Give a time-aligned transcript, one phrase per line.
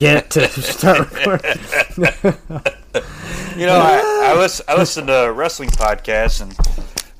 [0.00, 1.58] get to start recording.
[3.56, 6.56] You know, I, I listen I listen to wrestling podcasts, and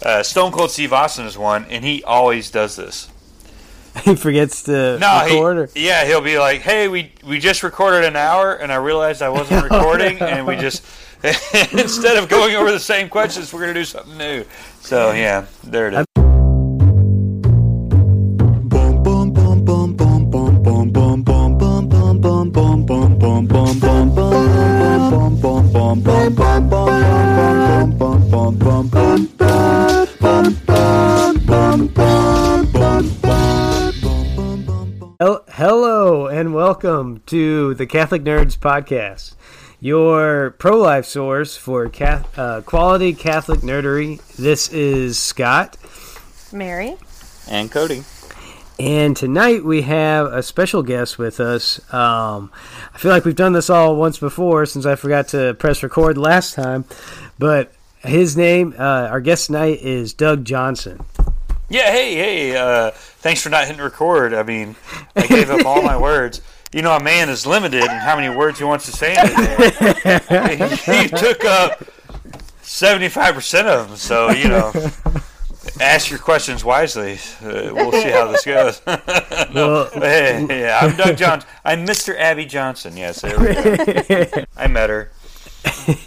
[0.05, 3.09] uh, Stone Cold Steve Austin is one, and he always does this.
[4.03, 5.59] he forgets to No, record.
[5.59, 8.77] or- he, yeah, he'll be like, "Hey, we we just recorded an hour, and I
[8.77, 10.85] realized I wasn't recording, and we just
[11.73, 14.45] instead of going over the same questions, we're gonna do something new."
[14.81, 16.07] So yeah, there it is.
[16.17, 16.24] Bum
[26.03, 34.65] bum bum bum bum bum bum bum bum bum bum bum bum bum bum bum
[35.21, 39.37] bum Hello and welcome to the Catholic Nerds Podcast,
[39.79, 44.21] your pro life source for cath- uh, quality Catholic nerdery.
[44.35, 45.77] This is Scott,
[46.53, 46.97] Mary.
[47.49, 48.03] And Cody.
[48.79, 51.79] And tonight we have a special guest with us.
[51.93, 52.51] Um,
[52.93, 56.19] I feel like we've done this all once before since I forgot to press record
[56.19, 56.85] last time,
[57.39, 61.05] but his name, uh, our guest tonight is Doug Johnson.
[61.69, 64.35] Yeah, hey, hey, uh, thanks for not hitting record.
[64.35, 64.77] I mean,
[65.17, 66.43] I gave up all my words.
[66.73, 69.19] You know, a man is limited in how many words he wants to say in
[69.19, 71.03] a day.
[71.03, 71.85] he took up
[72.63, 74.73] 75% of them, so, you know,
[75.81, 77.15] ask your questions wisely.
[77.43, 78.81] Uh, we'll see how this goes.
[79.55, 81.49] Well, hey, yeah, I'm Doug Johnson.
[81.65, 82.19] I'm Mr.
[82.19, 82.97] Abby Johnson.
[82.97, 84.45] Yes, there we go.
[84.57, 85.13] I met her.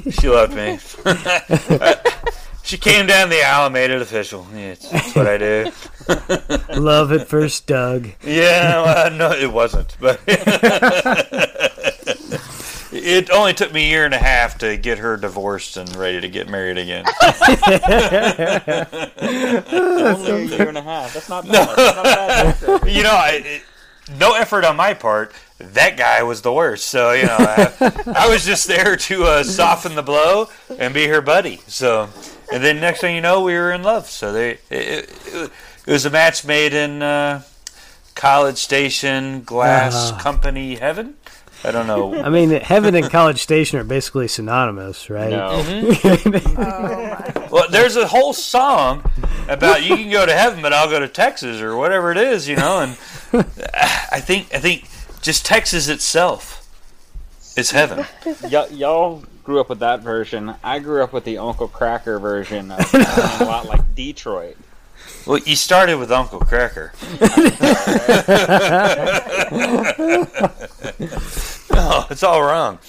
[0.10, 0.80] She loved me.
[2.64, 4.45] she came down the aisle and made it official.
[4.54, 5.72] Yeah, it's, that's what I do.
[6.78, 8.10] love at first, Doug.
[8.22, 9.95] Yeah, well, no, it wasn't.
[10.02, 10.20] But
[13.08, 16.20] it only took me a year and a half to get her divorced and ready
[16.22, 17.06] to get married again.
[19.22, 21.14] Only a year and a half.
[21.14, 21.76] That's not bad.
[21.78, 22.92] That's not bad.
[22.96, 23.62] you know, I, it,
[24.18, 25.34] no effort on my part.
[25.60, 26.88] That guy was the worst.
[26.88, 31.08] So you know, I, I was just there to uh, soften the blow and be
[31.08, 31.62] her buddy.
[31.68, 32.10] So,
[32.54, 34.08] and then next thing you know, we were in love.
[34.08, 35.52] So they, it, it,
[35.88, 37.42] it was a match made in uh,
[38.16, 40.20] College Station Glass Ah.
[40.20, 41.16] Company heaven.
[41.64, 42.16] I don't know.
[42.22, 45.32] I mean, heaven and College Station are basically synonymous, right?
[45.32, 45.50] No.
[45.64, 47.34] Mm-hmm.
[47.50, 49.10] Well, there's a whole song
[49.48, 52.46] about you can go to heaven, but I'll go to Texas or whatever it is,
[52.48, 52.82] you know.
[52.82, 52.92] And
[53.73, 54.86] I think I think
[55.22, 56.67] just Texas itself
[57.58, 58.06] is heaven.
[58.44, 60.56] Y- y'all grew up with that version.
[60.62, 63.08] I grew up with the Uncle Kracker version of sounding
[63.48, 64.58] a lot like Detroit.
[65.27, 66.92] Well, you started with Uncle Kracker.
[71.71, 72.80] no, it's all wrong.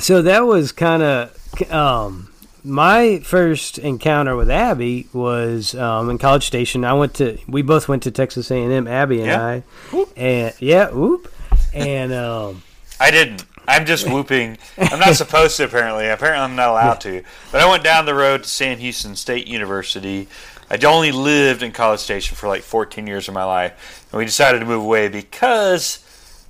[0.00, 2.28] So that was kind of um,
[2.62, 6.84] my first encounter with Abby was um, in College Station.
[6.84, 8.86] I went to we both went to Texas A and M.
[8.86, 9.42] Abby and Yeah.
[9.42, 11.32] I, and yeah, whoop,
[11.72, 12.62] and um,
[13.00, 13.44] I didn't.
[13.70, 14.58] I'm just whooping.
[14.76, 16.08] I'm not supposed to, apparently.
[16.08, 17.22] Apparently, I'm not allowed to.
[17.52, 20.26] But I went down the road to Sam Houston State University.
[20.68, 24.06] I'd only lived in College Station for like 14 years of my life.
[24.10, 26.04] And we decided to move away because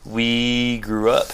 [0.05, 1.29] we grew up.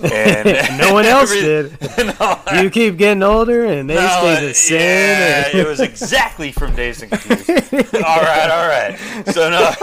[0.00, 1.76] And no one else did.
[1.98, 4.80] No, You keep getting older, and they no, stay the same.
[4.80, 7.94] Yeah, it was exactly from Dazed and Confused.
[7.96, 8.98] all right, all right.
[9.32, 9.74] So no,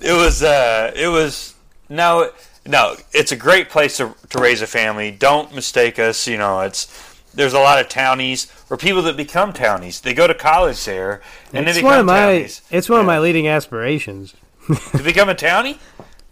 [0.00, 0.42] it was.
[0.44, 1.54] Uh, it was
[1.88, 2.30] no,
[2.66, 2.96] no.
[3.12, 5.10] It's a great place to to raise a family.
[5.10, 6.26] Don't mistake us.
[6.26, 6.86] You know, it's
[7.34, 10.00] there's a lot of townies or people that become townies.
[10.00, 11.20] They go to college there
[11.52, 12.62] and it's they one become of my townies.
[12.70, 14.34] it's one of my leading aspirations.
[14.92, 15.78] to become a townie.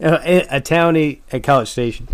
[0.03, 2.07] Uh, a a townie at College Station,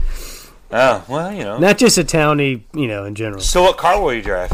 [0.73, 1.59] Oh well, you know.
[1.59, 3.41] not just a townie, you know, in general.
[3.43, 4.51] So what car will you drive?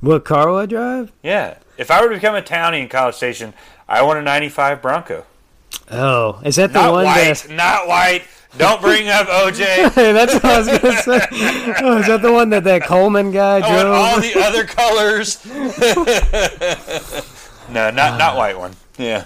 [0.00, 1.10] What car will I drive?
[1.22, 3.54] Yeah, if I were to become a townie in College Station,
[3.88, 5.24] I want a '95 Bronco.
[5.90, 7.50] Oh, is that the Not one white, that?
[7.50, 8.24] not white.
[8.56, 9.90] Don't bring up OJ.
[9.94, 11.20] Hey, that's what I was gonna say.
[11.82, 13.94] Oh, is that the one that that Coleman guy want drove?
[13.94, 15.44] all the other colors.
[17.70, 18.72] no, not not uh, white one.
[18.96, 19.24] Yeah.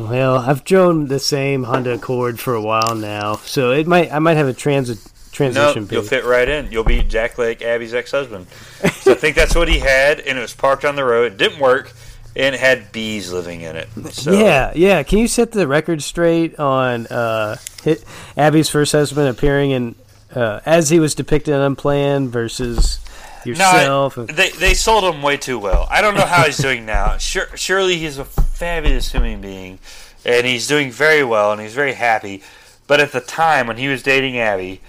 [0.00, 4.18] well, I've driven the same Honda Accord for a while now, so it might I
[4.18, 4.98] might have a transit
[5.30, 6.72] transition you'll fit right in.
[6.72, 8.46] You'll be Jack Lake, Abby's ex-husband.
[8.92, 11.32] So I think that's what he had, and it was parked on the road.
[11.32, 11.92] It didn't work,
[12.38, 13.88] and it had bees living in it.
[14.12, 15.02] So, Yeah, yeah.
[15.02, 18.04] Can you set the record straight on uh, hit
[18.36, 19.94] Abby's first husband appearing in
[20.34, 23.00] uh, as he was depicted in Unplanned versus
[23.44, 24.16] No, yourself?
[24.16, 25.86] and- they they sold him way too well.
[25.90, 27.16] I don't know how he's doing now.
[27.18, 29.78] Sure, surely he's a fabulous human being,
[30.24, 32.42] and he's doing very well, and he's very happy.
[32.86, 34.80] But at the time when he was dating Abby,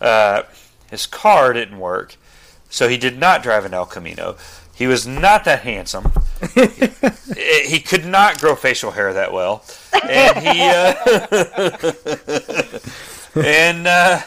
[0.00, 0.42] uh,
[0.90, 2.16] his car didn't work,
[2.70, 4.36] so he did not drive an El Camino.
[4.74, 6.12] He was not that handsome.
[6.54, 10.94] he, could not grow facial hair that well, and he uh,
[13.46, 14.20] and uh,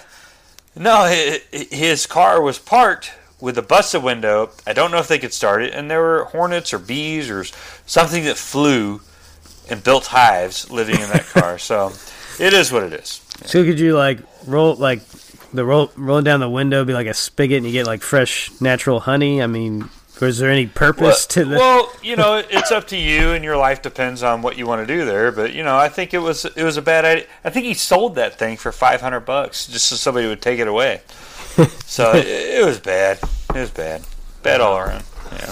[0.76, 1.06] no,
[1.52, 4.52] his car was parked with a busted window.
[4.66, 7.44] I don't know if they could start it, and there were hornets or bees or
[7.86, 9.02] something that flew
[9.70, 11.58] and built hives living in that car.
[11.68, 11.92] So
[12.40, 13.22] it is what it is.
[13.46, 15.02] So could you like roll like
[15.54, 18.50] the roll rolling down the window be like a spigot and you get like fresh
[18.62, 19.42] natural honey?
[19.42, 21.58] I mean, was there any purpose to the?
[21.58, 24.88] Well, you know, it's up to you, and your life depends on what you want
[24.88, 25.32] to do there.
[25.32, 27.26] But you know, I think it was it was a bad idea.
[27.44, 30.60] I think he sold that thing for five hundred bucks just so somebody would take
[30.60, 31.02] it away.
[31.88, 33.18] So it, it was bad.
[33.56, 34.04] It was bad.
[34.44, 35.04] Bad all around.
[35.32, 35.52] Yeah.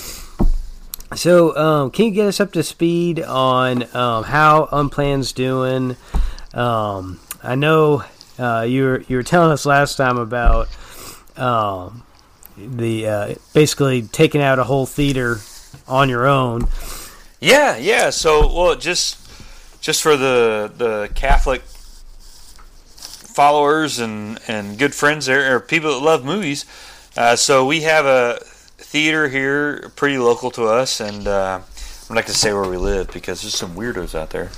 [1.15, 5.95] So, um, can you get us up to speed on um, how Unplanned's doing?
[6.53, 8.03] Um, I know
[8.37, 10.67] uh, you were you were telling us last time about
[11.37, 12.03] um,
[12.57, 15.37] the uh, basically taking out a whole theater
[15.87, 16.67] on your own.
[17.39, 18.09] Yeah, yeah.
[18.09, 19.19] So, well, just
[19.81, 21.61] just for the the Catholic
[23.35, 26.65] followers and and good friends there, or people that love movies.
[27.17, 28.39] Uh, so we have a
[28.77, 31.59] theater here, pretty local to us, and uh,
[32.09, 34.51] I'm not gonna say where we live because there's some weirdos out there.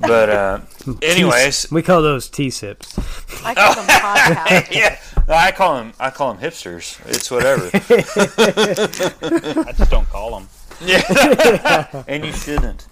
[0.00, 0.60] But uh,
[1.02, 2.98] anyways, We call those T sips.
[3.44, 4.70] I call them podcasts.
[4.72, 4.98] yeah,
[5.28, 6.98] I call them I call them hipsters.
[7.06, 7.70] It's whatever.
[9.68, 10.48] I just don't call them.
[10.84, 12.86] yeah, and you shouldn't.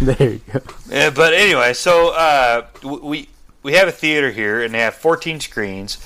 [0.00, 0.60] There you go.
[0.88, 3.28] Yeah, but anyway, so uh, we
[3.62, 5.98] we have a theater here, and they have 14 screens,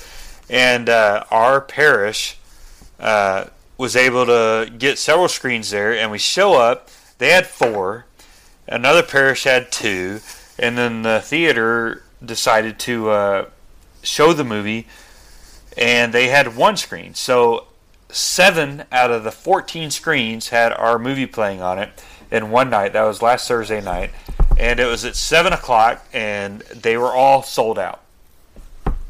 [0.49, 2.37] and uh, our parish
[2.99, 3.45] uh,
[3.77, 6.89] was able to get several screens there, and we show up.
[7.17, 8.05] They had four.
[8.67, 10.19] Another parish had two,
[10.57, 13.49] and then the theater decided to uh,
[14.01, 14.87] show the movie,
[15.77, 17.13] and they had one screen.
[17.13, 17.67] So
[18.09, 21.89] seven out of the 14 screens had our movie playing on it
[22.31, 22.93] in one night.
[22.93, 24.11] That was last Thursday night,
[24.57, 28.01] and it was at seven o'clock, and they were all sold out.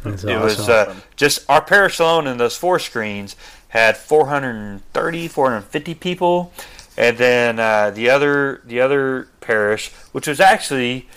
[0.03, 3.35] That's It was uh, just our parish alone in those four screens
[3.69, 6.53] had 430, 450 people,
[6.97, 11.07] and then uh, the other the other parish, which was actually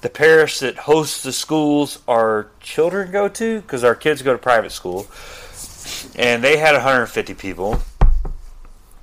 [0.00, 4.38] the parish that hosts the schools our children go to, because our kids go to
[4.38, 5.06] private school,
[6.16, 7.80] and they had 150 people.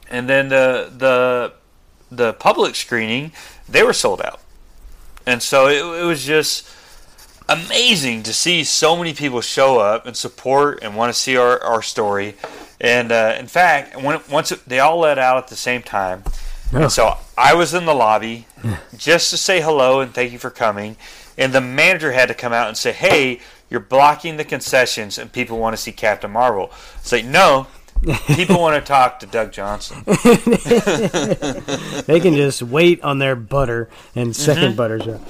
[0.10, 1.54] And then the the
[2.12, 3.32] the public screening,
[3.68, 4.40] they were sold out,
[5.26, 6.68] and so it, it was just
[7.50, 11.62] amazing to see so many people show up and support and want to see our,
[11.62, 12.36] our story.
[12.81, 16.24] And uh, in fact, when once it, they all let out at the same time,
[16.72, 18.48] and so I was in the lobby
[18.98, 20.98] just to say hello and thank you for coming.
[21.38, 23.40] And the manager had to come out and say, "Hey,
[23.70, 27.68] you're blocking the concessions, and people want to see Captain Marvel." It's like, no,
[28.28, 30.04] people want to talk to Doug Johnson.
[32.06, 34.75] They can just wait on their butter and 2nd Mm-hmm.
[34.75, 35.22] butter shot.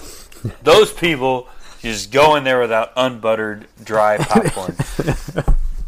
[0.63, 1.47] Those people
[1.79, 4.75] just go in there without unbuttered, dry popcorn.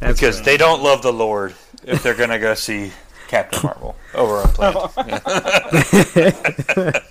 [0.07, 0.45] That's because right.
[0.45, 2.91] they don't love the Lord if they're going to go see
[3.27, 4.83] Captain Marvel over on Planet.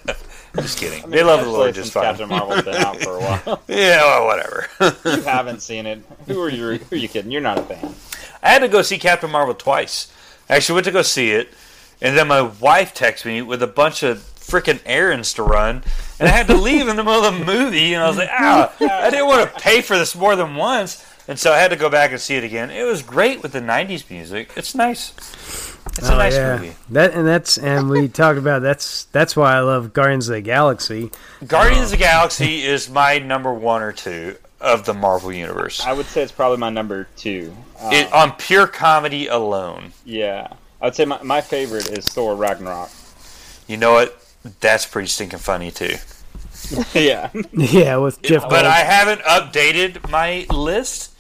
[0.57, 1.09] just kidding.
[1.11, 2.05] they love the Lord just fine.
[2.05, 3.63] Captain Marvel's been out for a while.
[3.69, 4.67] Yeah, well, whatever.
[5.05, 6.03] you haven't seen it.
[6.27, 6.79] Who are you?
[6.79, 7.33] Who are you kidding?
[7.33, 7.95] You're not a fan.
[8.43, 10.13] I had to go see Captain Marvel twice.
[10.49, 11.49] I actually went to go see it,
[12.01, 15.83] and then my wife texted me with a bunch of freaking errands to run,
[16.21, 18.29] and I had to leave in the middle of the movie, and I was like,
[18.31, 21.69] ah, I didn't want to pay for this more than once, and so I had
[21.71, 22.71] to go back and see it again.
[22.71, 24.51] It was great with the '90s music.
[24.57, 25.13] It's nice.
[25.99, 26.57] It's a Oh, nice yeah.
[26.57, 26.75] movie.
[26.91, 30.41] That and that's and we talked about that's that's why I love Guardians of the
[30.41, 31.11] Galaxy.
[31.47, 35.85] Guardians of the Galaxy is my number one or two of the Marvel universe.
[35.85, 37.55] I would say it's probably my number two.
[37.81, 40.49] Um, It, on pure comedy alone, yeah,
[40.81, 42.91] I would say my, my favorite is Thor Ragnarok.
[43.67, 44.21] you know what?
[44.61, 45.95] That's pretty stinking funny too.
[46.95, 48.43] yeah, Yeah, with Jeff.
[48.43, 48.65] but Gold.
[48.65, 51.14] I haven't updated my list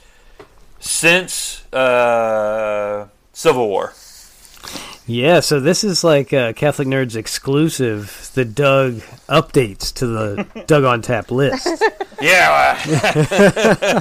[0.84, 3.92] since uh, Civil War.
[5.06, 8.30] yeah, so this is like uh, Catholic Nerds exclusive.
[8.34, 8.94] The Doug
[9.28, 11.66] updates to the Doug on Tap list.
[12.20, 12.78] Yeah,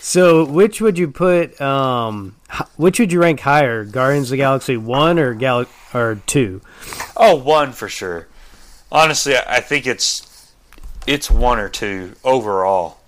[0.00, 1.60] So which would you put?
[1.60, 2.36] Um,
[2.76, 3.84] which would you rank higher?
[3.84, 6.60] Guardians of the Galaxy one or Gal or two?
[7.16, 8.28] oh, one for sure.
[8.92, 10.52] Honestly, I I think it's
[11.06, 12.98] it's one or two overall.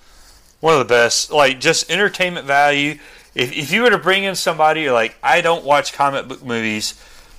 [0.62, 2.99] One of the best, like just entertainment value.
[3.35, 6.95] If if you were to bring in somebody like, I don't watch comic book movies,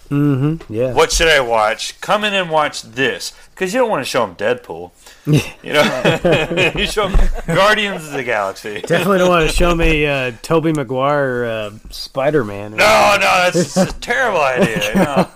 [0.10, 0.72] Mm-hmm.
[0.72, 0.94] Yeah.
[0.94, 2.00] What should I watch?
[2.00, 4.92] Come in and watch this because you don't want to show them Deadpool.
[5.26, 8.82] You know, you show 'em Guardians of the Galaxy.
[8.82, 12.72] Definitely don't want to show me uh, Tobey Maguire uh, Spider Man.
[12.72, 14.94] No, no, that's a terrible idea.
[14.96, 15.30] No,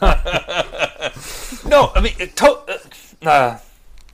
[1.65, 2.79] no I mean, to-
[3.24, 3.58] uh,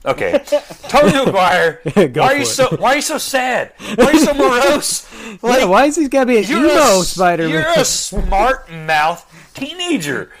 [0.04, 0.42] okay,
[0.88, 2.14] Tony McGuire.
[2.16, 2.46] Why are you it.
[2.46, 2.68] so?
[2.76, 3.72] Why are you so sad?
[3.96, 5.06] Why are you so morose?
[5.42, 7.78] Like, yeah, why is he got to be an you're emo a, Spider You're Man?
[7.78, 10.30] a smart mouth teenager.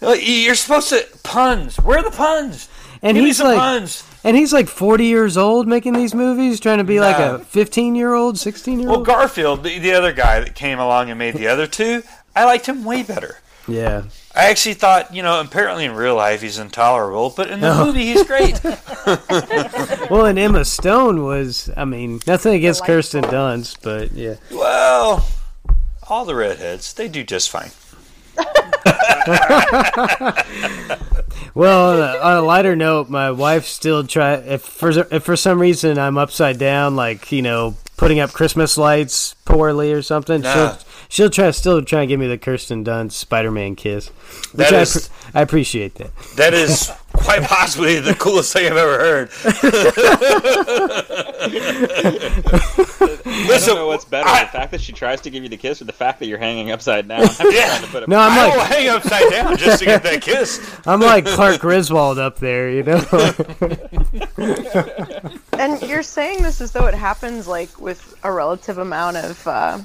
[0.00, 1.76] Like, you're supposed to puns.
[1.76, 2.68] Where are the puns?
[3.02, 4.02] And Give he's like, puns.
[4.22, 7.94] and he's like forty years old making these movies, trying to be like a fifteen
[7.94, 9.06] year old, sixteen year old.
[9.06, 9.18] Well.
[9.18, 12.02] Garfield, the, the other guy that came along and made the other two,
[12.36, 13.38] I liked him way better.
[13.68, 14.04] yeah.
[14.36, 17.86] I actually thought, you know, apparently in real life he's intolerable, but in the No.
[17.86, 18.60] movie he's great.
[20.10, 21.70] Well, and Emma Stone was.
[21.76, 23.22] I mean, nothing against Delightful.
[23.22, 24.34] Kirsten Dunst, but yeah.
[24.50, 25.26] well,
[26.08, 27.70] all the redheads, they do just fine.
[31.54, 35.36] Well, on a, on a lighter note, my wife still try if for if for
[35.36, 40.40] some reason I'm upside down, like you know, putting up Christmas lights poorly or something.
[40.42, 40.52] Nah.
[40.52, 40.78] She'll
[41.14, 44.74] she'll try still try and give me the Kirsten Dunst Spider Man kiss, which That
[44.74, 46.10] I, is- I appreciate that.
[46.36, 49.30] That is quite possibly the coolest thing I've ever heard.
[53.26, 55.48] I Listen, don't know what's better, I- the fact that she tries to give you
[55.48, 57.22] the kiss, or the fact that you're hanging upside down.
[57.38, 57.78] I'm Yeah.
[57.78, 60.20] to put a- No, I'm I will like hang upside down just to get that
[60.22, 60.60] kiss.
[60.86, 63.02] I'm like Clark Griswold up there, you know.
[65.52, 69.78] And you're saying this as though it happens like with a relative amount of, uh,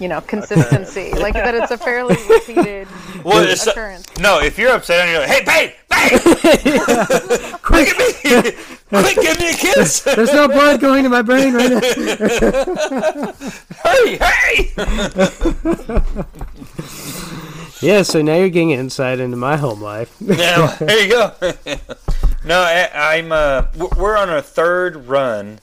[0.00, 1.12] you know, consistency.
[1.18, 2.88] like that it's a fairly repeated
[3.24, 4.06] Well, it's, occurrence.
[4.18, 8.52] no, if you're upset down, you're like, hey, babe, babe, look at me.
[8.88, 10.00] Quick, give me a kiss.
[10.00, 11.80] There's no blood going to my brain right now.
[13.84, 14.72] hey hurry.
[17.82, 20.18] Yeah, so now you're getting insight into my home life.
[20.20, 21.32] Now, there you go.
[22.44, 23.30] no, I, I'm.
[23.32, 23.66] Uh,
[23.96, 25.60] we're on our third run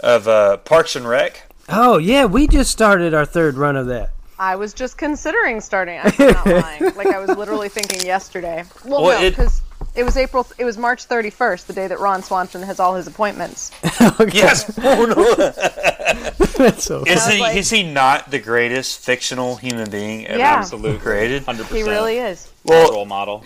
[0.00, 1.51] of uh, Parks and Rec.
[1.68, 4.10] Oh yeah, we just started our third run of that.
[4.38, 6.00] I was just considering starting.
[6.02, 6.94] I'm not lying.
[6.96, 8.64] Like I was literally thinking yesterday.
[8.84, 9.62] Well, Well, no, it- because
[9.94, 10.46] it was April.
[10.58, 13.70] It was March 31st, the day that Ron Swanson has all his appointments.
[14.18, 14.76] Oh, yes.
[14.82, 15.04] Oh,
[16.36, 16.54] no.
[16.58, 17.04] That's so.
[17.04, 20.56] Is he like- is he not the greatest fictional human being ever Yeah.
[20.56, 20.98] Absolutely.
[20.98, 21.44] created?
[21.44, 21.74] 100%.
[21.74, 22.50] He really is.
[22.64, 23.44] Well, role model.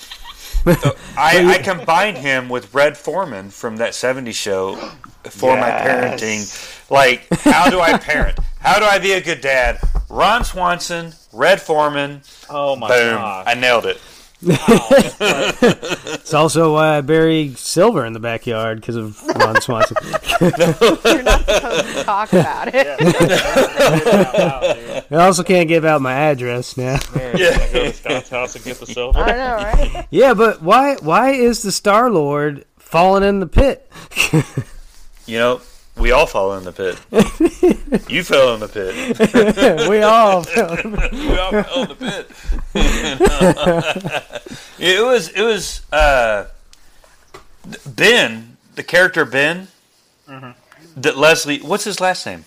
[0.66, 4.76] I, I combined him with Red Foreman from that 70s show
[5.30, 6.90] for my parenting.
[6.90, 8.38] Like, how do I parent?
[8.60, 9.78] How do I be a good dad?
[10.08, 13.14] Ron Swanson, Red Foreman, Oh my boom.
[13.16, 13.44] gosh.
[13.48, 14.00] I nailed it.
[15.18, 19.96] It's also uh, why I bury silver in the backyard because of Ron Swanson.
[20.40, 22.96] You're not supposed to talk about it.
[25.10, 26.98] I also can't give out my address now.
[27.14, 27.56] Yeah.
[27.72, 29.20] Go to Scott's house and get the silver.
[29.20, 30.06] I know, right?
[30.10, 30.96] yeah, but why?
[30.96, 33.90] Why is the Star Lord falling in the pit?
[35.26, 35.60] You know,
[35.96, 37.00] we all fall in the pit.
[38.08, 39.88] you fell in the pit.
[39.88, 40.42] we all.
[40.44, 40.76] Fell.
[40.84, 42.30] We all fell in the pit.
[44.78, 46.46] it was it was uh,
[47.86, 49.68] Ben, the character Ben.
[50.96, 52.44] That Leslie, what's his last name?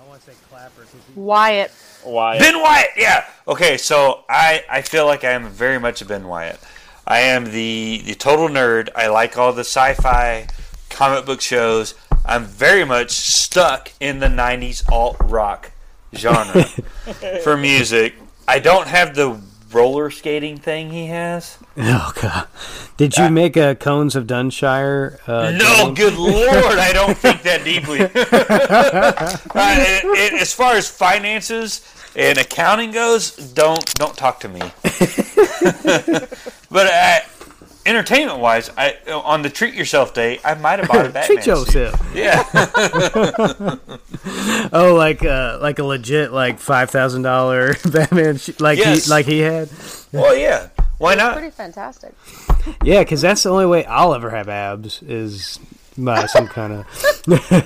[0.00, 0.86] I want to say Clapper.
[1.14, 1.70] Wyatt.
[2.04, 2.38] Why?
[2.38, 2.90] Ben Wyatt.
[2.96, 3.26] Yeah.
[3.48, 6.60] Okay, so I I feel like I am very much a Ben Wyatt.
[7.06, 8.88] I am the the total nerd.
[8.94, 10.46] I like all the sci-fi
[10.92, 11.94] comic book shows.
[12.24, 15.72] I'm very much stuck in the '90s alt rock
[16.14, 16.62] genre
[17.42, 18.14] for music.
[18.46, 19.40] I don't have the
[19.72, 21.56] roller skating thing he has.
[21.78, 22.46] Oh god!
[22.98, 25.18] Did you make a Cones of Dunshire?
[25.26, 25.94] Uh, No, game?
[25.94, 28.00] good lord, I don't think that deeply.
[29.54, 31.80] Uh, it- it- as far as finances
[32.14, 34.60] and accounting goes, don't don't talk to me.
[36.70, 37.18] but uh,
[37.86, 41.42] entertainment wise, I on the treat yourself day, I might have bought a Batman Treat
[41.44, 41.74] suit.
[41.74, 42.14] yourself.
[42.14, 42.42] Yeah,
[44.72, 49.04] Oh, like uh, like a legit like five thousand dollar Batman, sh- like Yes.
[49.06, 49.68] he like he had.
[50.12, 50.68] well, yeah.
[50.98, 51.32] Why not?
[51.34, 52.14] Pretty fantastic.
[52.84, 55.58] Yeah, because that's the only way I'll ever have abs is
[55.98, 56.86] by some kind of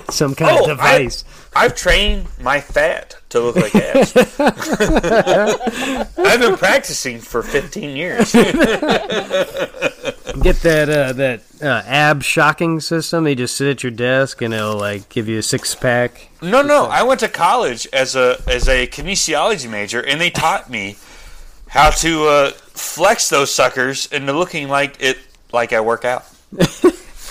[0.13, 1.23] some kind Oh, of device.
[1.55, 4.15] I've trained my fat to look like abs.
[6.17, 8.31] I've been practicing for 15 years.
[10.41, 13.23] Get that uh, that uh, ab shocking system.
[13.23, 16.29] They just sit at your desk and it'll like give you a six pack.
[16.41, 16.85] No, no.
[16.85, 20.97] I went to college as a as a kinesiology major, and they taught me
[21.69, 25.17] how to uh, flex those suckers into looking like it
[25.51, 26.25] like I work out.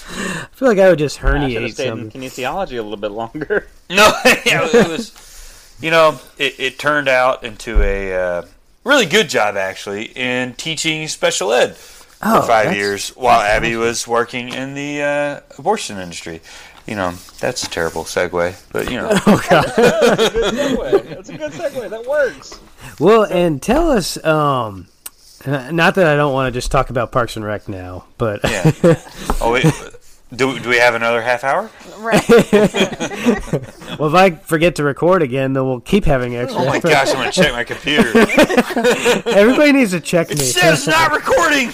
[0.09, 2.97] I feel like I would just I should have herniate stayed in kinesiology a little
[2.97, 3.69] bit longer.
[3.89, 4.11] No,
[4.45, 5.77] yeah, it was.
[5.81, 8.43] You know, it, it turned out into a uh,
[8.83, 11.77] really good job actually in teaching special ed
[12.23, 16.41] Oh, for five years while Abby was working in the uh, abortion industry.
[16.89, 19.09] You know, that's a terrible segue, but you know.
[19.27, 19.67] Oh god.
[19.77, 21.09] That's a good segue.
[21.11, 21.91] That's a good segue.
[21.91, 22.59] That works.
[22.99, 24.23] Well, and tell us.
[24.25, 24.89] Um,
[25.47, 28.73] not that I don't want to just talk about Parks and Rec now, but Yeah.
[29.41, 29.65] Oh, wait.
[30.35, 31.71] Do, do we have another half hour?
[31.99, 32.29] Right.
[33.99, 36.63] well, if I forget to record again, then we'll keep having extra.
[36.63, 38.09] Oh my gosh, I'm going to check my computer.
[39.31, 40.35] Everybody needs to check me.
[40.35, 41.69] It says not recording!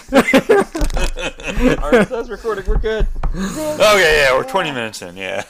[1.83, 2.67] Ours says recording.
[2.67, 3.07] We're good.
[3.35, 5.45] Okay, yeah, we're 20 minutes in, yeah.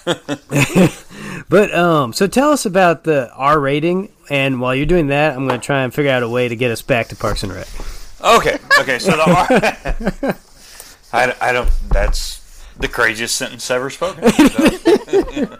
[1.49, 5.49] But um, so tell us about the R rating, and while you're doing that, I'm
[5.49, 7.53] going to try and figure out a way to get us back to Parks and
[7.53, 7.67] Rec.
[8.23, 10.37] Okay, okay, so the R.
[11.13, 11.69] I, I don't.
[11.91, 12.42] That's
[12.83, 14.29] the craziest sentence ever spoken.
[14.31, 14.39] So,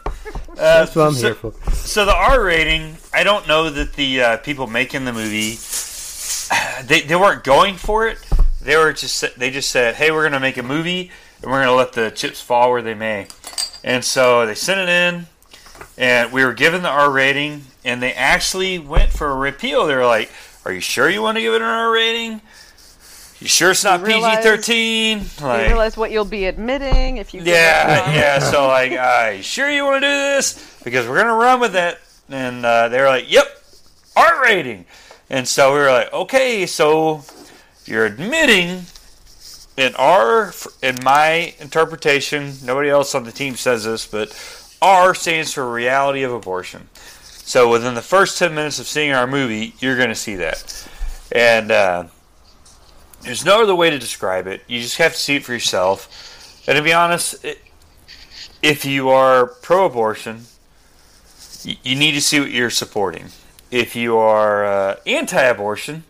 [0.55, 1.53] That's what I'm so- here for.
[1.73, 5.57] So the R rating, I don't know that the uh, people making the movie,
[6.87, 8.19] they, they weren't going for it.
[8.61, 11.11] They were just they just said, hey, we're gonna make a movie
[11.43, 13.27] and we're gonna let the chips fall where they may.
[13.83, 15.27] And so they sent it in,
[15.99, 19.87] and we were given the R rating, and they actually went for a repeal.
[19.87, 20.31] They were like,
[20.65, 22.41] "Are you sure you want to give it an R rating?
[23.43, 25.19] You sure it's not PG thirteen?
[25.41, 27.43] you realize what you'll be admitting if you.
[27.43, 28.39] Yeah, yeah.
[28.39, 28.93] So like,
[29.37, 30.81] you sure you want to do this?
[30.85, 31.99] Because we're gonna run with it.
[32.29, 33.47] And uh, they were like, "Yep,
[34.15, 34.85] R rating."
[35.29, 37.25] And so we were like, "Okay, so
[37.85, 38.83] you're admitting
[39.77, 44.31] in R, in my interpretation, nobody else on the team says this, but
[44.81, 46.91] R stands for reality of abortion.
[46.95, 50.89] So within the first ten minutes of seeing our movie, you're gonna see that,
[51.33, 52.05] and." Uh,
[53.23, 54.63] there's no other way to describe it.
[54.67, 56.63] You just have to see it for yourself.
[56.67, 57.59] And to be honest, it,
[58.63, 60.47] if you are pro abortion,
[61.65, 63.27] you, need to see what you're supporting.
[63.71, 66.05] If you are uh, anti abortion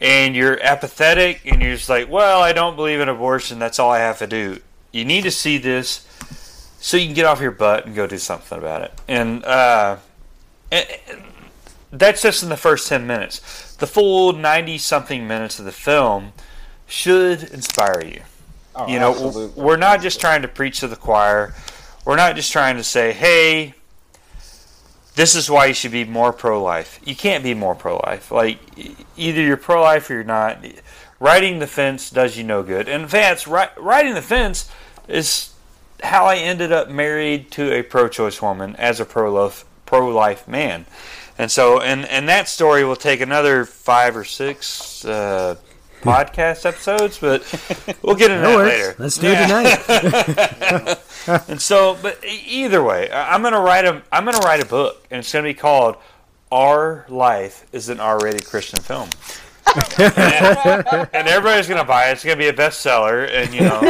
[0.00, 3.90] and you're apathetic and you're just like, well, I don't believe in abortion, that's all
[3.90, 4.60] I have to do,
[4.92, 6.06] you need to see this
[6.80, 8.92] so you can get off your butt and go do something about it.
[9.08, 9.96] And, uh,
[10.70, 10.86] and
[11.92, 13.65] that's just in the first 10 minutes.
[13.78, 16.32] The full 90 something minutes of the film
[16.86, 18.22] should inspire you.
[18.74, 19.62] Oh, You know, absolutely.
[19.62, 21.54] we're not just trying to preach to the choir.
[22.04, 23.74] We're not just trying to say, hey,
[25.14, 27.00] this is why you should be more pro life.
[27.04, 28.30] You can't be more pro life.
[28.30, 28.58] Like,
[29.16, 30.64] either you're pro life or you're not.
[31.18, 32.88] Riding the fence does you no good.
[32.88, 34.70] And in fact, ri- riding the fence
[35.08, 35.54] is
[36.02, 40.08] how I ended up married to a pro choice woman as a pro life pro
[40.08, 40.84] life man.
[41.38, 45.56] And so, and, and that story will take another five or six uh,
[46.02, 47.42] podcast episodes, but
[48.02, 48.94] we'll get into That that later.
[48.98, 50.98] Let's do it tonight.
[51.48, 55.18] And so, but either way, I'm gonna write a I'm gonna write a book, and
[55.18, 55.96] it's gonna be called
[56.52, 59.08] "Our Life is an R-rated Christian Film."
[59.98, 62.12] and, and everybody's gonna buy it.
[62.12, 63.80] It's gonna be a bestseller, and you know,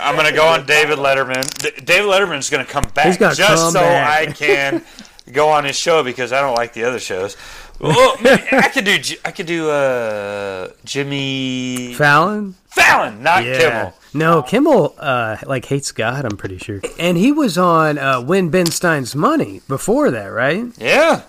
[0.00, 1.48] I'm gonna go on David Letterman.
[1.58, 4.28] D- David Letterman's gonna come back just come so back.
[4.28, 4.82] I can
[5.32, 7.36] go on his show because I don't like the other shows.
[7.78, 12.54] Well, maybe I could do J- I could do uh, Jimmy Fallon?
[12.68, 13.94] Fallon, not Kimmel.
[14.14, 16.24] No, Kimmel uh, like hates God.
[16.24, 16.80] I'm pretty sure.
[16.98, 20.66] And he was on uh, Win Ben Stein's Money before that, right?
[20.78, 21.22] Yeah,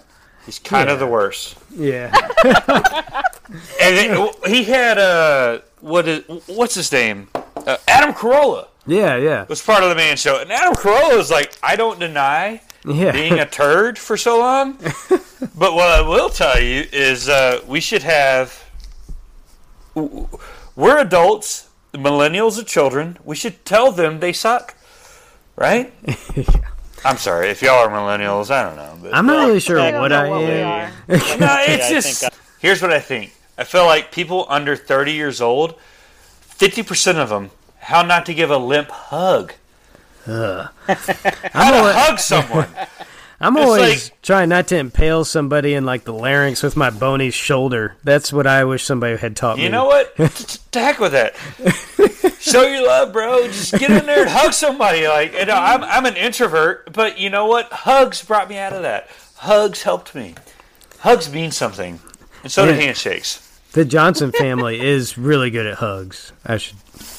[0.45, 1.57] he's kind of the worst.
[1.71, 2.13] Yeah.
[3.49, 7.29] And it, he had uh, what is what's his name?
[7.33, 11.29] Uh, Adam Carolla yeah, yeah, was part of the Man Show, and Adam Carolla was
[11.29, 13.11] like, I don't deny yeah.
[13.11, 14.73] being a turd for so long,
[15.55, 18.63] but what I will tell you is uh, we should have.
[19.95, 23.17] We're adults, the millennials are children.
[23.23, 24.75] We should tell them they suck,
[25.55, 25.91] right?
[27.05, 28.51] I'm sorry if y'all are millennials.
[28.51, 30.93] I don't know, but I'm not really sure I what I what am.
[31.07, 32.21] No, it's I just.
[32.21, 33.33] think here's what I think.
[33.57, 35.75] I feel like people under 30 years old,
[36.47, 39.53] 50% of them, how not to give a limp hug.
[40.27, 42.67] How to hug someone.
[43.39, 46.89] I'm It's always like- trying not to impale somebody in like the larynx with my
[46.89, 47.95] bony shoulder.
[48.03, 49.63] That's what I wish somebody had taught me.
[49.63, 50.13] You know what?
[50.71, 51.35] To heck with that.
[52.39, 53.47] Show your love, bro.
[53.47, 55.07] Just get in there and hug somebody.
[55.07, 57.71] Like, you know, I'm, I'm an introvert, but you know what?
[57.71, 59.07] Hugs brought me out of that.
[59.37, 60.35] Hugs helped me.
[60.99, 61.99] Hugs mean something,
[62.43, 63.43] and so do handshakes.
[63.73, 66.31] The Johnson family is really good at hugs.
[66.45, 66.77] I should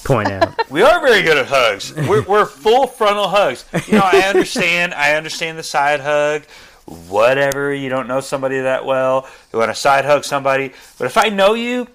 [0.09, 0.55] point out.
[0.71, 1.94] We are very good at hugs.
[1.94, 3.64] We're, we're full frontal hugs.
[3.87, 4.92] You know, I understand.
[4.92, 6.42] I understand the side hug.
[6.85, 7.73] Whatever.
[7.73, 9.27] You don't know somebody that well.
[9.51, 10.73] You want to side hug somebody.
[10.99, 11.88] But if I know you,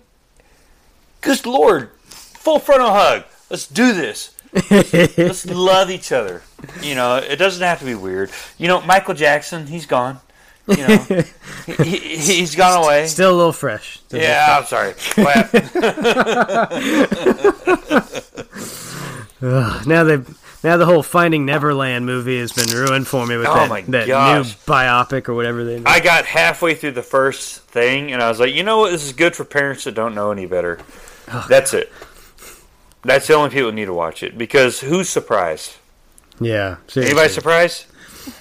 [1.21, 3.25] good lord, full frontal hug.
[3.51, 4.35] Let's do this.
[4.71, 6.41] Let's love each other.
[6.81, 8.31] You know, it doesn't have to be weird.
[8.57, 10.19] You know, Michael Jackson, he's gone.
[10.67, 10.97] You know,
[11.83, 13.07] he, he's gone away.
[13.07, 13.99] Still a little fresh.
[14.07, 14.93] Still a little Yeah, I'm sorry.
[19.85, 20.21] Now they
[20.63, 23.81] now the whole Finding Neverland movie has been ruined for me with Oh that, my
[23.81, 25.81] that new biopic or whatever they.
[25.85, 28.91] I got halfway through the first thing, and I was like, you know what?
[28.91, 30.79] This is good for parents that don't know any better.
[31.33, 31.91] Oh, That's it.
[33.01, 35.73] That's the only people that need to watch it because who's surprised?
[36.39, 37.11] yeah, seriously.
[37.11, 37.85] Anybody surprised?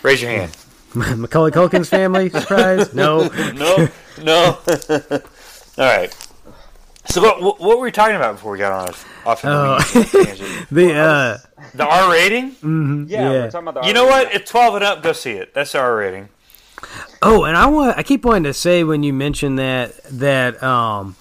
[0.04, 0.56] Raise your hand.
[1.16, 2.94] Macaulay Culkin's family surprise?
[2.94, 3.28] No.
[3.54, 3.88] No,
[4.22, 4.58] no.
[5.78, 6.14] All right.
[7.06, 9.78] So what, what what were we talking about before we got on off, off Oh.
[9.78, 10.66] the?
[10.70, 11.38] The uh,
[11.74, 13.06] The R rating?
[13.08, 13.30] Yeah, Yeah.
[13.30, 14.32] we're talking about the You know what?
[14.34, 15.02] It's 12 and up.
[15.02, 15.54] Go see it.
[15.54, 16.28] That's the R rating.
[17.22, 21.16] Oh, and I want I keep wanting to say when you mentioned that that um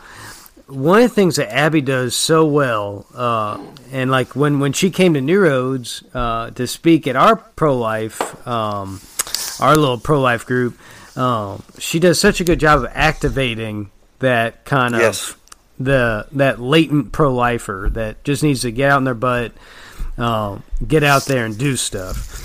[0.67, 3.59] one of the things that Abby does so well, uh,
[3.91, 7.77] and like when when she came to New Roads uh, to speak at our pro
[7.77, 9.01] life, um,
[9.59, 10.77] our little pro life group,
[11.17, 15.35] um, she does such a good job of activating that kind of Yes.
[15.79, 19.51] the that latent pro lifer that just needs to get out in their butt,
[20.17, 22.37] um, get out there and do stuff.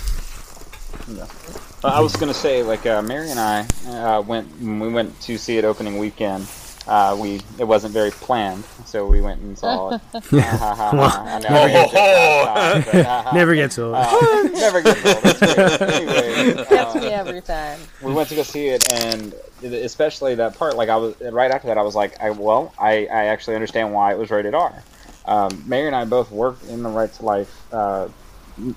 [1.83, 5.37] Uh, I was gonna say, like uh, Mary and I uh, went we went to
[5.37, 6.47] see it opening weekend.
[6.87, 10.01] Uh, we it wasn't very planned, so we went and saw it.
[10.13, 13.95] I know, I get just Never gets old.
[13.95, 15.23] uh, never gets old.
[15.23, 15.81] That's great.
[15.97, 17.79] Anyway, Gets uh, me every time.
[18.01, 21.67] we went to go see it, and especially that part, like I was right after
[21.67, 24.81] that, I was like, I, well, I, I actually understand why it was rated R.
[25.25, 28.07] Um, Mary and I both work in the Right to Life uh,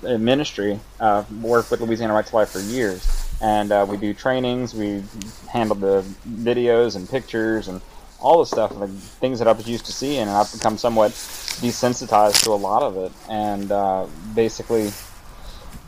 [0.03, 3.07] ministry, uh, work with Louisiana Right to Life for years,
[3.41, 5.01] and uh, we do trainings, we
[5.49, 7.81] handle the videos and pictures and
[8.21, 11.11] all the stuff, like things that I was used to seeing, and I've become somewhat
[11.11, 14.05] desensitized to a lot of it, and uh,
[14.35, 14.91] basically,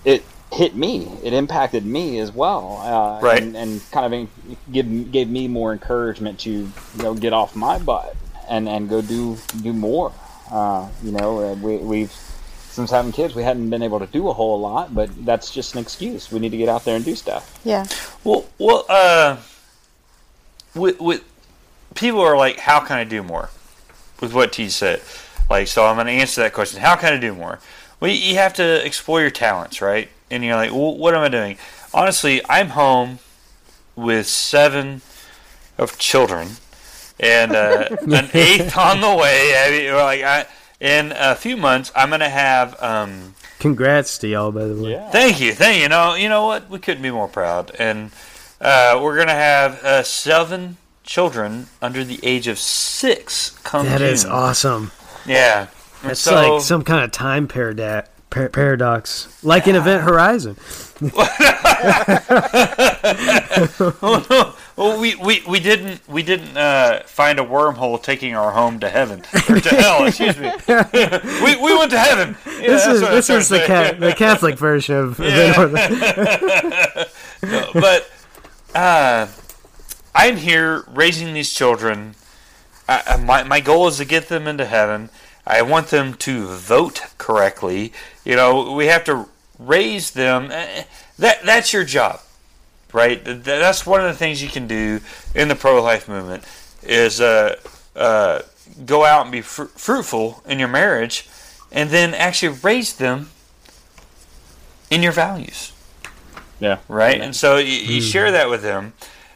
[0.04, 1.12] it hit me.
[1.24, 3.42] It impacted me as well, uh, Right.
[3.42, 7.56] And, and kind of in- give gave me more encouragement to you know get off
[7.56, 8.16] my butt
[8.50, 10.12] and and go do do more.
[10.52, 12.12] Uh, you know, uh, we we've
[12.74, 15.76] since having kids, we hadn't been able to do a whole lot, but that's just
[15.76, 16.32] an excuse.
[16.32, 17.60] We need to get out there and do stuff.
[17.64, 17.86] Yeah.
[18.24, 19.38] Well, well, uh,
[20.74, 21.24] with, with
[21.96, 23.50] people are like, how can I do more?
[24.22, 25.02] With what T said,
[25.50, 26.80] like, so I'm going to answer that question.
[26.82, 27.60] How can I do more?
[28.00, 30.10] Well, you- you have to explore your talents, right?
[30.32, 31.58] And you're like, well, what am I doing?
[31.94, 33.20] Honestly, I'm home
[33.96, 35.02] with seven
[35.78, 36.50] of children
[37.20, 39.54] and uh, an eighth on the way.
[39.58, 40.46] I mean, like, I,
[40.80, 42.82] in a few months, I'm going to have.
[42.82, 44.92] Um, Congrats to y'all, by the way.
[45.12, 45.84] Thank you, thank you.
[45.84, 46.70] You know, you know what?
[46.70, 47.72] We couldn't be more proud.
[47.80, 48.12] And
[48.60, 54.08] uh, we're gonna have uh, seven children under the age of six come That June.
[54.10, 54.92] is awesome.
[55.26, 55.68] Yeah,
[56.04, 60.56] That's so, like some kind of time parada- par- paradox, like in Event Horizon.
[64.02, 68.90] well, we, we, we didn't we didn't uh, find a wormhole taking our home to
[68.90, 70.06] heaven or to hell.
[70.06, 70.52] Excuse me.
[70.68, 72.36] we, we went to heaven.
[72.46, 75.56] Yeah, This is what I was this is the ca- the Catholic version of Event
[75.56, 77.06] Horizon.
[77.74, 78.10] but
[78.76, 79.28] uh,
[80.16, 82.16] I'm here raising these children.
[82.88, 85.10] I, I- my my goal is to get them into heaven.
[85.46, 87.92] I want them to vote correctly.
[88.24, 89.28] You know, we have to
[89.60, 90.50] raise them.
[90.52, 90.84] Eh,
[91.20, 92.22] That that's your job,
[92.94, 93.22] right?
[93.24, 95.02] That's one of the things you can do
[95.36, 96.44] in the pro life movement
[96.82, 97.56] is uh,
[97.96, 98.42] uh,
[98.86, 101.28] go out and be fr- fruitful in your marriage,
[101.72, 103.30] and then actually raise them
[104.90, 105.72] in your values
[106.60, 106.78] Yeah.
[106.88, 107.20] right?
[107.22, 108.94] And so you, you share that with them,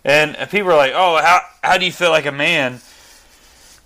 [0.07, 2.79] and people are like, "Oh, how how do you feel like a man?"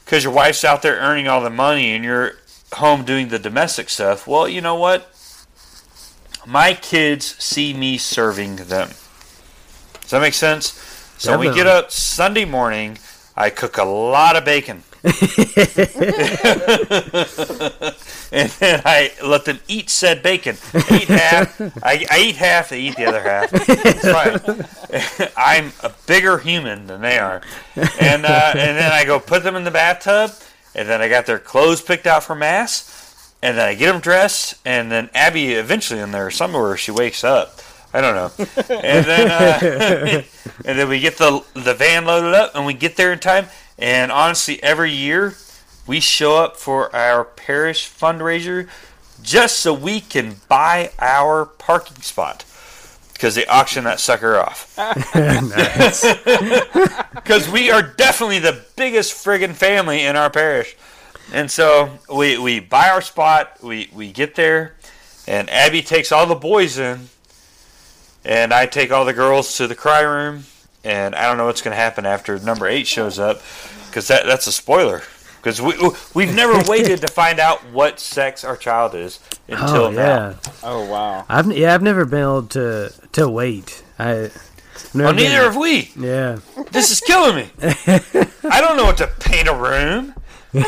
[0.05, 2.35] Because your wife's out there earning all the money, and you're
[2.73, 4.27] home doing the domestic stuff.
[4.27, 5.09] Well, you know what?
[6.45, 8.89] My kids see me serving them.
[10.01, 10.73] Does that make sense?
[11.17, 12.97] So when we get up Sunday morning,
[13.35, 14.83] I cook a lot of bacon.
[15.03, 15.13] and
[18.59, 20.57] then I let them eat said bacon.
[20.75, 21.59] I eat half.
[21.83, 22.69] I, I eat half.
[22.69, 23.49] They eat the other half.
[23.51, 25.31] It's fine.
[25.37, 27.41] I'm a bigger human than they are.
[27.75, 30.33] And uh, and then I go put them in the bathtub,
[30.75, 34.01] and then I got their clothes picked out for mass, and then I get them
[34.01, 37.59] dressed, and then Abby eventually in there somewhere she wakes up.
[37.93, 38.31] I don't know.
[38.69, 40.23] And then uh,
[40.65, 43.47] and then we get the the van loaded up, and we get there in time.
[43.77, 45.35] And honestly, every year
[45.87, 48.69] we show up for our parish fundraiser
[49.23, 52.45] just so we can buy our parking spot
[53.13, 54.75] because they auction that sucker off.
[57.13, 60.75] Because we are definitely the biggest friggin' family in our parish.
[61.31, 64.75] And so we, we buy our spot, we, we get there,
[65.27, 67.09] and Abby takes all the boys in,
[68.25, 70.45] and I take all the girls to the cry room,
[70.83, 73.41] and I don't know what's going to happen after number eight shows up
[73.87, 75.01] because that that's a spoiler.
[75.37, 75.73] Because we
[76.13, 80.35] we've never waited to find out what sex our child is until oh now.
[80.63, 81.25] Oh wow.
[81.27, 83.83] I've yeah I've never been able to to wait.
[83.97, 85.91] I I've Well, neither been- have we.
[85.97, 86.37] Yeah,
[86.71, 87.49] This is killing me.
[87.63, 90.13] I don't know what to paint a room.
[90.53, 90.61] or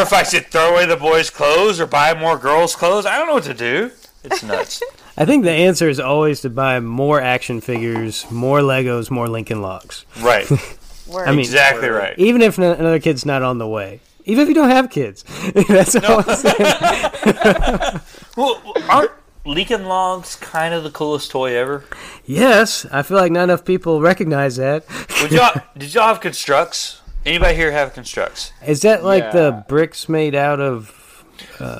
[0.00, 3.06] if I should throw away the boys' clothes or buy more girls' clothes.
[3.06, 3.92] I don't know what to do.
[4.24, 4.82] It's nuts.
[5.16, 9.62] I think the answer is always to buy more action figures, more Legos, more Lincoln
[9.62, 10.04] Logs.
[10.20, 10.46] right.
[11.16, 12.18] I mean- Exactly right.
[12.18, 14.00] Even if no- another kid's not on the way.
[14.24, 15.22] Even if you don't have kids.
[15.68, 18.00] That's all I'm saying.
[18.36, 19.12] Well, aren't
[19.46, 21.84] Lincoln Logs kind of the coolest toy ever?
[22.26, 24.84] Yes, I feel like not enough people recognize that.
[25.22, 26.98] Would y'all, did y'all have Construx?
[27.24, 28.50] Anybody here have Construx?
[28.66, 31.05] Is that like the bricks made out of?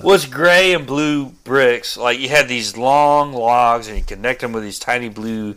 [0.03, 1.97] Was gray and blue bricks.
[1.97, 5.55] Like you had these long logs and you connect them with these tiny blue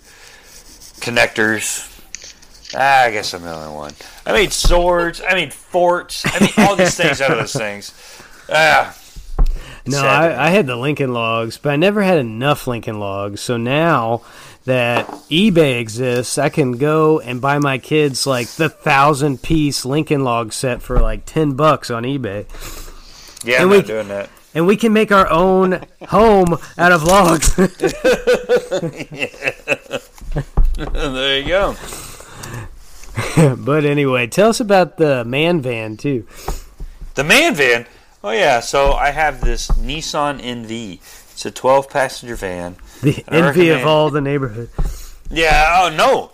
[0.99, 1.85] connectors.
[2.75, 3.93] Ah, I guess I'm the only one.
[4.25, 5.21] I made swords.
[5.27, 6.23] I made forts.
[6.25, 7.93] I mean, all these things out of those things.
[8.51, 8.95] Ah,
[9.87, 10.35] No, Sad to me.
[10.35, 13.41] I, I had the Lincoln Logs, but I never had enough Lincoln Logs.
[13.41, 14.21] So now
[14.65, 20.23] that eBay exists, I can go and buy my kids like the thousand piece Lincoln
[20.23, 22.45] Log set for like ten bucks on eBay,
[23.43, 24.29] yeah, And I'm we doing that.
[24.53, 27.55] and we can make our own home out of logs.
[30.75, 31.75] there you go.
[33.57, 36.25] but anyway, tell us about the man van too.
[37.15, 37.85] The man van.
[38.23, 40.99] Oh yeah, so I have this Nissan NV.
[41.31, 42.75] It's a 12 passenger van.
[43.01, 44.69] The envy of all the neighborhood.
[45.29, 45.83] Yeah.
[45.83, 46.31] Oh no.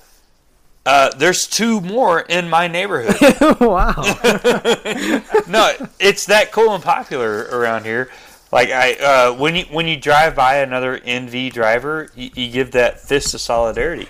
[0.86, 3.16] Uh, there's two more in my neighborhood.
[3.60, 3.94] wow.
[5.48, 8.10] no, it's that cool and popular around here.
[8.52, 12.72] Like I, uh, when you when you drive by another NV driver, you, you give
[12.72, 14.08] that fist of solidarity.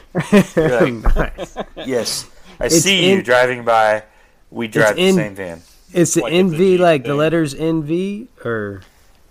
[0.55, 1.57] You're like, nice.
[1.77, 4.03] yes, I It's see in- you driving by.
[4.51, 5.61] We drive the in- same van.
[5.93, 8.81] It's the Like NV, Jeep like the letters NV, or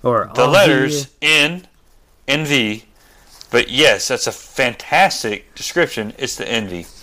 [0.03, 1.69] or The letters N,
[2.27, 2.85] NV,
[3.51, 6.15] but yes, that's a fantastic description.
[6.19, 6.94] It's the NV.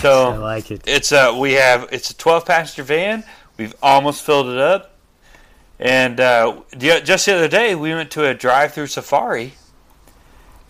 [0.00, 0.82] So- I like it.
[0.86, 3.24] It's a we have it's a 12 passenger van.
[3.56, 4.96] We've almost filled it up,
[5.78, 9.54] and uh, the, just the other day we went to a drive-through safari.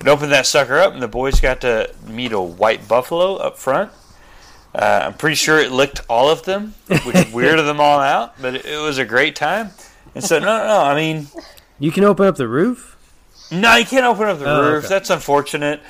[0.00, 3.56] And opened that sucker up, and the boys got to meet a white buffalo up
[3.56, 3.90] front.
[4.74, 7.00] Uh, I'm pretty sure it licked all of them, which
[7.32, 9.70] weirded them all out, but it, it was a great time.
[10.14, 10.80] And so, no, no, no.
[10.82, 11.28] I mean,
[11.78, 12.96] You can open up the roof.
[13.52, 14.84] no, you can't open up the Oh, roof.
[14.84, 14.88] okay.
[14.94, 15.80] That's unfortunate.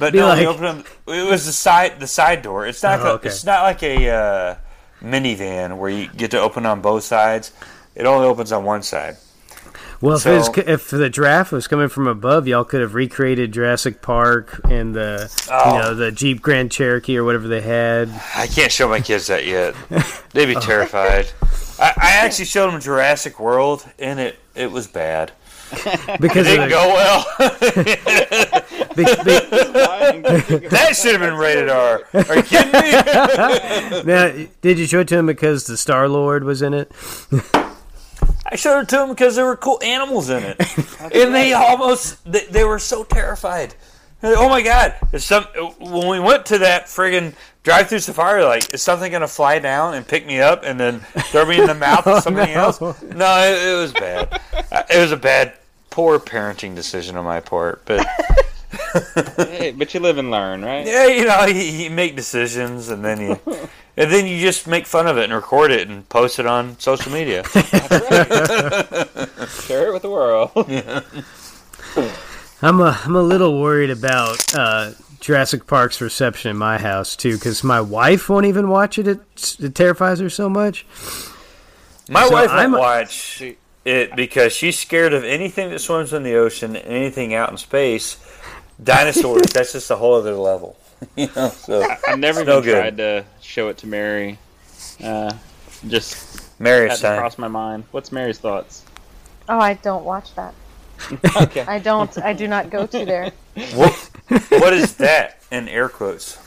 [0.00, 0.86] But Be no, like- you open up.
[1.06, 2.66] It was the side, the side door.
[2.66, 2.98] It's not.
[3.00, 3.28] Oh, a, okay.
[3.28, 4.56] It's not like a uh,
[5.02, 7.52] minivan where you get to open on both sides.
[7.94, 9.16] It only opens on one side.
[10.00, 12.94] Well, if, So- it was, if the draft was coming from above, y'all could have
[12.94, 15.74] recreated Jurassic Park and the Oh.
[15.74, 18.08] you know the Jeep Grand Cherokee or whatever they had.
[18.34, 19.74] I can't show my kids that yet.
[20.32, 20.58] They'd Oh.
[20.58, 21.30] be terrified.
[21.78, 25.32] I, I actually showed them Jurassic World, and it it was bad.
[26.20, 27.24] Because It of didn't the, go well.
[28.96, 29.04] be-
[30.58, 32.02] be- that should have been rated R.
[32.12, 32.90] Are you kidding me?
[34.12, 36.90] now, did you show it to him because the Star Lord was in it?
[38.46, 40.56] I showed it to him because there were cool animals in it,
[41.14, 43.74] and they almost they, they were so terrified.
[44.22, 44.94] Like, Oh my god!
[45.12, 45.44] Is some
[45.78, 50.06] when we went to that friggin' drive-through safari, like is something gonna fly down and
[50.06, 52.60] pick me up and then throw me in the mouth of somebody no.
[52.60, 52.80] else?
[52.80, 54.40] No, it, it was bad.
[54.72, 55.54] Uh, It was a bad,
[55.90, 57.84] poor parenting decision on my part.
[57.84, 58.06] But
[59.36, 60.86] Hey, but you live and learn, right?
[60.86, 63.38] yeah, you know, you, you make decisions and then you.
[63.96, 66.78] And then you just make fun of it and record it and post it on
[66.78, 67.42] social media.
[67.50, 67.66] Share
[69.88, 70.52] it with the world.
[72.62, 77.34] I'm a I'm a little worried about uh, Jurassic Park's reception in my house too,
[77.34, 79.06] because my wife won't even watch it.
[79.08, 79.20] It,
[79.58, 80.86] it terrifies her so much.
[82.08, 83.42] My So wife won't I'm- watch
[83.84, 88.16] it because she's scared of anything that swims in the ocean anything out in space.
[88.82, 90.76] Dinosaurs, that's just a whole other level.
[91.16, 94.38] you know, so I've never It's no even tried to show it to Mary.
[95.02, 95.32] Uh,
[95.88, 97.18] just Mary's hadn't time.
[97.18, 97.84] crossed my mind.
[97.90, 98.84] What's Mary's thoughts?
[99.48, 100.54] Oh, I don't watch that.
[101.36, 101.62] Okay.
[101.62, 102.16] I don't.
[102.18, 103.32] I do not go to there.
[103.74, 103.92] What,
[104.50, 106.38] what is that in air quotes?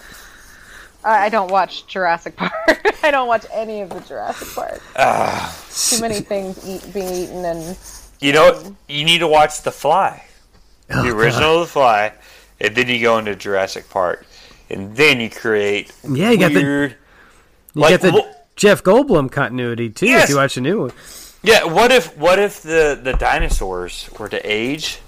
[1.05, 2.53] I I don't watch Jurassic Park.
[3.03, 4.81] I don't watch any of the Jurassic Park.
[4.95, 5.55] Ah,
[5.89, 7.77] Too many things eat, being eaten, and
[8.19, 8.71] you know what?
[8.87, 10.23] You need to watch The Fly,
[10.87, 12.13] the original The Fly,
[12.61, 14.25] and then you go into Jurassic Park,
[14.69, 16.95] and then you create Yeah, you got the weird.
[17.73, 20.05] you like, got the wha- Jeff Goldblum continuity too.
[20.05, 20.25] Yes.
[20.25, 20.91] If you watch the new one,
[21.41, 24.99] Yeah, what if what if the the dinosaurs were to age,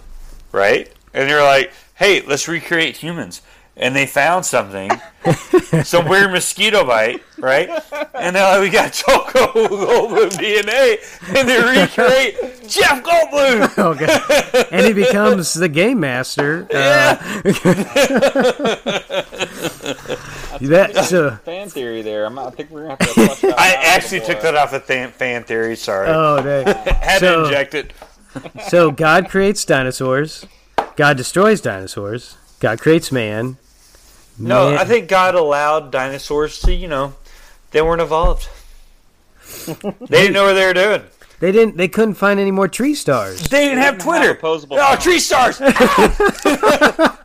[0.52, 0.92] right?
[1.14, 3.42] And you're like, hey, let's recreate humans,
[3.78, 4.90] and they found something,
[5.84, 7.70] some weird mosquito bite, right?
[8.14, 10.98] And they're like, we got Choco Goldblum DNA,
[11.36, 12.36] and they recreate
[12.70, 13.78] Jeff Goldblum.
[13.78, 14.66] Okay.
[14.72, 16.66] and he becomes the game master.
[16.74, 17.16] Uh,
[20.62, 22.26] that, so, Fan theory there.
[22.26, 23.06] I'm, I think we're gonna have to.
[23.14, 25.76] flush that I actually took that off of fan, fan theory.
[25.76, 27.94] Sorry, oh, they, had so- to inject it.
[28.68, 30.46] so God creates dinosaurs.
[30.96, 32.38] God destroys dinosaurs.
[32.60, 33.58] God creates man.
[34.38, 37.14] No, Man- I think God allowed dinosaurs to, you know,
[37.72, 38.50] they weren't evolved.
[39.66, 39.76] they
[40.10, 41.04] didn't know what they were doing.
[41.40, 41.78] they didn't.
[41.78, 43.48] They couldn't find any more tree stars.
[43.48, 44.28] They didn't have didn't Twitter.
[44.28, 45.04] have opposable oh, thumbs.
[45.04, 45.62] tree stars.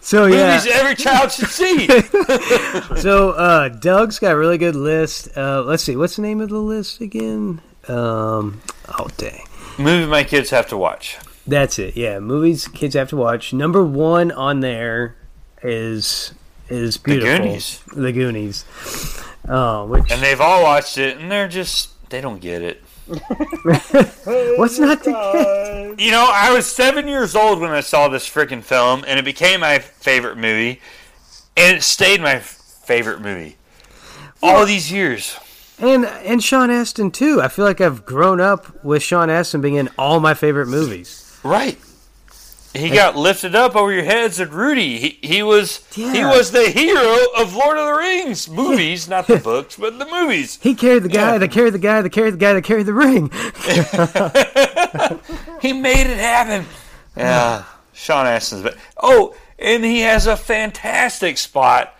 [0.00, 0.56] So yeah.
[0.56, 1.86] Movies every child should see.
[3.00, 5.36] So uh, Doug's got a really good list.
[5.36, 5.96] Uh, let's see.
[5.96, 7.60] What's the name of the list again?
[7.88, 8.60] Um,
[8.98, 9.46] oh dang.
[9.78, 11.16] Movie my kids have to watch.
[11.46, 11.96] That's it.
[11.96, 13.52] Yeah, movies kids have to watch.
[13.52, 15.16] Number one on there
[15.62, 16.32] is
[16.68, 17.36] is beautiful.
[17.36, 17.82] Goonies.
[17.94, 18.64] The Goonies.
[19.46, 22.82] Oh, which And they've all watched it, and they're just, they don't get it.
[24.56, 26.00] what's not to get?
[26.00, 29.24] You know, I was seven years old when I saw this freaking film, and it
[29.24, 30.80] became my favorite movie,
[31.56, 33.56] and it stayed my favorite movie.
[34.42, 35.38] All these years.
[35.78, 37.40] and and Sean Astin too.
[37.42, 41.23] I feel like I've grown up with Sean Astin being in all my favorite movies.
[41.44, 41.78] Right.
[42.72, 44.98] He got lifted up over your heads at Rudy.
[44.98, 49.36] He he was he was the hero of Lord of the Rings movies, not the
[49.36, 50.58] books, but the movies.
[50.60, 51.38] He carried the guy Yeah.
[51.38, 53.30] that carried the guy that carried the guy that carried the ring.
[55.60, 56.66] He made it happen.
[57.16, 58.62] Yeah, Sean Astin's.
[58.62, 61.94] But oh, and he has a fantastic spot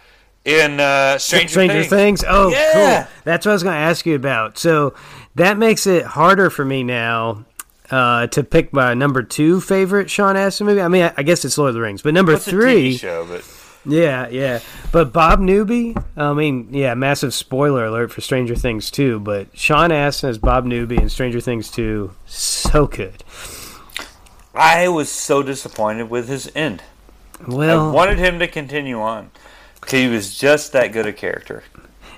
[0.44, 1.88] in uh, Stranger, Stranger Things.
[1.88, 2.24] Things.
[2.28, 3.04] Oh, Yeah.
[3.04, 3.12] cool.
[3.24, 4.58] That's what I was going to ask you about.
[4.58, 4.94] So
[5.36, 7.44] that makes it harder for me now
[7.90, 10.80] uh, to pick my number two favorite Sean Astin movie.
[10.80, 12.94] I mean, I, I guess it's Lord of the Rings, but number It's a three,
[12.94, 13.44] TV show, but
[13.86, 14.60] yeah, yeah.
[14.92, 15.94] But Bob Newby.
[16.16, 19.20] I mean, yeah, massive spoiler alert for Stranger Things two.
[19.20, 23.22] But Sean Astin as Bob Newby in Stranger Things two, so good.
[24.54, 26.82] I was so disappointed with his end.
[27.40, 29.30] I Well, wanted him to continue on.
[29.90, 31.64] He was just that good a character.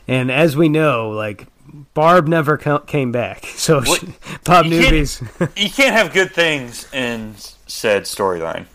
[0.07, 1.46] and as we know, like.
[1.95, 4.05] Barb never came back, so What?
[4.45, 5.23] Bob You can't- Newby's
[5.57, 7.35] You can't have good things in
[7.67, 8.67] said storyline.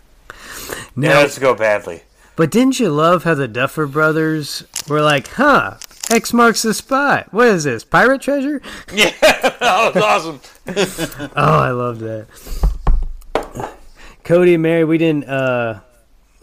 [0.70, 1.08] It no.
[1.10, 2.02] has to go badly.
[2.36, 5.76] But didn't you love how the Duffer Brothers were like, huh,
[6.10, 7.32] X marks the spot.
[7.32, 8.60] What is this, pirate treasure?
[8.92, 10.40] Yeah, that was awesome.
[11.36, 12.26] Oh, I love that.
[14.24, 15.80] Cody and Mary, we didn't uh,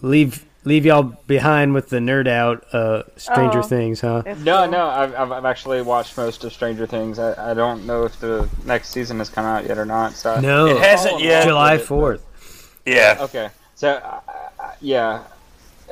[0.02, 3.63] leave leave y'all behind with the nerd out uh, Stranger Oh.
[3.63, 4.24] Things, huh?
[4.26, 4.72] No, cool.
[4.72, 7.17] no, I've, I've, I've actually watched most of Stranger Things.
[7.19, 10.13] I, I don't know if the next season has come out yet or not.
[10.13, 11.45] So No, It hasn't Oh, yet.
[11.45, 12.26] July but- fourth.
[12.86, 13.17] Yeah.
[13.22, 14.22] Okay, so uh,
[14.82, 15.24] yeah,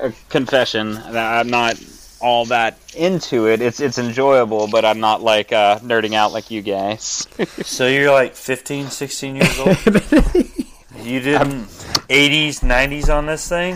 [0.01, 1.75] a confession that I'm not
[2.19, 3.61] all that into it.
[3.61, 7.27] It's it's enjoyable, but I'm not like uh, nerding out like you guys.
[7.63, 9.67] So you're like 15, 16 years old?
[11.05, 11.65] you didn't
[12.09, 13.75] 80s, 90s on this thing?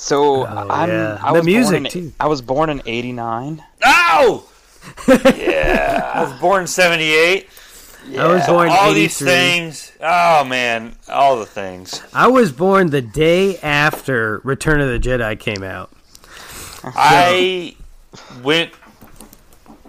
[0.00, 1.18] So Oh, I'm yeah.
[1.22, 2.12] I The was music, born in, too.
[2.18, 3.62] I was born in '89.
[3.84, 4.44] Ow!
[5.36, 6.10] yeah.
[6.14, 7.48] I was born in 78.
[8.18, 9.92] I was born in All these things.
[10.00, 10.96] Oh, man.
[11.08, 12.02] All the things.
[12.14, 15.90] I was born the day after Return of the Jedi came out.
[16.84, 17.76] I
[18.42, 18.72] went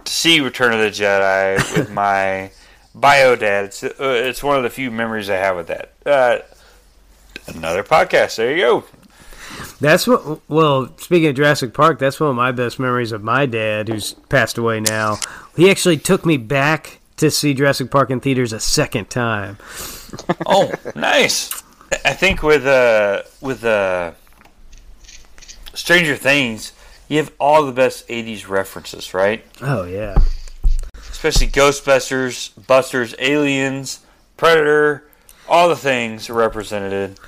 [0.04, 2.52] to see Return of the Jedi with my
[2.94, 3.66] bio dad.
[3.66, 5.94] It's, uh, it's one of the few memories I have with that.
[6.06, 6.40] Uh,
[7.48, 8.36] another podcast.
[8.36, 8.84] There you go.
[9.80, 10.42] That's what.
[10.50, 14.14] Well, speaking of Jurassic Park, that's one of my best memories of my dad, who's
[14.30, 15.18] passed away now.
[15.56, 19.58] He actually took me back to see Jurassic Park in theaters a second time.
[20.46, 21.64] Oh, nice.
[22.04, 24.12] I think with uh with uh
[25.74, 26.74] Stranger Things,
[27.08, 29.46] you have all the best '80s references, right?
[29.62, 30.18] Oh yeah,
[30.98, 34.02] Especially Ghostbusters, Busters, Aliens,
[34.36, 35.08] Predator,
[35.48, 37.20] all the things represented.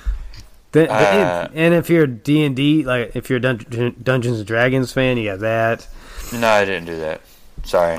[0.74, 3.96] The- the- Uh, and, and if you're D and D, like if you're a Dun-
[4.02, 5.86] Dungeons and Dragons fan, you got that.
[6.32, 7.20] No, I didn't do that.
[7.64, 7.98] Sorry.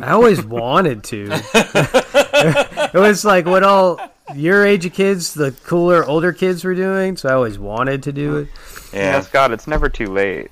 [0.00, 1.28] I always wanted to.
[1.54, 3.98] it was like what all
[4.34, 7.16] your age of kids, the cooler older kids were doing.
[7.16, 8.48] So I always wanted to do it.
[8.92, 9.20] Yeah.
[9.22, 10.50] Scott, it's never too late.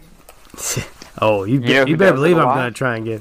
[1.23, 2.55] Oh, you, You know you better believe it a I'm lot?
[2.55, 3.20] gonna try and get.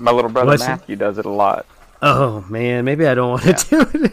[0.00, 0.68] My little brother What's it?
[0.68, 1.64] Matthew does it a lot.
[2.02, 4.12] Oh man, maybe I don't want to do it.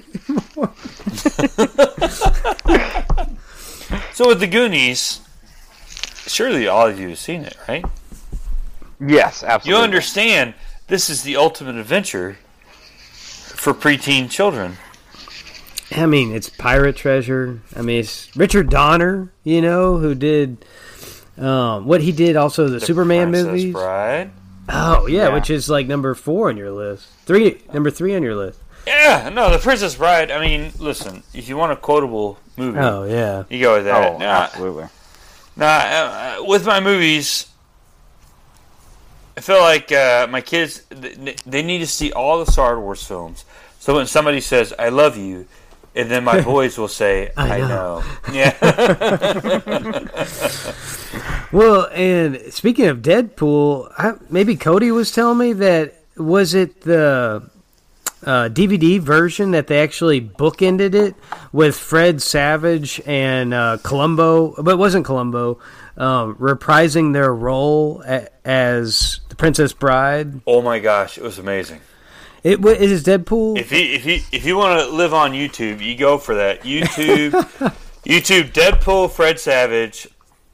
[4.23, 5.19] So with the Goonies,
[6.27, 7.83] surely all of you have seen it, right?
[9.05, 9.77] Yes, absolutely.
[9.79, 10.53] You understand
[10.87, 12.37] this is the ultimate adventure
[13.03, 14.77] for preteen children.
[15.91, 17.59] I mean, it's pirate treasure.
[17.75, 20.63] I mean, it's Richard Donner, you know, who did
[21.37, 23.73] um, what he did also the, The Superman Princess movies.
[23.73, 24.31] Bride.
[24.69, 25.33] Oh yeah, Yeah.
[25.33, 27.09] which is like number four on your list.
[27.25, 28.57] Three, number three on your list.
[28.87, 30.31] Yeah, no, The Princess Bride.
[30.31, 34.13] I mean, listen, if you want a quotable movie, Oh yeah, you go with that.
[34.13, 34.87] Oh, Now, absolutely.
[35.55, 37.47] now, uh, uh, with my movies,
[39.37, 43.45] I feel like uh, my kids they need to see all the Star Wars films.
[43.79, 45.47] So when somebody says "I love you,"
[45.95, 48.03] and then my boys will say I "I, know." know.
[48.33, 48.53] Yeah.
[51.51, 57.47] Well, and speaking of Deadpool, I, maybe Cody was telling me that was it the
[58.25, 61.15] uh, DVD version that they actually bookended it
[61.51, 65.59] with Fred Savage and uh, Columbo, but it wasn't Columbo,
[65.97, 70.41] um, reprising their role a, as the Princess Bride.
[70.47, 71.81] oh my gosh, it was amazing.
[72.43, 73.57] It wa- it is Deadpool.
[73.57, 76.63] If you if you if you want to live on YouTube, you go for that.
[76.63, 77.31] YouTube,
[78.05, 80.07] YouTube, Deadpool, Fred Savage,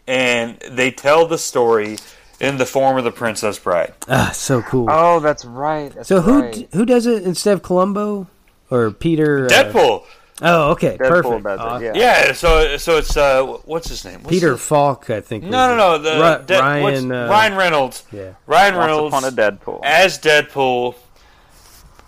[0.06, 1.98] and they tell the story
[2.40, 3.94] in the form of the Princess Bride.
[4.08, 4.88] ah, so cool.
[4.90, 5.94] Oh, that's right.
[5.94, 6.68] That's so who right.
[6.74, 8.28] who does it instead of Columbo
[8.70, 9.46] or Peter?
[9.46, 10.04] uh, Deadpool.
[10.42, 11.44] oh, okay, Deadpool perfect.
[11.44, 12.26] does it, yeah.
[12.28, 12.32] Yeah.
[12.34, 14.20] So so it's uh what's his name?
[14.24, 15.44] What's Peter his- Falk, I think.
[15.44, 15.98] No, no, no.
[15.98, 18.04] The Ri- De- Ryan, uh, Ryan Reynolds.
[18.12, 18.34] Yeah.
[18.48, 19.80] Ryan Once Reynolds upon a Deadpool.
[19.84, 20.96] as Deadpool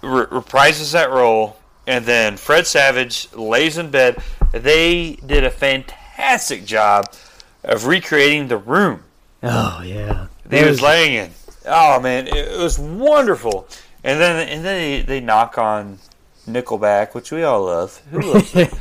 [0.01, 1.57] re- reprises that role,
[1.87, 4.17] and then Fred Savage lays in bed.
[4.53, 7.05] They did a fantastic job
[7.63, 9.03] of recreating the room
[9.43, 10.27] Oh yeah.
[10.49, 11.31] he was laying in.
[11.65, 13.67] Oh man, it, was wonderful.
[14.03, 15.99] And then and then they, they knock on
[16.47, 18.01] Nickelback, which we all love.
[18.11, 18.71] Who loves it?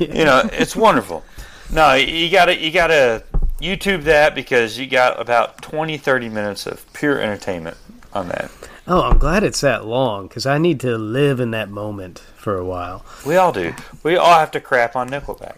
[0.00, 1.24] you know, it's wonderful.
[1.72, 3.24] No, you gotta you gotta
[3.60, 7.76] YouTube that because you got about 20, 30 minutes of pure entertainment
[8.12, 8.50] on that.
[8.88, 12.56] Oh, I'm glad it's that long because I need to live in that moment for
[12.56, 13.04] a while.
[13.26, 13.74] We all do.
[14.04, 15.56] We all have to crap on Nickelback.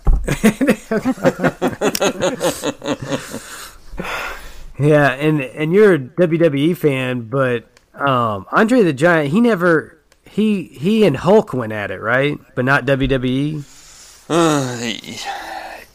[4.78, 7.64] Yeah, and and you're a WWE fan, but
[7.94, 12.38] um, Andre the Giant, he never he he and Hulk went at it, right?
[12.54, 12.86] But not?
[12.86, 13.64] WWE.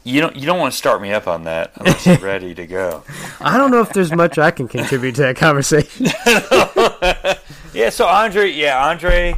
[0.05, 2.67] You don't you don't want to start me up on that unless you're ready to
[2.67, 3.03] go.
[3.39, 6.07] I don't know if there's much I can contribute to that conversation.
[7.73, 9.36] Yeah, so Andre, yeah, Andre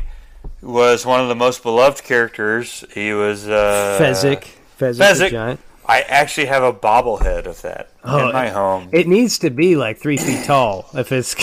[0.61, 2.83] was one of the most beloved characters.
[2.93, 4.45] He was uh, Fezzik,
[4.77, 5.57] Fezzik, Fezzik.
[5.88, 8.89] I actually have a bobblehead of that Oh, in my it- home.
[8.91, 10.89] It needs to be like three feet tall.
[10.93, 11.36] If it's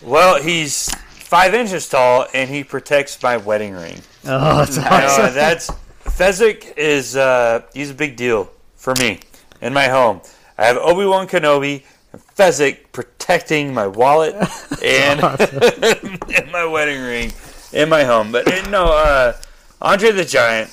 [0.02, 4.00] well, he's five inches tall, and he protects my wedding ring.
[4.26, 5.34] oh, Uh, awesome.
[5.34, 5.70] that's
[6.04, 9.20] Fezzik is uh, he's a big deal for me
[9.60, 10.20] in my home.
[10.58, 14.34] I have Obi Wan Kenobi and Fezzik protecting my wallet
[14.84, 15.20] and,
[16.36, 17.32] and my wedding ring
[17.72, 18.30] in my home.
[18.32, 19.32] But uh, no, uh,
[19.80, 20.70] Andre the Giant,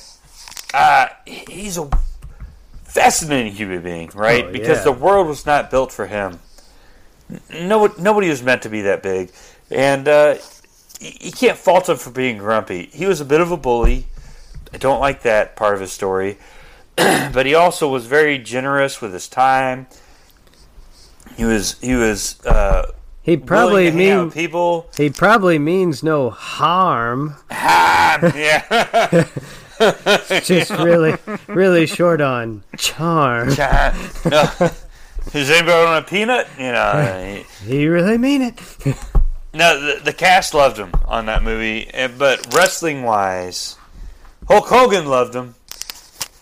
[0.74, 1.89] uh, he's a
[2.90, 4.46] fascinating human being, right?
[4.46, 4.84] Oh, because yeah.
[4.86, 6.40] the world was not built for him.
[7.54, 9.32] No, nobody was meant to be that big,
[9.70, 10.36] and uh,
[11.00, 12.90] you can't fault him for being grumpy.
[12.92, 14.08] He was a bit of a bully.
[14.74, 16.38] I don't like that part of his story,
[16.96, 19.88] but he also was very generous with his time.
[21.38, 24.90] He was he was uh, he probably willing to hang out mean people.
[24.98, 27.36] he probably means no harm.
[27.52, 29.28] Ah, yeah.
[30.43, 31.15] Just really,
[31.47, 33.49] really short on charm.
[33.49, 34.49] no.
[35.32, 36.47] Does anybody want a peanut?
[36.57, 37.43] You know.
[37.65, 38.59] he- really mean it.
[39.53, 43.77] No, the, the cast loved him on that movie, eh, but wrestling wise,
[44.47, 45.55] Hulk Hogan loved him.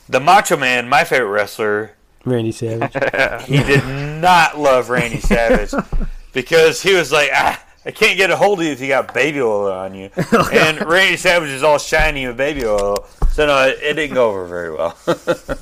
[0.09, 1.91] The Macho Man, my favorite wrestler,
[2.25, 2.93] Randy Savage.
[3.45, 3.85] he did
[4.21, 5.71] not love Randy Savage
[6.33, 9.13] because he was like, ah, I can't get a hold of you if you got
[9.13, 10.09] baby oil on you.
[10.51, 13.05] and Randy Savage is all shiny with baby oil,
[13.38, 14.97] so no, it, it didn't go over very well.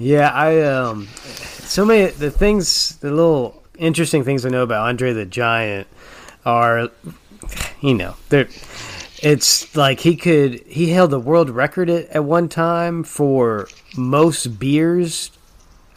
[0.00, 5.12] Yeah, I um, so many the things, the little interesting things I know about Andre
[5.12, 5.88] the Giant
[6.46, 6.88] are,
[7.82, 8.48] you know, they're.
[9.22, 14.58] It's like he could he held the world record at, at one time for most
[14.58, 15.30] beers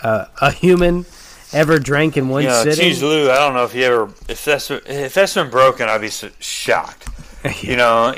[0.02, 1.06] uh, a human
[1.54, 2.84] ever drank in one you know, sitting.
[2.84, 6.02] Cheese Lou, I don't know if you ever if that's if that's been broken, I'd
[6.02, 7.08] be shocked.
[7.62, 8.16] You know,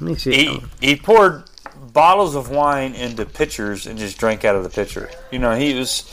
[0.00, 0.60] Let me see.
[0.80, 1.44] he he poured
[1.92, 5.10] bottles of wine into pitchers and just drank out of the pitcher.
[5.30, 6.04] You know, he was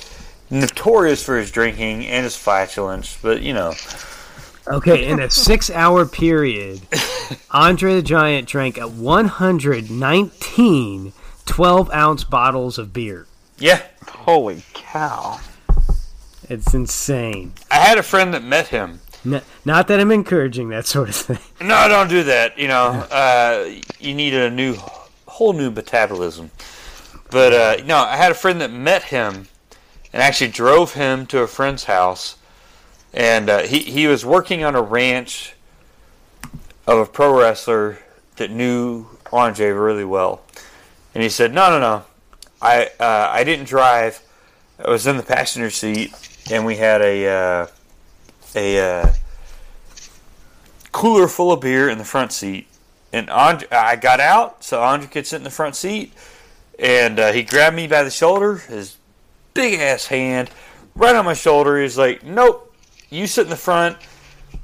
[0.49, 3.73] notorious for his drinking and his flatulence, but you know,
[4.67, 6.81] Okay, in a six-hour period,
[7.51, 11.13] Andre the Giant drank a 119
[11.45, 13.27] 12-ounce bottles of beer.
[13.57, 13.81] yeah.
[14.07, 15.39] Holy cow.
[16.49, 17.53] It's insane.
[17.69, 21.15] I had a friend that met him, N- not that I'm encouraging that sort of
[21.15, 21.39] thing.
[21.67, 22.57] No, don't do that.
[22.57, 23.69] You know, uh,
[23.99, 24.75] you need a new,
[25.27, 26.51] whole new metabolism.
[27.31, 29.47] But uh, no, I had a friend that met him,
[30.11, 32.37] and actually drove him to a friend's house,
[33.13, 35.55] and uh, he he was working on a ranch
[36.85, 37.97] of a pro wrestler
[38.35, 40.41] that knew Andre really well,
[41.15, 42.03] and he said, "No, no, no,
[42.61, 44.21] I uh, I didn't drive.
[44.77, 46.13] I was in the passenger seat,
[46.51, 47.67] and we had a uh,
[48.55, 49.13] a." Uh,
[50.93, 52.67] cooler full of beer in the front seat.
[53.11, 56.13] And Andre, I got out, so Andre could sit in the front seat.
[56.79, 58.97] And uh, he grabbed me by the shoulder, his
[59.53, 60.49] big ass hand,
[60.95, 61.81] right on my shoulder.
[61.81, 62.73] He's like, "Nope,
[63.09, 63.97] you sit in the front.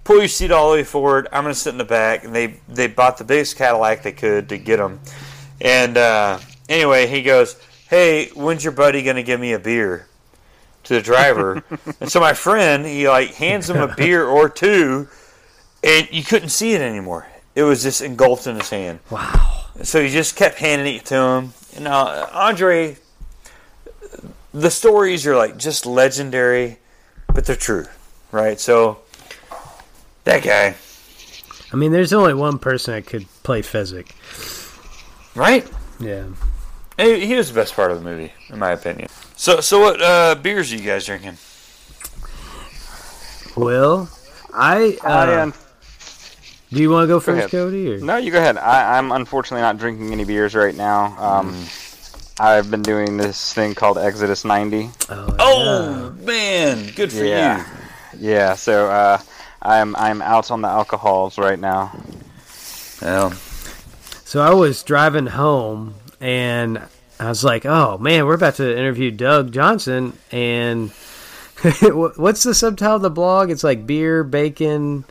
[0.04, 1.28] Pull your seat all the way forward.
[1.32, 4.50] I'm gonna sit in the back." And they they bought the biggest Cadillac they could
[4.50, 5.00] to get him.
[5.62, 7.56] And uh, anyway, he goes,
[7.88, 10.08] "Hey, when's your buddy gonna give me a beer?"
[10.90, 11.64] To the driver,
[12.02, 15.08] and so my friend he like hands him a beer or two,
[15.84, 17.28] and you couldn't see it anymore.
[17.54, 18.98] It was just engulfed in his hand.
[19.12, 19.66] Wow.
[19.84, 21.54] So he just kept handing it to him.
[21.76, 22.98] And now Andre,
[24.52, 26.80] the stories are like just legendary,
[27.28, 27.86] but they're true,
[28.32, 28.60] right?
[28.60, 28.98] So
[30.24, 30.74] that guy,
[31.72, 34.10] I mean, there's only one person that could play Fezzik.
[35.36, 35.70] right?
[36.00, 36.30] Yeah.
[36.98, 39.08] He he was the best part of the movie, in my opinion.
[39.40, 41.38] So, so what uh, beers are you guys drinking?
[43.56, 44.10] Well,
[44.54, 44.98] I.
[45.02, 45.54] Uh, I, un-
[46.74, 47.52] do you want to go first, ahead.
[47.52, 47.94] Cody?
[47.94, 48.00] Or?
[48.00, 48.58] no, you go ahead.
[48.58, 51.18] I, I'm unfortunately not drinking any beers right now.
[51.18, 51.56] Um,
[52.38, 54.90] I've been doing this thing called Exodus 90.
[55.08, 57.66] Oh, Oh man, good for Yeah.
[58.18, 59.20] Yeah, so uh,
[59.62, 61.94] I'm I'm out on the alcohols right now.
[61.96, 63.08] you.
[63.08, 63.32] Well,
[64.26, 66.82] So I was driving home and
[67.20, 70.92] I was like, "Oh man, we're about to interview Doug Johnson." And
[71.82, 73.52] what's the subtitle of the blog?
[73.52, 75.04] It's like beer, bacon,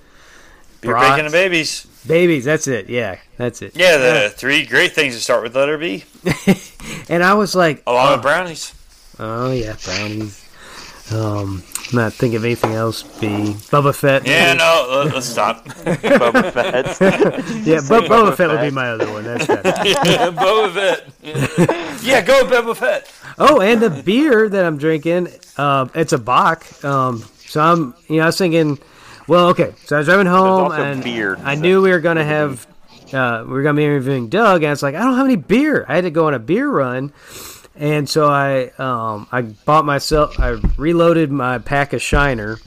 [0.80, 1.10] beer, Brats.
[1.10, 1.86] bacon, and babies.
[2.06, 2.44] babies.
[2.44, 2.88] That's it.
[2.88, 3.76] Yeah, that's it.
[3.76, 6.04] Yeah, the three great things to start with letter B,
[7.08, 8.74] And I was like, along oh, with brownies.
[9.18, 10.44] oh yeah, brownies.
[11.12, 13.02] Um, not think of anything else.
[13.02, 13.28] Be
[13.70, 14.26] Bubba Fett.
[14.26, 15.64] Yeah, no, let- let's stop.
[15.68, 16.86] Boba Fett.
[17.66, 19.24] yeah, Bu- Bubba Fett would be my other one.
[19.24, 19.68] That's better.
[19.88, 22.02] yeah, Boba Fett.
[22.04, 23.10] Yeah, go Boba Fett.
[23.38, 26.66] Oh, and the beer that I'm drinking, uh, it's a Bock.
[26.84, 28.78] Um, so I'm, you know, I was thinking,
[29.26, 29.72] well, okay.
[29.84, 31.38] So I was driving home, and beer.
[31.42, 32.66] I knew we were gonna have,
[33.12, 35.84] uh, we were gonna be interviewing Doug, and it's like I don't have any beer.
[35.88, 37.12] I had to go on a beer run,
[37.78, 42.58] and so I, um, I bought myself, I reloaded my pack of Shiner.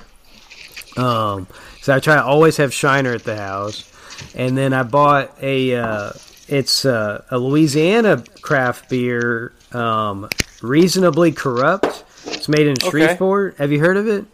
[0.98, 1.48] Um,
[1.82, 3.92] so I try to always have Shiner at the house,
[4.36, 6.12] and then I bought a, uh,
[6.48, 10.30] it's uh, a Louisiana craft beer, um,
[10.62, 12.04] reasonably corrupt.
[12.26, 13.58] It's made in Shreveport.
[13.58, 14.26] Have you heard of it?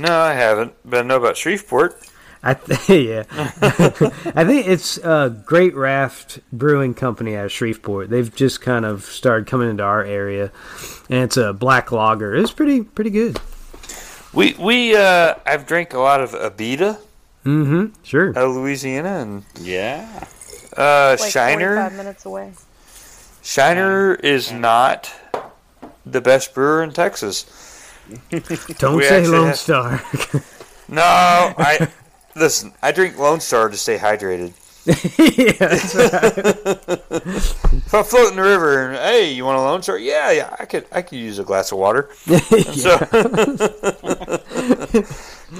[0.00, 2.07] No, I haven't, but I know about Shreveport.
[2.42, 8.10] I th- yeah, I think it's a Great Raft Brewing Company out of Shreveport.
[8.10, 10.52] They've just kind of started coming into our area,
[11.10, 12.34] and it's a black lager.
[12.34, 13.40] It's pretty pretty good.
[14.32, 16.98] We we uh, I've drank a lot of Abita
[17.44, 17.94] Mm-hmm.
[18.02, 18.28] Sure.
[18.30, 20.06] out of Louisiana and Yeah.
[20.76, 21.76] uh, Like Shiner.
[21.76, 22.52] Five minutes away.
[23.42, 25.10] Shiner is not
[26.04, 27.46] the best brewer in Texas.
[28.30, 30.02] Don't we say actually Lone have- Star.
[30.90, 31.88] No, I
[32.38, 32.72] listen.
[32.82, 34.52] I drink Lone Star to stay hydrated.
[34.88, 35.74] yeah.
[37.88, 39.98] If I float in the river and hey, you want a Lone Star?
[39.98, 40.56] Yeah, yeah.
[40.58, 42.08] I could I could use a glass of water.
[42.28, 42.90] So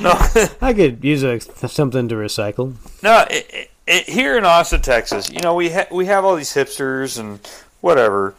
[0.01, 0.13] no,
[0.61, 2.75] I could use a, something to recycle.
[3.03, 6.37] No, it, it, it, here in Austin, Texas, you know we ha- we have all
[6.37, 7.41] these hipsters and
[7.81, 8.35] whatever,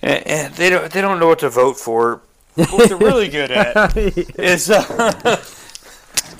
[0.00, 2.20] and, and they don't they don't know what to vote for.
[2.54, 5.42] What they're really good at is uh,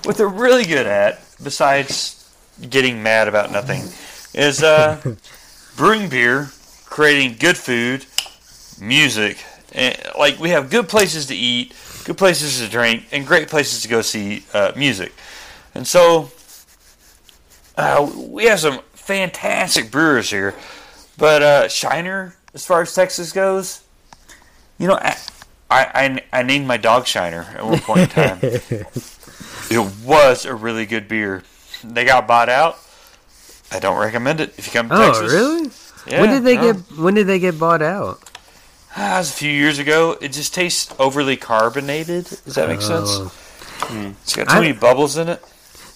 [0.04, 2.32] what they're really good at, besides
[2.70, 3.82] getting mad about nothing,
[4.34, 5.00] is uh,
[5.76, 6.50] brewing beer,
[6.84, 8.06] creating good food,
[8.80, 9.44] music.
[9.72, 13.82] And, like we have good places to eat, good places to drink, and great places
[13.82, 15.12] to go see uh, music.
[15.74, 16.30] And so
[17.76, 20.54] uh, we have some fantastic brewers here,
[21.18, 23.82] but uh, Shiner, as far as Texas goes,
[24.78, 25.16] you know, I,
[25.70, 28.38] I, I named my dog Shiner at one point in time.
[29.70, 31.42] it was a really good beer.
[31.82, 32.78] They got bought out.
[33.72, 35.32] I don't recommend it if you come to Oh, Texas.
[35.32, 35.70] really?
[36.06, 36.72] Yeah, when did they no.
[36.74, 38.30] get When did they get bought out?
[38.96, 40.16] Ah, it was a few years ago.
[40.20, 42.26] It just tastes overly carbonated.
[42.26, 43.08] Does that make sense?
[43.10, 43.32] Oh.
[44.22, 45.42] It's got too I- many bubbles in it.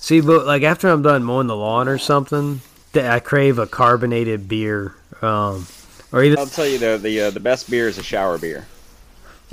[0.01, 2.61] See, but like after I'm done mowing the lawn or something,
[2.97, 5.67] I crave a carbonated beer, um,
[6.11, 8.67] or even I'll tell you though, the uh, the best beer is a shower beer.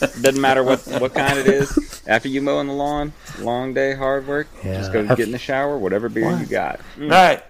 [0.00, 2.02] Doesn't matter what what kind it is.
[2.06, 4.48] After you mowing the lawn, long day, hard work.
[4.64, 4.78] Yeah.
[4.78, 6.80] Just go Have- get in the shower, whatever beer you got.
[7.00, 7.42] All right.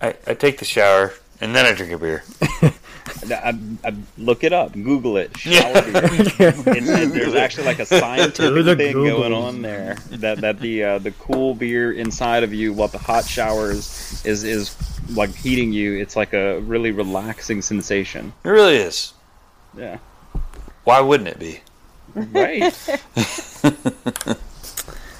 [0.00, 2.22] I, I take the shower and then I drink a beer.
[3.30, 5.32] I, I, look it up, Google it.
[5.44, 5.80] Yeah.
[5.80, 6.54] Beer.
[6.66, 10.84] And- and there's actually like a scientific the thing going on there that that the
[10.84, 14.76] uh, the cool beer inside of you, what the hot showers is is
[15.10, 15.94] like heating you.
[15.96, 18.32] It's like a really relaxing sensation.
[18.44, 19.12] It really is.
[19.76, 19.98] Yeah.
[20.84, 21.60] Why wouldn't it be?
[22.32, 22.74] Right.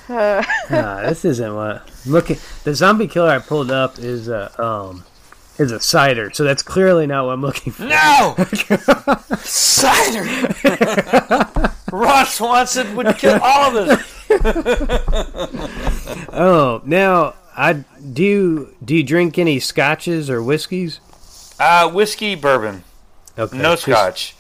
[0.09, 1.87] Uh, Nah, this isn't what.
[2.07, 5.05] Looking, the zombie killer I pulled up is a um,
[5.59, 6.31] is a cider.
[6.33, 7.83] So that's clearly not what I'm looking for.
[7.85, 8.35] No!
[9.39, 10.25] Cider!
[11.93, 14.15] Ron Swanson would kill all of us.
[16.31, 17.73] Oh, now I
[18.13, 18.23] do.
[18.23, 21.01] You, do you drink any scotches or whiskeys?
[21.59, 22.85] Uh, whiskey, bourbon.
[23.39, 24.35] Okay, No 'cause- scotch.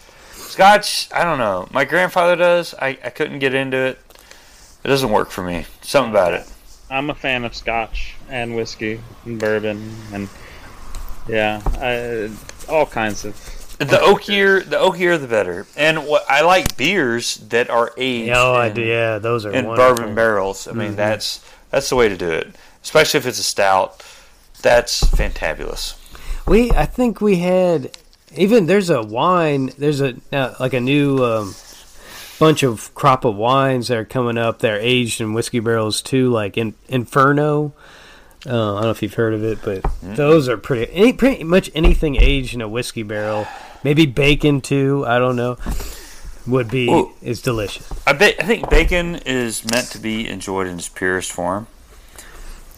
[0.49, 1.69] Scotch, I don't know.
[1.73, 2.75] My grandfather does.
[2.75, 3.99] I, I couldn't get into it.
[4.85, 5.67] It doesn't work for me.
[5.83, 6.51] Something about it.
[6.91, 10.29] I'm a fan of Scotch and whiskey and bourbon and
[11.29, 12.31] yeah, I,
[12.73, 13.35] all kinds of.
[13.79, 15.67] The oakier, the oakier, the better.
[15.77, 18.83] And what I like beers that are aged Oh, I in, do.
[18.83, 19.95] Yeah, those are in wonderful.
[19.97, 20.67] bourbon barrels.
[20.67, 20.81] I Mm-hmm.
[20.81, 22.49] mean, that's that's the way to do it.
[22.83, 24.03] Especially if it's a stout.
[24.63, 25.95] That's fantabulous.
[26.47, 27.97] We, I think we had
[28.39, 29.73] even there's a wine.
[29.79, 31.55] There's a uh, like a new um,
[32.39, 34.61] bunch of crop of wines that are coming up.
[34.61, 37.75] They're aged in whiskey barrels too, like in, Inferno.
[38.47, 40.93] Uh, I don't know if you've heard of it, but those are pretty.
[40.93, 43.47] Any, pretty much anything aged in a whiskey barrel,
[43.83, 45.05] maybe bacon too.
[45.07, 45.57] I don't know.
[46.47, 47.13] Would be Ooh.
[47.21, 47.93] is delicious.
[48.07, 51.67] I bet I think bacon is meant to be enjoyed in its purest form,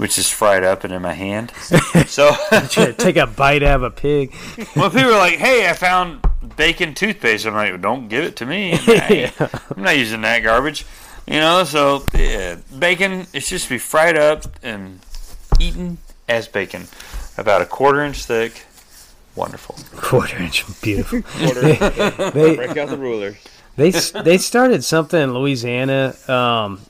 [0.01, 1.51] which is fried up and in my hand.
[2.07, 2.33] so
[2.97, 4.35] Take a bite out of a pig.
[4.75, 6.25] well, people are like, "Hey, I found
[6.57, 8.73] bacon toothpaste," I'm like, "Don't give it to me.
[8.73, 9.51] I, am
[9.83, 10.87] not using that garbage."
[11.27, 15.01] You know, so yeah, bacon it's just to be fried up and
[15.59, 16.87] eaten as bacon,
[17.37, 18.65] about a quarter inch thick.
[19.37, 19.77] Wonderful.
[20.01, 21.21] Quarter inch, beautiful.
[21.45, 23.37] Quarter, They break out the ruler.
[23.77, 26.15] they they started something in Louisiana.
[26.27, 26.81] Um,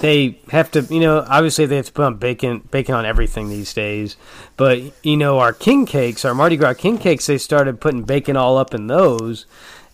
[0.00, 3.48] they have to, you know, obviously they have to put on bacon bacon on everything
[3.48, 4.16] these days.
[4.56, 8.36] But you know, our king cakes, our Mardi Gras king cakes, they started putting bacon
[8.36, 9.46] all up in those,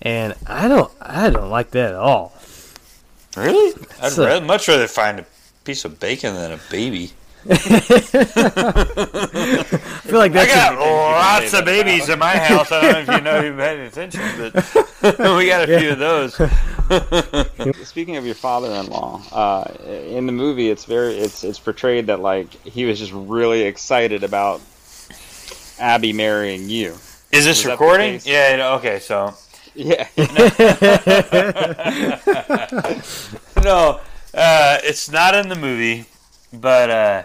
[0.02, 2.32] and I don't I don't like that at all.
[3.36, 3.74] Really?
[4.00, 5.26] I'd So- rather, much rather find a
[5.64, 7.12] piece of bacon than a baby.
[7.50, 7.56] I
[10.04, 12.72] feel like I got lots of babies in my house.
[12.72, 14.54] I don't know if you know you've paid attention, but
[15.36, 16.34] we got a few of those.
[17.88, 22.52] Speaking of your father-in-law, uh, in the movie, it's very it's it's portrayed that like
[22.64, 24.60] he was just really excited about
[25.78, 26.92] Abby marrying you.
[27.32, 28.20] Is this Was recording?
[28.24, 28.76] Yeah.
[28.78, 29.00] Okay.
[29.00, 29.34] So
[29.74, 30.06] Yeah,
[33.62, 34.00] no,
[34.32, 36.04] uh, it's not in the movie,
[36.52, 37.24] but uh,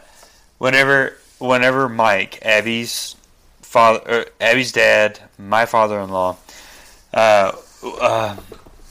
[0.59, 3.15] whenever whenever Mike, Abby's
[3.61, 6.37] father, er, Abby's dad, my father-in-law,
[7.13, 7.51] uh,
[7.99, 8.37] uh,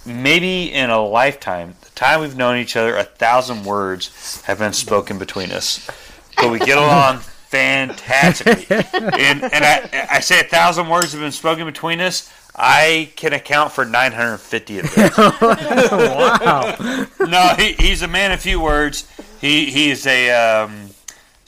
[0.05, 4.73] maybe in a lifetime, the time we've known each other, a thousand words have been
[4.73, 5.89] spoken between us,
[6.37, 8.77] but we get along fantastically.
[8.93, 12.33] and and I, I say a thousand words have been spoken between us.
[12.61, 15.11] I can account for 950 of those.
[15.93, 17.07] wow.
[17.21, 19.07] no, he, he's a man of few words.
[19.41, 20.88] He he is a um,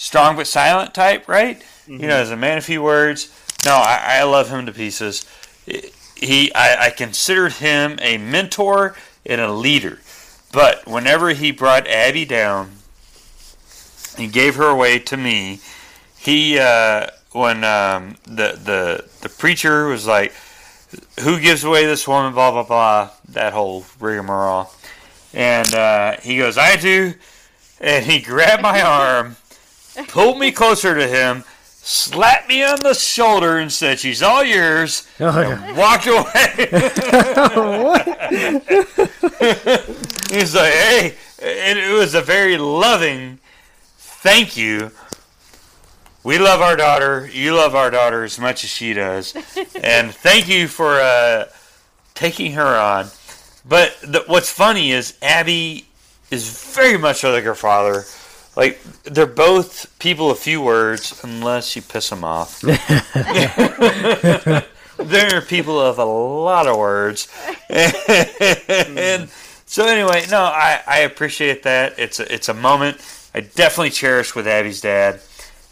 [0.01, 1.63] strong but silent type, right?
[1.87, 3.31] You know, as a man of few words.
[3.67, 5.27] No, I, I love him to pieces.
[6.17, 8.97] He, I, I considered him a mentor
[9.27, 9.99] and a leader.
[10.53, 12.71] But whenever he brought Abby down
[14.17, 15.61] and gave her away to me,
[16.17, 20.33] he uh, when um, the the the preacher was like,
[21.21, 23.11] "Who gives away this woman?" Blah blah blah.
[23.29, 24.71] That whole rigmarole.
[25.33, 27.15] And uh, he goes, I do.
[27.81, 29.37] And he grabbed my arm,
[30.09, 35.07] pulled me closer to him, slapped me on the shoulder, and said, She's all yours.
[35.21, 35.65] Oh, yeah.
[35.65, 36.23] And walked away.
[40.31, 41.17] He's like, Hey.
[41.43, 43.41] And it was a very loving
[44.21, 44.91] thank you.
[46.23, 47.29] We love our daughter.
[47.33, 49.35] You love our daughter as much as she does.
[49.83, 51.47] and thank you for uh,
[52.15, 53.07] taking her on.
[53.67, 55.87] But the, what's funny is Abby
[56.31, 58.05] is very much like her father.
[58.61, 62.61] Like they're both people of few words, unless you piss them off.
[64.99, 67.27] they're people of a lot of words,
[67.71, 69.31] and
[69.65, 71.99] so anyway, no, I, I appreciate that.
[71.99, 72.99] It's a, it's a moment
[73.35, 75.23] I definitely cherish with Abby's dad.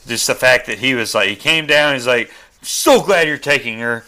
[0.07, 2.32] Just the fact that he was like, he came down, he's like,
[2.62, 4.07] so glad you're taking her,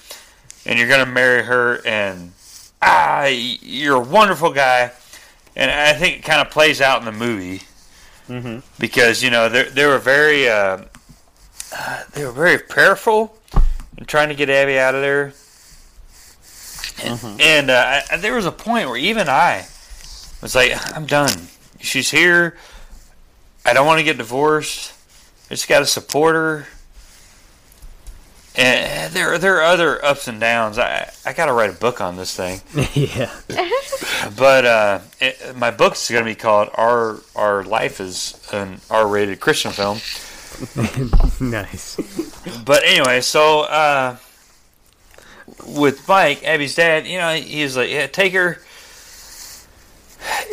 [0.64, 2.32] and you're gonna marry her, and
[2.80, 4.92] ah, you're a wonderful guy,
[5.54, 7.60] and I think it kind of plays out in the movie
[8.30, 8.58] Mm-hmm.
[8.78, 10.82] because you know they they were very uh,
[11.76, 13.36] uh, they were very prayerful
[13.98, 15.32] in trying to get Abby out of there.
[17.02, 19.66] And, and uh, I, there was a point where even I
[20.42, 21.48] was like, I'm done.
[21.80, 22.56] She's here.
[23.64, 24.92] I don't want to get divorced.
[25.46, 26.66] I just got to support her.
[28.56, 30.78] And there, there are other ups and downs.
[30.78, 32.60] I, I got to write a book on this thing.
[32.94, 33.30] yeah.
[34.36, 39.40] But uh, it, my book's going to be called "Our Our Life is an R-rated
[39.40, 40.00] Christian film."
[41.40, 41.96] nice.
[42.64, 44.16] But anyway, so uh,
[45.66, 48.60] with Mike, Abby's dad, you know, he's was like, "Yeah, take her."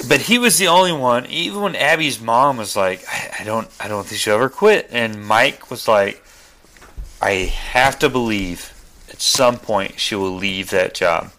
[0.07, 1.25] But he was the only one.
[1.25, 4.87] Even when Abby's mom was like, "I, I don't, I don't think she'll ever quit,"
[4.91, 6.23] and Mike was like,
[7.21, 8.73] "I have to believe
[9.09, 11.31] at some point she will leave that job."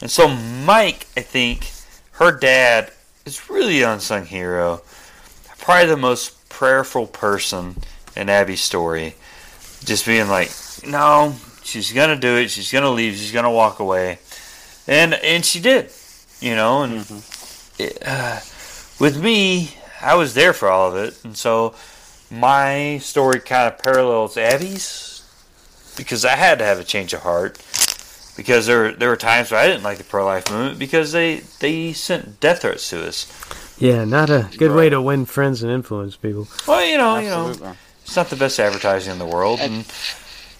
[0.00, 1.70] And so Mike, I think,
[2.12, 2.92] her dad
[3.24, 4.82] is really an unsung hero.
[5.58, 7.76] Probably the most prayerful person
[8.16, 9.14] in Abby's story.
[9.84, 10.50] Just being like,
[10.86, 12.50] no, she's gonna do it.
[12.50, 13.14] She's gonna leave.
[13.14, 14.18] She's gonna walk away,
[14.86, 15.90] and and she did,
[16.40, 16.82] you know.
[16.82, 17.24] And
[17.78, 18.40] it, uh,
[18.98, 21.74] with me, I was there for all of it, and so
[22.30, 25.22] my story kind of parallels Abby's
[25.96, 27.58] because I had to have a change of heart
[28.38, 31.40] because there there were times where I didn't like the pro life movement because they
[31.58, 33.26] they sent death threats to us.
[33.78, 36.48] Yeah, not a good way to win friends and influence people.
[36.66, 39.84] Well, you know, you know, it's not the best advertising in the world, and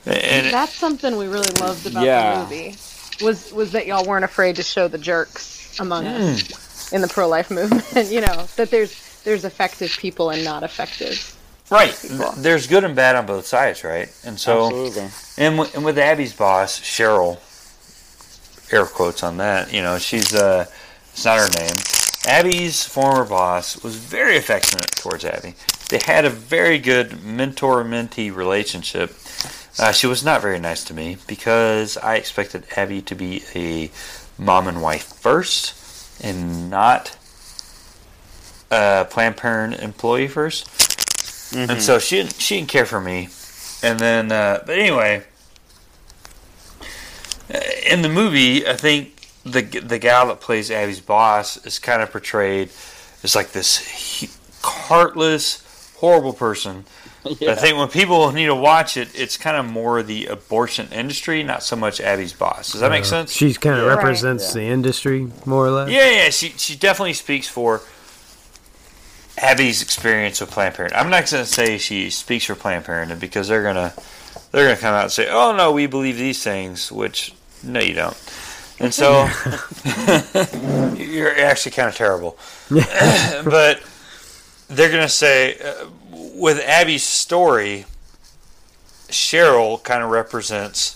[0.05, 2.35] and it- That's something we really loved about Yeah.
[2.35, 2.77] the movie.
[3.23, 6.11] Was was that y'all weren't afraid to show the jerks among hmm.
[6.11, 8.11] us in the pro life movement?
[8.11, 11.37] you know that there's there's effective people and not effective.
[11.71, 12.33] right, people.
[12.39, 14.09] there's good and bad on both sides, right?
[14.25, 15.03] And so, Absolutely.
[15.45, 17.39] and w- and with Abby's boss, Cheryl,
[18.73, 20.67] air quotes on that, you know, she's uh,
[21.13, 21.75] it's not her name.
[22.27, 25.55] Abby's former boss was very affectionate towards Abby.
[25.89, 29.17] They had a very good mentor-mentee relationship.
[29.79, 33.91] Uh, she was not very nice to me because I expected Abby to be a
[34.41, 35.75] mom and wife first,
[36.23, 37.17] and not
[38.71, 43.29] a Planned Parenthood employee 1st And so she didn't, she didn't care for me.
[43.83, 45.23] And then, uh, but anyway, uh,
[47.87, 52.11] in the movie, I think the the gal that plays Abby's boss is kind of
[52.13, 52.71] portrayed
[53.23, 54.31] as like this he-
[54.63, 55.63] heartless,
[55.99, 56.85] horrible person.
[57.41, 57.51] Yeah.
[57.51, 61.43] I think when people need to watch it, it's kind of more the abortion industry,
[61.43, 62.73] not so much Abby's boss.
[62.73, 63.33] Does that make Uh, sense?
[63.33, 63.95] She kind of Yeah.
[63.97, 64.63] represents Yeah.
[64.63, 65.91] the industry more or less.
[65.91, 67.83] Yeah, yeah, she she definitely speaks for
[69.37, 70.99] Abby's experience with Planned Parenthood.
[70.99, 73.93] I'm not going to say she speaks for Planned Parenthood because they're gonna
[74.53, 77.95] they're gonna come out and say, "Oh no, we believe these things," which no, you
[77.95, 78.17] don't.
[78.81, 79.29] And so
[80.97, 82.39] you're actually kind of terrible.
[82.71, 83.83] but
[84.69, 87.85] they're gonna say uh, with Abby's story,
[89.09, 90.95] Cheryl kind of represents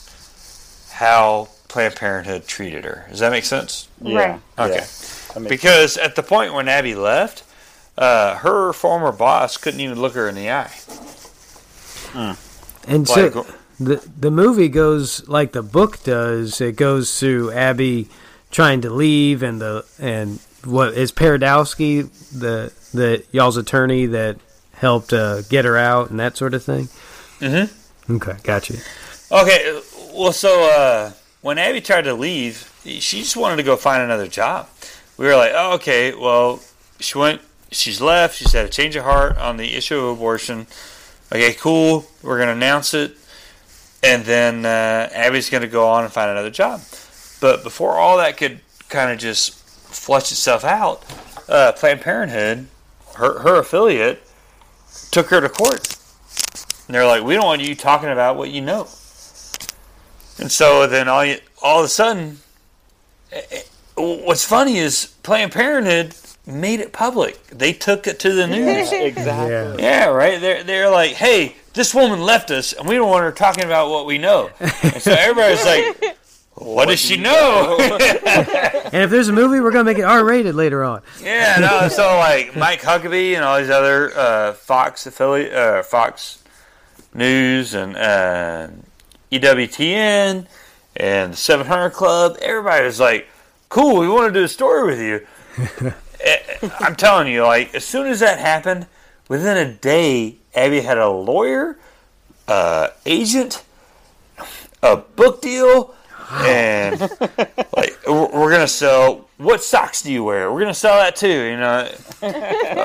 [0.93, 3.07] how Planned Parenthood treated her.
[3.11, 3.89] Does that make sense?
[4.01, 4.39] Yeah.
[4.59, 4.75] Okay.
[4.75, 4.81] Yeah.
[5.35, 7.43] That makes- Because at the point when Abby left,
[7.99, 10.71] uh, her former boss couldn't even look her in the eye.
[12.87, 13.47] And so
[13.79, 16.61] the the movie goes like the book does.
[16.61, 18.09] It goes through Abby
[18.51, 22.09] trying to leave and the and what is Paradowski
[22.39, 24.37] the the y'all's attorney that
[24.75, 26.89] helped uh, get her out and that sort of thing.
[27.41, 27.71] Mhm.
[28.11, 28.79] Okay, got you.
[29.31, 29.81] okay,
[30.13, 34.27] well, so uh, when Abby tried to leave, she just wanted to go find another
[34.27, 34.69] job.
[35.17, 36.61] We were like, oh, okay, well,
[37.01, 38.37] she went, she's left.
[38.37, 40.67] She's had a change of heart on the issue of abortion.
[41.33, 42.05] Okay, cool.
[42.23, 43.17] We're going to announce it.
[44.03, 46.83] And then uh, Abby's going to go on and find another job.
[47.41, 48.61] But before all that could
[48.91, 51.03] kind of just flush itself out,
[51.49, 52.67] uh, Planned Parenthood,
[53.17, 54.23] her, her affiliate,
[55.11, 55.97] took her to court.
[56.87, 58.83] And they're like, we don't want you talking about what you know.
[60.39, 62.41] And so then all you, all of a sudden,
[63.33, 63.63] eh, eh,
[63.97, 66.13] what's funny is Planned Parenthood
[66.47, 67.47] made it public.
[67.49, 68.91] They took it to the news.
[68.93, 69.83] exactly.
[69.83, 70.41] yeah, right.
[70.41, 73.91] They're they're like, hey, this woman left us, and we don't want her talking about
[73.91, 74.51] what we know.
[74.61, 76.17] And so everybody's like,
[76.55, 77.77] what, does she know?
[78.93, 81.01] And if there's a movie, we're gonna make it R rated later on.
[81.23, 81.89] Yeah, no.
[81.89, 86.45] So like Mike Huckabee and all these other uh, Fox affiliate, uh, Fox
[87.15, 88.69] News and uh,
[89.31, 90.47] EWTN
[90.97, 93.29] and the 700 Club, everybody was like,
[93.71, 95.93] "Cool, we want to do a story with you."
[96.81, 98.87] I'm telling you, like as soon as that happened,
[99.29, 101.79] within a day, Abby had a lawyer,
[102.49, 103.65] uh, agent,
[104.83, 105.95] a book deal.
[106.33, 106.99] and
[107.77, 109.29] like we're we're gonna sell.
[109.39, 110.53] What socks do you wear?
[110.53, 111.29] We're gonna sell that too.
[111.29, 111.91] You know.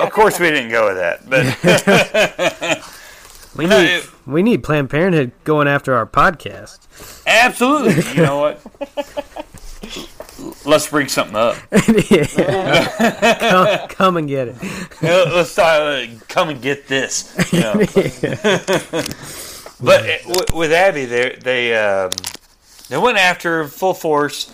[0.03, 2.83] of course, we didn't go with that, but
[3.55, 6.79] We No, need it- we need Planned Parenthood going after our podcast.
[7.25, 8.03] absolutely.
[8.15, 8.61] You know what?
[10.67, 11.55] Let's bring something up.
[11.71, 14.55] come, come and get it.
[15.01, 17.33] Let's uh, come and get this.
[17.53, 17.81] You know.
[19.79, 22.11] But it, w- with Abby, they they um,
[22.89, 24.51] they went after her full force,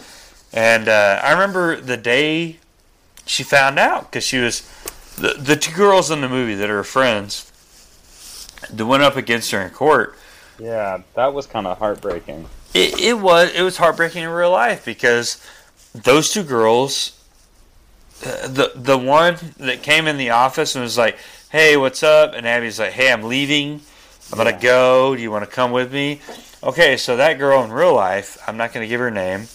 [0.52, 2.58] and uh, I remember the day
[3.26, 4.62] she found out because she was
[5.16, 7.50] the the two girls in the movie that are friends
[8.70, 10.18] that went up against her in court.
[10.60, 12.50] Yeah, that was kind of heartbreaking.
[12.74, 15.42] It, it was it was heartbreaking in real life because
[15.94, 17.12] those two girls,
[18.26, 21.18] uh, the the one that came in the office and was like,
[21.50, 23.82] "Hey, what's up?" and Abby's like, "Hey, I'm leaving.
[24.32, 25.16] I'm gonna go.
[25.16, 26.22] Do you want to come with me?"
[26.64, 29.48] Okay, so that girl in real life, I'm not gonna give her name.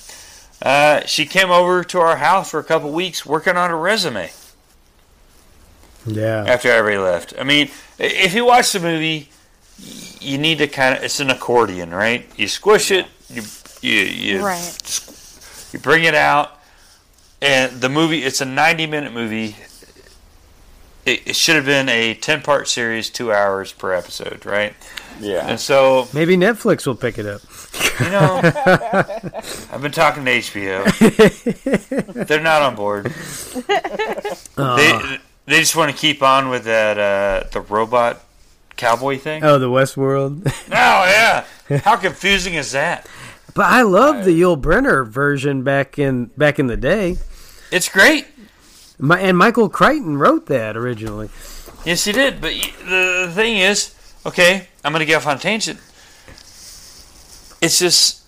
[0.61, 4.31] Uh, she came over to our house for a couple weeks working on her resume
[6.07, 6.45] Yeah.
[6.47, 7.35] after everybody left.
[7.39, 9.31] I mean, if you watch the movie,
[10.21, 12.29] you need to kind of it's an accordion, right?
[12.37, 13.43] You squish it, you
[13.81, 15.01] you you, Right.
[15.73, 16.53] You bring it out,
[17.43, 18.23] and the movie.
[18.25, 19.57] It's a ninety minute movie.
[21.07, 24.75] It, it should have been a ten part series, two hours per episode, right?
[25.21, 25.47] Yeah.
[25.49, 27.41] And so Maybe Netflix will pick it up.
[28.01, 28.41] you know,
[29.73, 30.85] I've been talking to HBO.
[32.29, 33.13] They're not on board.
[34.57, 38.21] Uh, They they just want to keep on with that uh, the robot
[38.77, 39.43] cowboy thing.
[39.43, 40.43] oh, the Westworld.
[40.47, 41.45] Oh yeah,
[41.85, 43.07] how confusing is that?
[43.55, 47.17] But I love the Yul Brynner version back in back in the day.
[47.71, 48.27] It's great.
[48.99, 51.31] My, and Michael Crichton wrote that originally.
[51.85, 52.41] Yes, he did.
[52.41, 53.95] But the, the thing is,
[54.27, 55.79] okay, I'm going to get off on a tangent.
[57.61, 58.25] It's just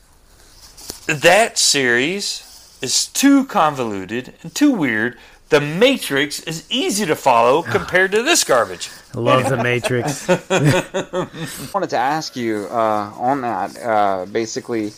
[1.07, 5.18] that series is too convoluted and too weird.
[5.49, 8.91] The Matrix is easy to follow compared to this garbage.
[9.14, 10.29] I love the Matrix.
[10.31, 11.29] I
[11.75, 13.77] wanted to ask you uh, on that.
[13.77, 14.93] Uh, basically,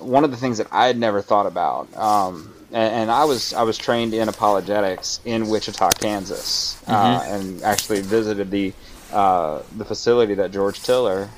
[0.00, 3.52] one of the things that I had never thought about, um, and, and I was
[3.52, 8.72] I was trained in apologetics in Wichita, Kansas, uh, and actually visited the
[9.12, 11.28] uh, the facility that George Tiller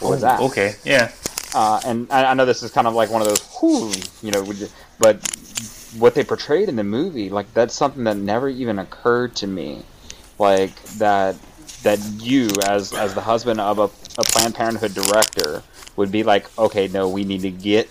[0.00, 0.40] was at.
[0.40, 1.10] Okay, yeah.
[1.54, 3.90] Uh, and I, I know this is kind of like one of those, whew,
[4.22, 4.68] you know, would you-
[4.98, 5.16] but
[5.98, 9.82] what they portrayed in the movie, like that's something that never even occurred to me,
[10.38, 11.36] like that
[11.82, 13.84] that you as as the husband of a,
[14.18, 15.62] a Planned Parenthood director
[15.96, 17.88] would be like, okay, no, we need to get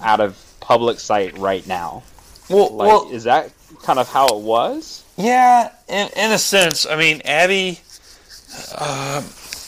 [0.00, 2.02] out of public sight right now.
[2.50, 3.52] Well, Like, well, is that
[3.82, 5.04] kind of how it was?
[5.16, 6.86] Yeah, in, in a sense.
[6.86, 7.80] I mean, Abby,
[8.76, 9.24] um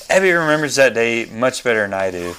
[0.08, 2.34] Abby remembers that day much better than I do.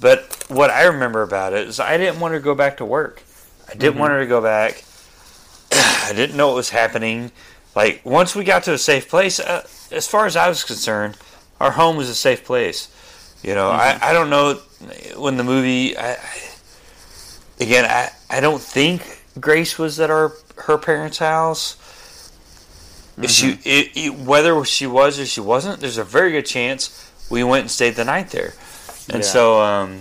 [0.00, 2.84] But what I remember about it is I didn't want her to go back to
[2.84, 3.22] work.
[3.68, 4.84] I didn't want her to go back.
[5.72, 7.30] I didn't know what was happening.
[7.76, 11.16] Like once we got to a safe place, uh, as far as I was concerned,
[11.60, 12.88] our home was a safe place.
[13.44, 14.54] You know, I, I don't know
[15.16, 15.96] when the movie.
[15.98, 16.16] I,
[17.60, 20.32] again, I, I don't think Grace was at our
[20.64, 21.76] her parents' house.
[23.20, 27.12] If she, it, it, whether she was or she wasn't, there's a very good chance
[27.30, 28.54] we went and stayed the night there.
[29.08, 29.28] And Yeah.
[29.28, 30.00] so, um,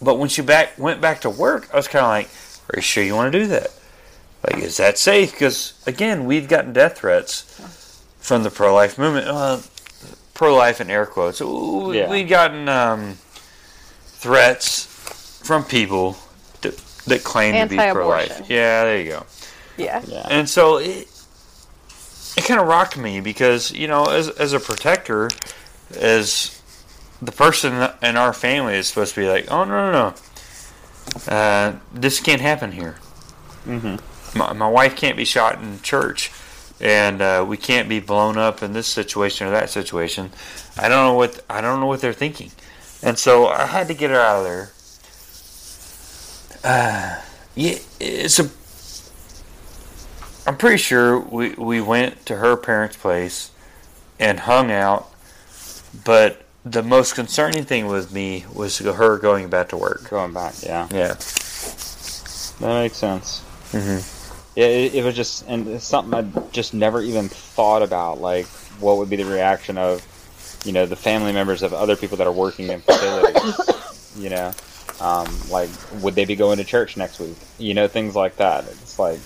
[0.00, 2.28] but when she back went back to work, I was kind of like,
[2.68, 3.70] "Are you sure you want to do that?
[4.44, 7.44] Like, is that safe?" Because again, we've gotten death threats
[8.20, 9.26] from the pro-life movement.
[9.26, 9.58] Uh,
[10.34, 11.40] pro-life in air quotes.
[11.40, 12.10] We- Yeah.
[12.10, 13.18] We've gotten um,
[14.06, 14.86] threats
[15.44, 16.16] from people
[16.62, 16.76] that,
[17.06, 18.30] that claim to be pro-life.
[18.48, 19.26] Yeah, there you go.
[19.76, 20.02] Yeah.
[20.06, 20.26] Yeah.
[20.30, 21.08] And so it,
[22.36, 25.28] it kind of rocked me because, you know, as, as a protector,
[25.96, 26.60] as
[27.20, 30.14] the person in our family is supposed to be like, oh, no, no, no.
[31.32, 32.96] Uh, this can't happen here.
[33.66, 34.38] Mm-hmm.
[34.38, 36.30] My, my wife can't be shot in church,
[36.82, 40.30] and uh, we can't be blown up in this situation or that situation.
[40.76, 42.50] I don't know what I don't know what they're thinking,
[43.02, 44.72] and so I had to get her out of there.
[46.64, 47.22] Uh,
[47.54, 48.50] yeah, it's a
[50.46, 53.50] I'm pretty sure we, we went to her parents' place
[54.18, 55.08] and hung out,
[56.04, 60.10] but the most concerning thing with me was her going back to work.
[60.10, 61.14] Going back, yeah, Yeah.
[61.14, 63.42] that makes sense.
[63.72, 64.21] Mm-hmm.
[64.54, 68.20] Yeah, it, it was just and it's something I just never even thought about.
[68.20, 68.46] Like,
[68.80, 70.06] what would be the reaction of,
[70.64, 74.12] you know, the family members of other people that are working in facilities?
[74.16, 74.52] you know,
[75.00, 75.70] um, like,
[76.02, 77.36] would they be going to church next week?
[77.58, 78.64] You know, things like that.
[78.64, 79.20] It's like,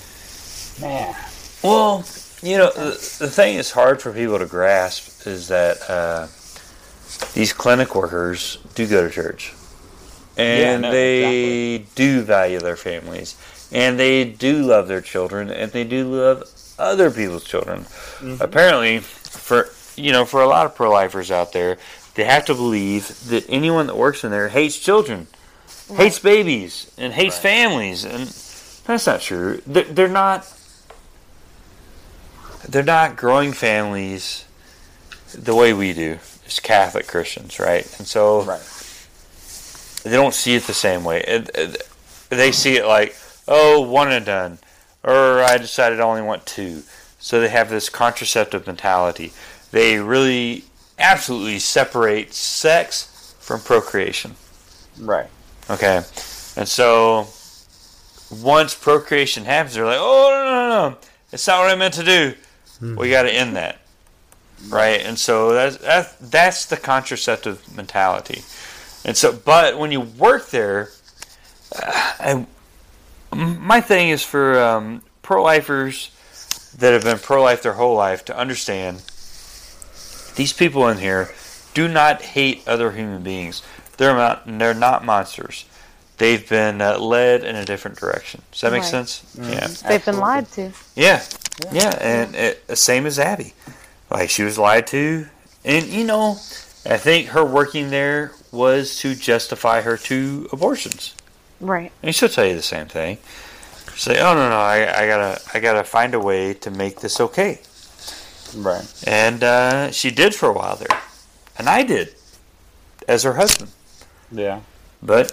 [0.81, 1.15] man,
[1.63, 2.05] Well,
[2.43, 6.29] you know, the, the thing that's hard for people to grasp is that uh,
[7.35, 9.53] these clinic workers do go to church.
[10.37, 13.37] and no, they do value their families,
[13.73, 16.45] and they do love their children, and they do love
[16.79, 17.81] other people's children.
[17.81, 18.37] Mm-hmm.
[18.41, 21.79] Apparently, for you know, for a lot of pro-lifers out there,
[22.15, 25.27] they have to believe that anyone that works in there hates children,
[25.95, 27.43] hates babies, and hates Right.
[27.43, 28.29] families, and
[28.85, 29.61] that's not true.
[29.67, 30.47] They're, not.
[32.69, 34.45] They're not growing families
[35.33, 37.87] the way we do as Catholic Christians, right?
[37.99, 38.61] And so Right.
[40.05, 41.45] they don't see it the same way.
[42.29, 43.17] They see it like,
[43.49, 44.59] oh, one and done,
[45.03, 46.83] or I decided I only want two.
[47.19, 49.33] So they have this contraceptive mentality.
[49.71, 50.65] They really
[50.99, 54.37] absolutely separate sex from procreation.
[54.99, 55.29] Right.
[55.69, 55.97] Okay,
[56.57, 57.29] and so
[58.31, 60.99] once procreation happens, they're like, oh no no no,
[61.33, 62.35] it's not what I meant to do.
[62.97, 63.79] We got to end that,
[64.69, 65.01] right?
[65.01, 68.43] And so that's that's that's the contraceptive mentality.
[69.05, 70.91] And so, but when you work there,
[71.75, 72.47] uh, I,
[73.37, 76.11] my thing is for um, pro-lifers
[76.79, 79.03] that have been pro-life their whole life to understand
[80.37, 81.31] these people in here
[81.75, 83.63] do not hate other human beings.
[83.97, 85.65] They're not, they're not monsters.
[86.19, 88.43] They've been uh, led in a different direction.
[88.53, 88.91] Does that make Right.
[88.91, 89.23] sense?
[89.39, 89.67] Yeah.
[89.87, 90.73] They've been lied to.
[90.95, 91.23] Yeah,
[91.73, 93.53] yeah, and it, same as Abby.
[94.11, 95.27] Like she was lied to,
[95.65, 96.33] and you know,
[96.87, 101.15] I think her working there was to justify her two abortions.
[101.61, 101.93] Right.
[102.03, 103.19] And she'll tell you the same thing.
[103.95, 107.21] Say, "Oh no, no, I, I gotta, I gotta find a way to make this
[107.21, 107.61] okay."
[108.55, 108.87] Right.
[109.07, 111.01] And uh, she did for a while there,
[111.59, 112.15] and I did,
[113.09, 113.71] as her husband.
[114.31, 114.61] Yeah.
[115.03, 115.33] But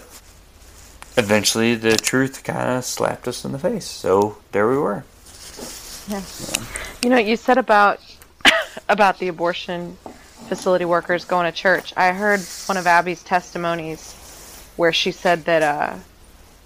[1.16, 3.86] eventually, the truth kind of slapped us in the face.
[3.86, 5.04] So there we were.
[6.08, 6.22] Yeah,
[7.02, 8.00] You know, you said about
[8.88, 9.96] about the abortion
[10.48, 11.92] facility workers going to church.
[11.96, 14.12] I heard one of Abby's testimonies
[14.76, 15.96] where she said that uh,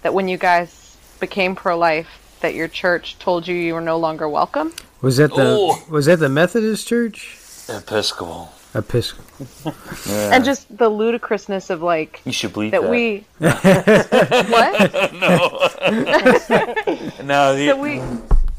[0.02, 2.08] that when you guys became pro-life,
[2.40, 4.72] that your church told you you were no longer welcome.
[5.00, 5.82] Was that the Oh.
[5.90, 7.38] was that the Methodist Church?
[7.68, 8.52] Episcopal.
[8.74, 9.24] Episcopal.
[10.06, 10.34] Yeah.
[10.34, 12.90] And just the ludicrousness of like you should bleep that that.
[12.90, 15.48] we what no,
[17.24, 17.56] no.
[17.56, 18.00] The, that we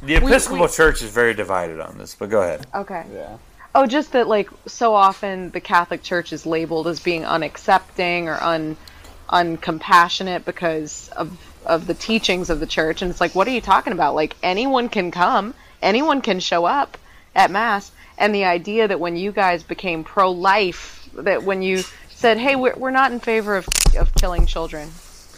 [0.04, 2.16] the Episcopal we- Church is very divided on this.
[2.16, 2.66] But go ahead.
[2.76, 3.06] okay.
[3.14, 3.38] Yeah.
[3.76, 8.42] Oh, just that like so often the Catholic Church is labeled as being unaccepting or
[8.44, 8.76] un
[9.32, 11.32] uncompassionate because of
[11.66, 14.16] of the teachings of the church and it's like what are you talking about?
[14.16, 16.98] Like anyone can come, anyone can show up
[17.36, 22.38] at mass and the idea that when you guys became pro-life that when you said,
[22.38, 23.68] "Hey, we're we're not in favor of
[23.98, 24.92] of killing children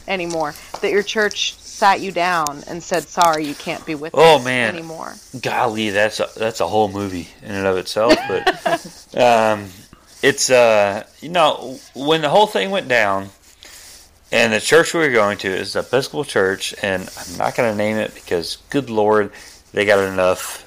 [0.08, 4.38] anymore." That your church sat you down and said, "Sorry, you can't be with Oh,
[4.38, 4.70] us man.
[4.74, 8.16] anymore." Golly, that's a, that's a whole movie in and of itself.
[8.28, 9.70] But um,
[10.22, 13.30] it's uh, you know when the whole thing went down,
[14.32, 17.72] and the church we were going to is the Episcopal Church, and I'm not going
[17.72, 19.32] to name it because, good Lord,
[19.74, 20.66] they got enough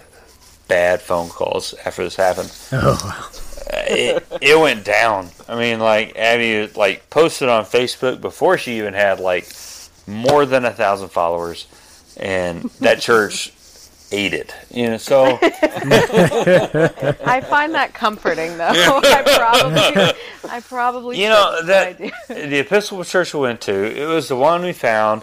[0.69, 2.53] bad phone calls after this happened.
[2.73, 3.31] Oh,
[3.73, 5.31] uh, it, it went down.
[5.49, 9.51] I mean, like Abby like posted on Facebook before she even had like
[10.07, 11.67] more than a thousand followers,
[12.19, 13.54] and that church
[14.15, 14.55] ate it.
[14.71, 18.65] You know, so I find that comforting, though.
[18.75, 24.07] I probably, I probably, you know that I the Episcopal church we went to, it
[24.07, 25.23] was the one we found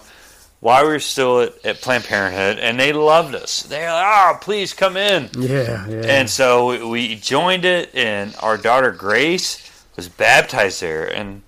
[0.60, 3.64] while we were still at, at Planned Parenthood, and they loved us.
[3.64, 6.02] They're like, "Oh, please come in." Yeah, yeah.
[6.06, 11.08] And so we- we joined it, and our daughter Grace was baptized there.
[11.08, 11.42] And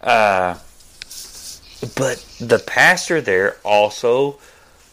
[0.00, 0.54] uh,
[1.96, 4.38] but the pastor there also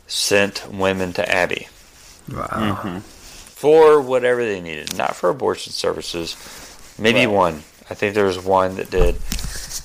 [0.07, 1.67] sent women to Abby
[2.31, 2.99] wow.
[3.01, 6.35] for whatever they needed, not for abortion services.
[6.97, 7.33] Maybe Right.
[7.35, 7.63] one.
[7.89, 9.15] I think there was one that did.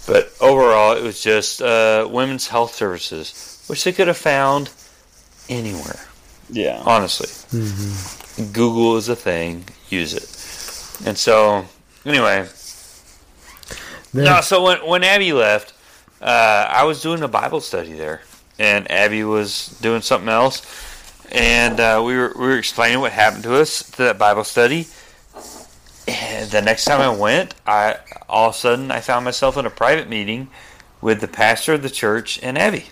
[0.07, 4.71] But overall, it was just uh, women's health services, which they could have found
[5.49, 6.01] anywhere.
[6.51, 6.83] Yeah.
[6.85, 7.29] honestly.
[8.53, 9.65] Google is a thing.
[9.89, 11.07] Use it.
[11.07, 11.67] And so,
[12.05, 12.47] anyway,
[14.13, 14.41] Man, no.
[14.43, 15.73] So when when Abby left,
[16.21, 18.21] uh, I was doing a Bible study there,
[18.63, 20.63] and Abby was doing something else,
[21.31, 24.87] and uh, we were we were explaining what happened to us to that Bible study.
[26.09, 27.97] And the next time I went, I
[28.29, 30.49] all of a sudden I found myself in a private meeting
[31.01, 32.87] with the pastor of the church and Abby,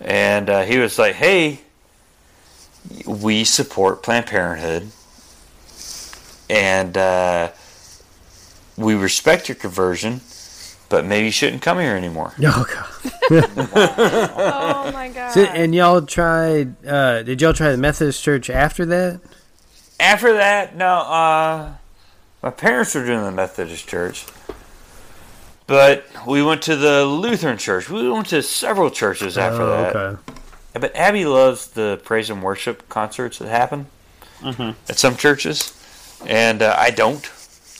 [0.00, 1.60] and uh, he was like, "Hey."
[3.06, 4.90] we support Planned Parenthood,
[6.50, 7.50] and uh,
[8.76, 10.20] we respect your conversion,
[10.88, 12.32] but maybe you shouldn't come here anymore.
[12.42, 13.50] oh god.
[14.36, 15.30] Oh my god!
[15.32, 16.84] So- and y'all tried?
[16.86, 19.20] Uh, did y'all try the Methodist Church after that?
[20.00, 21.72] After that, no, uh,
[22.42, 24.26] my parents were doing the Methodist church.
[25.66, 27.88] But we went to the Lutheran church.
[27.88, 29.96] We went to several churches after Oh, that.
[29.96, 30.20] okay.
[30.74, 33.86] But Abby loves the praise and worship concerts that happen
[34.44, 35.72] at some churches,
[36.26, 37.24] and uh, I don't.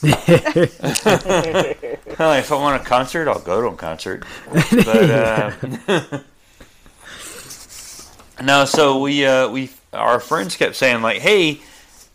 [2.17, 4.25] Well, if I want a concert, I'll go to a concert.
[4.49, 6.21] But uh,
[8.41, 11.59] no, so we uh, we our friends kept saying like, "Hey,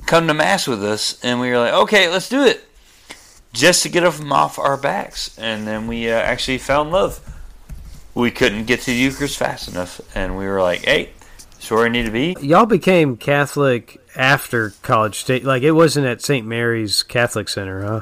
[0.07, 2.65] come to mass with us," and we were like, "Okay, let's do it,"
[3.53, 7.21] just to get them off our backs, and then we uh, actually fell in love.
[8.15, 11.11] We couldn't get to the Eucharist fast enough, and we were like, "Hey,
[11.57, 15.45] it's where I need to be." Y'all became Catholic after College State.
[15.45, 16.47] Like it wasn't at St.
[16.47, 18.01] Mary's Catholic Center, huh?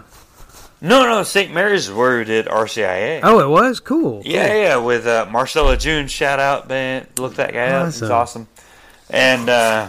[0.81, 1.53] No, no, St.
[1.53, 3.21] Mary's is where we did RCIA.
[3.25, 4.23] Oh, it was cool.
[4.25, 6.07] Yeah, yeah, with uh, Marcella June.
[6.07, 7.07] Shout out, man.
[7.19, 7.87] Look that guy up.
[7.87, 8.13] He's Awesome.
[8.13, 8.49] awesome.
[9.11, 9.89] And uh,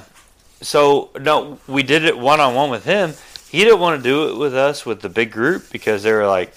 [0.62, 3.14] so, no, we did it one on one with him.
[3.52, 6.26] He didn't want to do it with us with the big group because they were
[6.26, 6.56] like,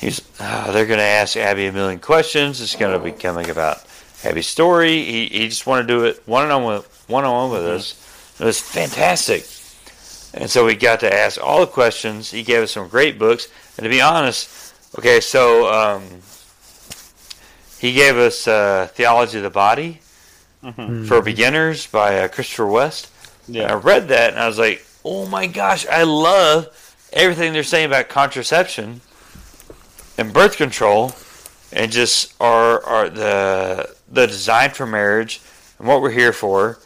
[0.00, 2.60] he's oh, they're going to ask Abby a million questions.
[2.60, 3.84] It's going to be coming about
[4.24, 5.04] Abby's story.
[5.04, 7.94] He, he just wanted to do it one on one one on one with us.
[8.40, 9.46] It was fantastic.
[10.32, 12.30] And so we got to ask all the questions.
[12.30, 13.48] He gave us some great books.
[13.76, 16.02] And to be honest, okay, so um,
[17.78, 20.00] he gave us uh, Theology of the Body
[21.06, 23.10] for Beginners by uh, Christopher West.
[23.62, 26.68] And I read that and I was like, oh my gosh, I love
[27.12, 29.00] everything they're saying about contraception
[30.16, 31.12] and birth control
[31.72, 35.40] and just our, our the the design for marriage
[35.78, 36.78] and what we're here for.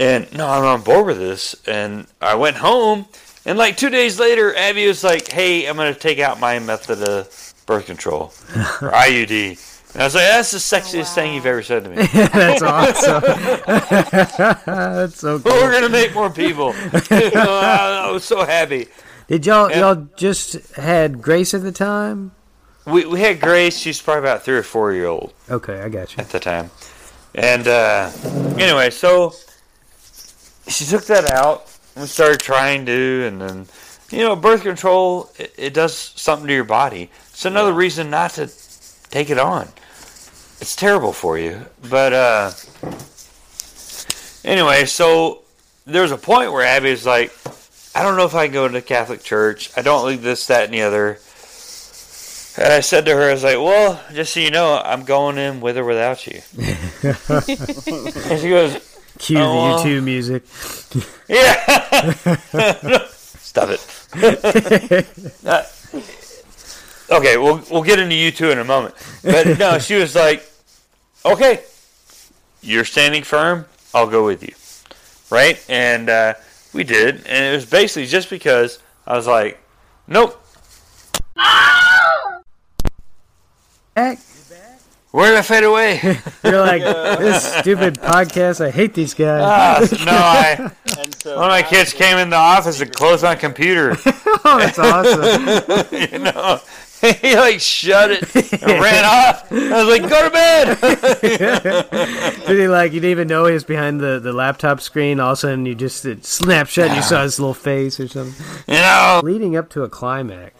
[0.00, 1.54] And no, I'm on board with this.
[1.66, 3.06] And I went home,
[3.46, 6.58] and like two days later, Abby was like, "Hey, I'm going to take out my
[6.58, 8.32] method of birth control,
[8.82, 11.96] or IUD." And I was like, "That's the sexiest thing you've ever said to me."
[12.12, 13.22] That's awesome.
[14.66, 15.52] That's so cool.
[15.52, 16.74] We're gonna make more people.
[16.76, 18.88] I was so happy.
[19.28, 19.78] Did y'all Yeah.
[19.80, 22.32] y'all just had Grace at the time?
[22.86, 23.78] We we had Grace.
[23.78, 26.20] She's probably about three or four year old Okay, I got you.
[26.20, 26.70] at the time.
[27.34, 28.10] And uh,
[28.58, 29.32] anyway, so
[30.68, 31.70] she took that out.
[31.96, 33.66] and started trying to, and then
[34.10, 37.10] you know, birth control it, it does something to your body.
[37.30, 38.50] It's another reason not to
[39.10, 39.68] take it on.
[40.60, 41.66] It's terrible for you.
[41.88, 42.52] But uh,
[44.44, 45.42] anyway, so
[45.84, 47.32] there was a point where Abby was like,
[47.94, 49.70] I don't know if I can go to the Catholic Church.
[49.76, 51.18] I don't like this, that, and the other.
[52.56, 55.38] And I said to her, I was like, well, just so you know, I'm going
[55.38, 56.40] in with or without you.
[56.56, 59.82] and she goes, Cue Oh, well.
[59.82, 60.42] the YouTube music.
[61.28, 63.06] yeah.
[63.08, 63.80] Stop it.
[65.44, 65.62] Uh,
[67.10, 68.94] okay, we'll we'll get into you two in a moment.
[69.22, 70.48] But no, she was like,
[71.24, 71.62] "Okay,
[72.62, 73.66] you're standing firm.
[73.92, 74.54] I'll go with you."
[75.30, 75.62] Right?
[75.68, 76.34] And uh,
[76.72, 79.60] we did, and it was basically just because I was like,
[80.06, 80.40] "Nope,
[83.96, 84.18] Heck,
[85.14, 86.00] where did I fade away?"
[86.42, 88.64] You're like this stupid podcast.
[88.64, 89.42] I hate these guys.
[89.44, 93.22] Ah, no, I And so one of my kids came in the office and closed
[93.22, 93.96] my computer.
[94.06, 95.86] oh, that's awesome.
[96.12, 96.60] you know.
[97.20, 99.52] He like shut it and ran off.
[99.52, 100.78] I was like, "Go to bed."
[102.46, 102.92] Did he like?
[102.94, 105.20] You didn't even know he was behind the, the laptop screen.
[105.20, 106.86] All of a sudden, you just it snapped shut.
[106.88, 108.42] and You saw his little face or something.
[108.66, 110.54] You know, Leading up to a climax.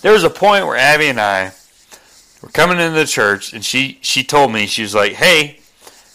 [0.00, 1.52] there was a point where Abby and I
[2.42, 5.60] were coming into the church, and she she told me she was like, "Hey,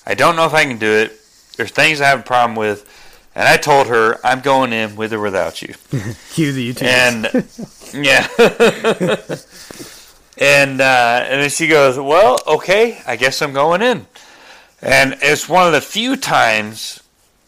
[0.06, 1.20] I don't know if I can do it.
[1.58, 2.90] There's things I have a problem with."
[3.36, 5.74] And I told her I'm going in with or without you.
[6.34, 6.84] Cue the YouTube.
[6.84, 7.26] And
[8.06, 8.28] yeah,
[10.38, 14.06] and uh, and then she goes, "Well, okay, I guess I'm going in."
[14.82, 17.02] And it's one of the few times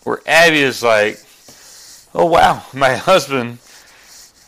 [0.04, 1.24] where Abby is like,
[2.14, 3.60] "Oh wow, my husband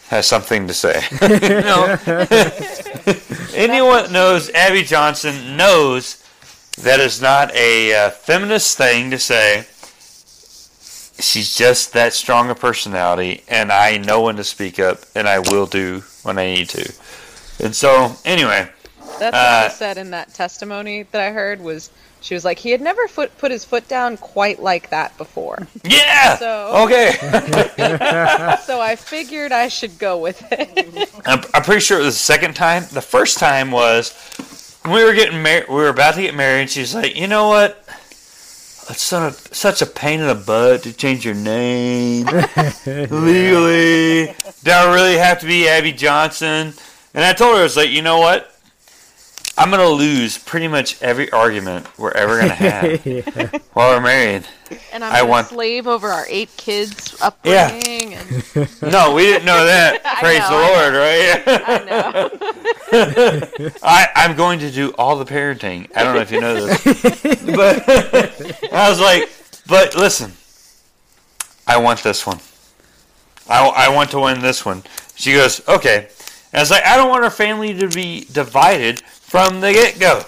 [0.09, 1.97] has something to say." you know,
[3.53, 6.23] anyone that knows Abby Johnson knows
[6.77, 9.65] that is not a uh, feminist thing to say.
[11.19, 15.39] She's just that strong a personality, and I know when to speak up, and I
[15.39, 16.93] will do when I need to.
[17.59, 18.69] And so, anyway,
[19.19, 21.89] That's Uh, what she said in that testimony that I heard was
[22.22, 25.68] she was like he had never foot, put his foot down quite like that before.
[25.84, 27.11] yeah, So- okay.
[28.65, 31.10] so I figured I should go with it.
[31.26, 32.84] I'm, I'm pretty sure it was the second time.
[32.91, 34.14] The first time was
[34.84, 35.68] when we were getting married.
[35.69, 36.61] We were about to get married.
[36.61, 37.84] And she's like, you know what?
[38.89, 42.26] It's such a, such a pain in the butt to change your name
[42.85, 44.34] legally.
[44.64, 46.73] Do I really have to be Abby Johnson?
[47.14, 48.56] And I told her, I was like, you know what?
[49.57, 53.49] I'm gonna lose pretty much every argument we're ever gonna have Yeah.
[53.73, 54.43] while we're married.
[54.93, 57.27] And I'm I gonna want- slave over our eight kids Yeah.
[57.27, 58.09] upbringing.
[58.09, 58.43] Megan.
[58.91, 60.03] No, we didn't know that.
[60.19, 61.43] Praise know, the I Lord, right?
[61.67, 61.84] I
[63.71, 63.73] know.
[63.84, 65.89] I, I'm going to do all the parenting.
[65.95, 66.84] I don't know if you know this,
[67.55, 67.84] but
[68.73, 69.29] I was like,
[69.67, 70.34] but listen,
[71.67, 72.39] I want this one.
[73.49, 74.84] I, I want to win this one.
[75.15, 76.09] She goes, okay.
[76.51, 79.99] And I was like, I don't want our family to be divided from the get
[79.99, 80.23] go.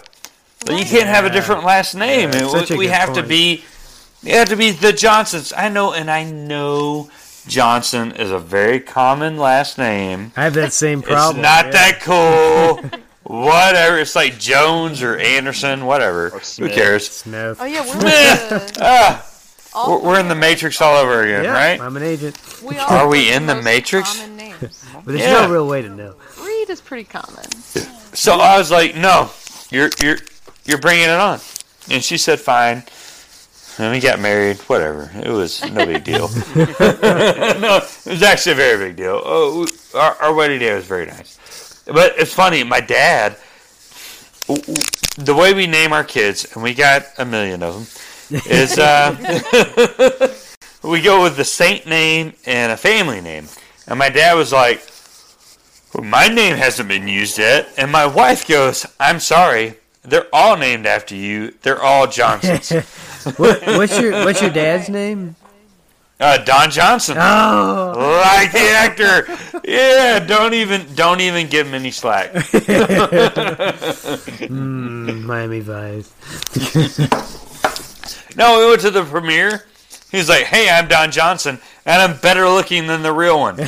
[0.69, 2.31] You can't have a different last name.
[2.31, 3.63] Yeah, and such a we good have to be,
[4.21, 5.53] you have to be the Johnsons.
[5.55, 7.09] I know, and I know
[7.47, 10.33] Johnson is a very common last name.
[10.35, 11.37] I have that same problem.
[11.37, 11.71] It's not yeah.
[11.71, 12.99] that cool.
[13.23, 13.99] whatever.
[13.99, 16.27] It's like Jones or Anderson, whatever.
[16.31, 17.09] Or Who cares?
[17.09, 17.57] Smith.
[17.61, 19.25] Oh yeah, we're the, Ah,
[19.87, 21.79] we're, we're in the Matrix all over again, yeah, right?
[21.79, 24.27] I'm an agent, We all Are we in the Matrix?
[24.27, 24.83] Names.
[24.93, 25.45] but there's Yeah.
[25.45, 26.15] no real way to know.
[26.69, 27.51] Reed is pretty common.
[28.13, 29.31] So I was like, no,
[29.71, 30.17] you're you're
[30.65, 31.39] you're bringing it on,
[31.89, 32.83] and she said, fine.
[33.79, 34.57] And we got married.
[34.67, 35.09] Whatever.
[35.15, 36.27] It was no big deal.
[36.55, 39.19] no, it was actually a very big deal.
[39.23, 41.83] Oh, we- our, our wedding day was very nice.
[41.87, 42.63] But it's funny.
[42.63, 43.37] My dad,
[44.47, 44.83] w- w-
[45.17, 47.73] the way we name our kids, and we got a million of
[48.29, 49.15] them, is uh,
[50.83, 53.47] we go with the saint name and a family name.
[53.87, 54.85] And my dad was like,
[55.93, 57.69] well, my name hasn't been used yet.
[57.77, 59.75] And my wife goes, I'm sorry.
[60.03, 61.53] They're all named after you.
[61.61, 62.71] They're all Johnsons.
[63.35, 65.35] What, what's your What's your dad's name?
[66.21, 67.17] Uh, Don Johnson.
[67.19, 67.93] Oh,
[68.23, 69.27] Like the actor.
[69.65, 72.31] Yeah, don't even don't even give him any slack.
[74.47, 76.09] mm, Miami Vice.
[78.35, 79.65] No, we went to the premiere.
[80.11, 83.65] He's like, "Hey, I'm Don Johnson, and I'm better looking than the real one." You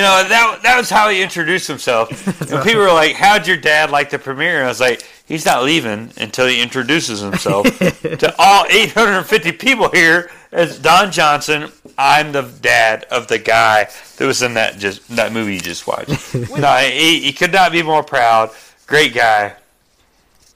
[0.00, 2.10] know, that that was how he introduced himself.
[2.52, 5.44] And people were like, "How'd your dad like the premiere?" And I was like, "He's
[5.44, 11.70] not leaving until he introduces himself to all 850 people here as Don Johnson.
[11.98, 15.86] I'm the dad of the guy that was in that just that movie you just
[15.86, 16.34] watched.
[16.34, 18.50] no, he, he could not be more proud.
[18.86, 19.54] Great guy.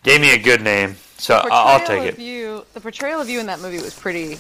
[0.03, 2.19] Gave me a good name, so I'll, I'll take it.
[2.19, 4.39] You, the portrayal of you in that movie was pretty,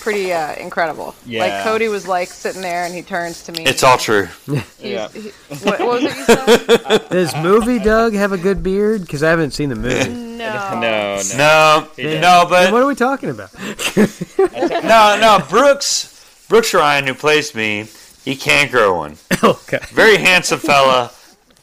[0.00, 1.14] pretty uh, incredible.
[1.26, 1.40] Yeah.
[1.40, 3.64] Like Cody was like sitting there and he turns to me.
[3.64, 4.28] It's all true.
[4.46, 5.08] He's- Yeah.
[5.08, 5.30] he-
[5.64, 7.08] what, what was it you said?
[7.10, 9.02] Does movie Doug have a good beard?
[9.02, 10.08] Because I haven't seen the movie.
[10.38, 10.38] no.
[10.38, 11.22] No, no.
[11.36, 12.20] No, didn't.
[12.20, 13.50] no, Then but what are we talking about?
[14.38, 15.44] no, no.
[15.48, 17.86] Brooks, Brooks Ryan, who plays me,
[18.24, 19.16] he can't grow one.
[19.42, 19.78] okay.
[19.90, 21.10] Very handsome fella.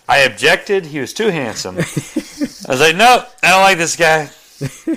[0.07, 0.85] I objected.
[0.85, 1.77] He was too handsome.
[1.77, 4.29] I was like, nope, I don't like this guy.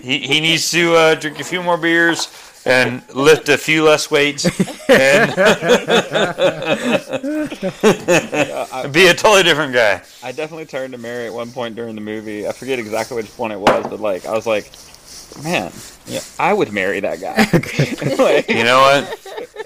[0.03, 2.27] He he needs to uh, drink a few more beers
[2.69, 4.45] and lift a few less weights
[4.91, 5.35] and
[8.93, 10.03] be a totally different guy.
[10.23, 12.47] I definitely turned to Mary at one point during the movie.
[12.47, 14.71] I forget exactly which point it was, but like I was like,
[15.43, 15.73] man,
[16.07, 17.37] yeah, I would marry that guy.
[18.23, 19.15] like, You know what?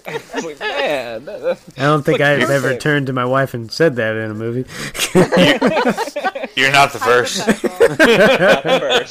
[0.06, 2.82] I like, man, that- that- I don't think I've ever perfect.
[2.82, 4.64] turned to my wife and said that in a movie.
[6.54, 7.46] You're not the first.
[7.62, 9.02] not the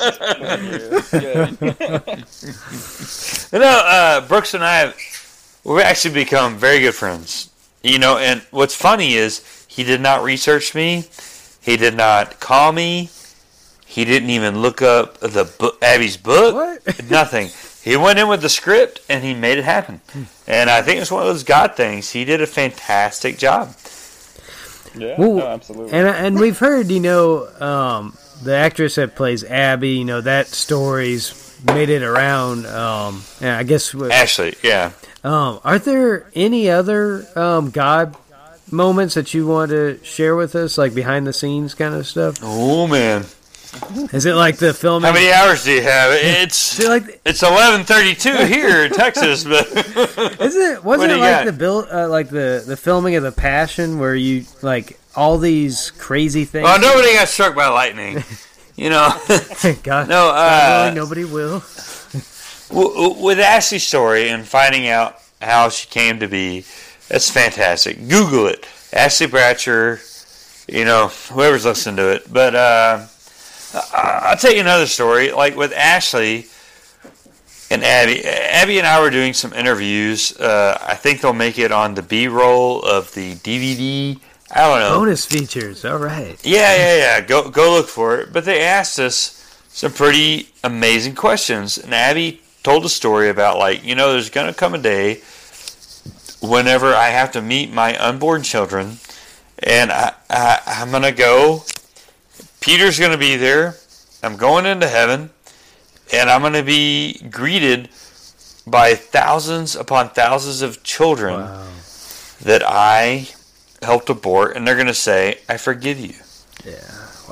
[3.42, 3.54] first.
[3.54, 7.50] You know, uh, Brooks and I have we've actually become very good friends.
[7.84, 11.06] You know, and what's funny is he did not research me.
[11.62, 13.10] He did not call me.
[13.92, 16.56] He didn't even look up the book, Abby's book.
[16.56, 17.10] What?
[17.12, 17.50] Nothing.
[17.84, 20.00] He went in with the script and he made it happen.
[20.48, 22.10] And I think it's one of those God things.
[22.12, 23.76] He did a fantastic job.
[24.96, 25.92] Yeah, Well, no, absolutely.
[25.92, 30.48] And and we've heard, you know, um, the actress that plays Abby, you know, that
[30.48, 32.66] story's made it around.
[32.68, 34.92] Um, and I guess with- Ashley, yeah.
[35.24, 38.16] Um, are there any other um, God
[38.72, 42.38] moments that you want to share with us, like behind the scenes kind of stuff?
[42.42, 43.26] Oh man,
[44.14, 45.08] Is it like the filming?
[45.08, 46.12] how many hours do you have?
[46.14, 49.66] It's it like it's eleven thirty two here in Texas, but
[50.42, 51.46] is it wasn't it like got?
[51.46, 55.92] the build uh, like the the filming of the Passion where you like all these
[55.92, 56.64] crazy things?
[56.66, 58.24] well, nobody got struck by lightning.
[58.76, 59.10] You know,
[59.84, 60.30] God, no.
[60.30, 61.64] Uh, nobody will.
[62.72, 66.66] with Ashley's story and finding out how she came to be,
[67.08, 68.08] that's fantastic.
[68.08, 70.08] Google it, Ashley Bratcher.
[70.68, 72.32] You know, whoever's listening to it.
[72.32, 73.06] But uh,
[73.74, 75.32] I'll tell you another story.
[75.32, 76.48] Like with Ashley
[77.70, 80.38] and Abby, Abby and I were doing some interviews.
[80.38, 84.20] Uh, I think they'll make it on the B-roll of the DVD.
[84.54, 85.00] I don't know.
[85.00, 85.86] Bonus features.
[85.86, 86.38] All right.
[86.44, 87.22] Yeah, yeah, yeah.
[87.22, 88.34] Go go look for it.
[88.34, 89.38] But they asked us
[89.70, 91.78] some pretty amazing questions.
[91.78, 95.22] And Abby told a story about like, you know, there's gonna come a day
[96.42, 98.98] whenever I have to meet my unborn children
[99.60, 101.64] and I, I I'm gonna go
[102.62, 103.76] Peter's gonna be there.
[104.24, 105.32] I'm going into heaven
[106.14, 107.90] and I'm gonna be greeted
[108.68, 111.68] by thousands upon thousands of children Wow.
[112.44, 113.28] that I
[113.82, 116.14] helped abort, and they're going to say, I forgive you.
[116.64, 116.76] Yeah.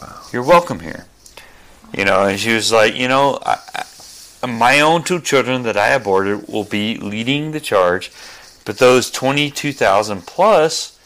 [0.02, 0.20] Wow.
[0.34, 1.06] You're welcome here.
[1.96, 3.60] You know, and she was like, you know, I,
[4.42, 8.12] I, my own two children that I aborted will be leading the charge,
[8.66, 10.98] but those 22,000 plus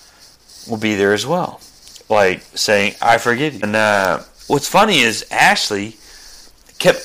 [0.70, 1.60] will be there as well.
[2.10, 3.60] Like saying, I forgive you.
[3.64, 5.98] And uh, what's funny is Ashley
[6.80, 7.00] kept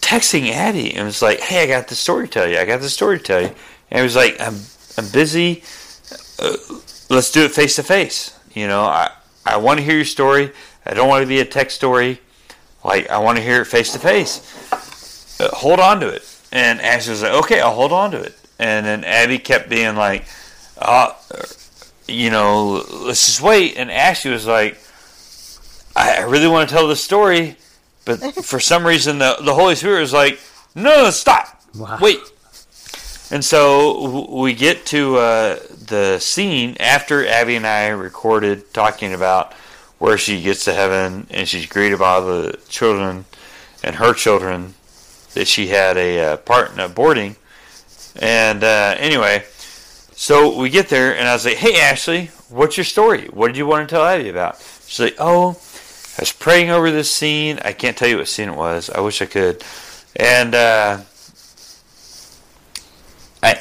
[0.00, 2.58] texting Abby and was like, hey, I got the story to tell you.
[2.58, 3.50] I got the story to tell you.
[3.90, 4.56] And it was like, I'm,
[4.96, 5.62] I'm busy.
[6.38, 6.56] Uh,
[7.10, 8.36] let's do it face to face.
[8.54, 9.12] You know, I,
[9.44, 10.52] I want to hear your story.
[10.84, 12.20] I don't want to be a text story.
[12.82, 14.68] Like, I want to hear it face to face.
[15.52, 16.26] Hold on to it.
[16.52, 18.36] And Ashley was like, okay, I'll hold on to it.
[18.58, 20.24] And then Abby kept being like,
[20.78, 21.12] uh,
[22.10, 23.76] you know, let's just wait.
[23.76, 24.78] And Ashley was like,
[25.96, 27.56] I, I really want to tell the story,
[28.04, 30.38] but for some reason the, the Holy Spirit was like,
[30.74, 31.60] no, no, stop.
[31.74, 31.98] Wow.
[32.00, 32.18] Wait.
[33.30, 39.52] And so we get to uh, the scene after Abby and I recorded talking about
[39.98, 43.26] where she gets to heaven and she's greeted by all the children
[43.84, 44.74] and her children
[45.34, 47.36] that she had a uh, part in aborting.
[48.16, 49.44] And uh, anyway,
[50.20, 53.28] so we get there and I was like, hey, Ashley, what's your story?
[53.28, 54.60] What did you want to tell Abby about?
[54.86, 55.52] She's like, oh,
[56.18, 57.58] I was praying over this scene.
[57.64, 58.90] I can't tell you what scene it was.
[58.90, 59.64] I wish I could.
[60.14, 61.00] And uh,
[63.42, 63.54] I,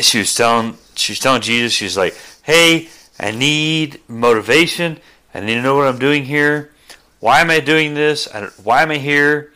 [0.00, 2.88] she was telling she was telling Jesus, she was like, "Hey,
[3.20, 4.98] I need motivation.
[5.32, 6.72] I need to know what I'm doing here.
[7.20, 8.26] Why am I doing this?
[8.34, 9.52] I why am I here?"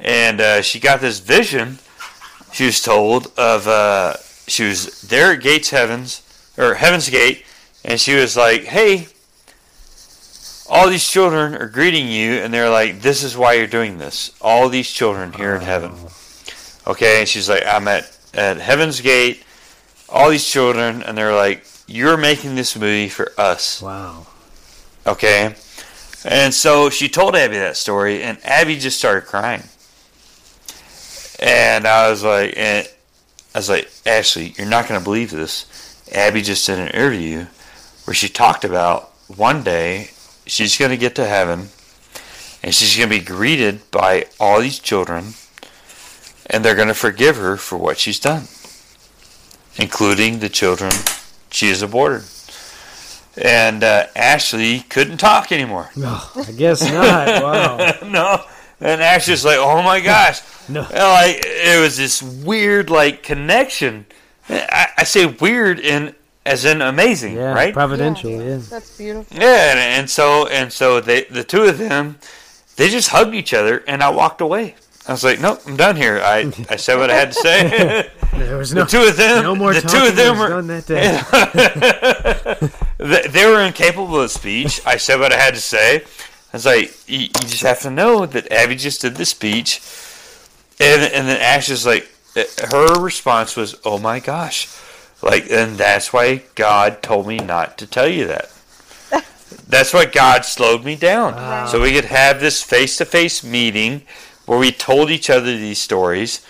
[0.00, 1.78] And uh, she got this vision.
[2.50, 4.14] She was told of uh,
[4.50, 6.22] she was there at Gates Heavens
[6.56, 7.44] or Heaven's Gate,
[7.84, 9.08] and she was like, "Hey."
[10.72, 14.30] All these children are greeting you, and they're like, "This is why you're doing this."
[14.40, 15.92] All these children here in heaven.
[16.86, 19.42] Okay, and she's like, "I'm at at Heaven's Gate,
[20.08, 23.82] all these children, and they're like, You're making this movie for us.
[23.82, 24.26] Wow.
[25.06, 25.54] Okay?
[26.24, 29.64] And so she told Abby that story, and Abby just started crying.
[31.40, 32.88] And I was like, and
[33.54, 35.66] I was like, Ashley, you're not going to believe this.
[36.12, 37.46] Abby just did an interview
[38.04, 40.10] where she talked about one day
[40.46, 41.68] she's going to get to heaven
[42.62, 45.34] and she's going to be greeted by all these children
[46.46, 48.44] and they're going to forgive her for what she's done,
[49.76, 50.90] including the children
[51.50, 52.24] she has aborted.
[53.36, 55.90] And uh, Ashley couldn't talk anymore.
[55.96, 57.42] No, I guess not.
[57.42, 57.98] Wow.
[58.08, 58.44] no.
[58.80, 60.40] And Ashley's like, oh my gosh.
[60.68, 60.82] No.
[60.82, 64.06] And, like it was this weird like connection.
[64.48, 66.14] I, I say weird in
[66.46, 67.52] as in amazing, Yeah.
[67.54, 67.74] right?
[67.74, 68.30] Providential.
[68.30, 68.58] Yeah.
[68.58, 69.36] That's beautiful.
[69.36, 72.18] Yeah, and, and so and so they the two of them,
[72.76, 74.76] they just hugged each other, and I walked away.
[75.08, 76.20] I was like, nope, I'm done here.
[76.22, 78.10] I, I said what I had to say.
[78.32, 78.86] There was the no.
[78.86, 81.20] two of them, No more the two of them were done that day.
[82.98, 84.80] they, they were incapable of speech.
[84.86, 86.04] I said what I had to say.
[86.52, 89.80] I was like, you, you just have to know that Abby just did the speech,
[90.80, 94.68] and and then Ashley's like, uh, her response was, "Oh my gosh,"
[95.22, 98.50] like, and that's why God told me not to tell you that.
[99.68, 101.66] That's why God slowed me down, Wow.
[101.66, 104.02] so we could have this face-to-face meeting
[104.46, 106.44] where we told each other these stories,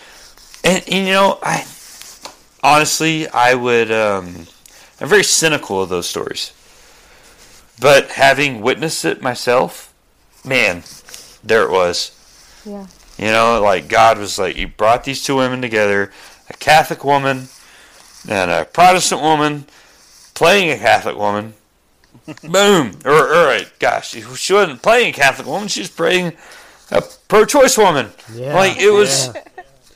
[0.64, 1.66] and, and you know, I
[2.62, 3.90] honestly, I would.
[3.92, 4.46] Um,
[5.00, 6.52] I'm very cynical of those stories.
[7.80, 9.89] But having witnessed it myself,
[10.44, 10.82] man,
[11.42, 12.16] there it was.
[12.64, 12.86] Yeah.
[13.18, 16.10] You know, like God was like, He brought these two women together
[16.48, 17.48] a Catholic woman
[18.28, 19.64] and a Protestant woman
[20.34, 21.54] playing a Catholic woman.
[22.42, 22.98] Boom.
[23.04, 26.32] Or, all right, gosh, she wasn't playing a Catholic woman, she was playing
[26.90, 28.10] a pro choice woman.
[28.34, 28.54] Yeah.
[28.54, 29.42] Like, it was yeah.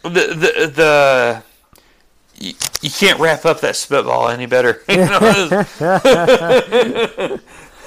[0.02, 1.42] the, the, the,
[2.38, 2.52] you,
[2.82, 4.82] you can't wrap up that spitball any better.
[4.88, 5.18] You know,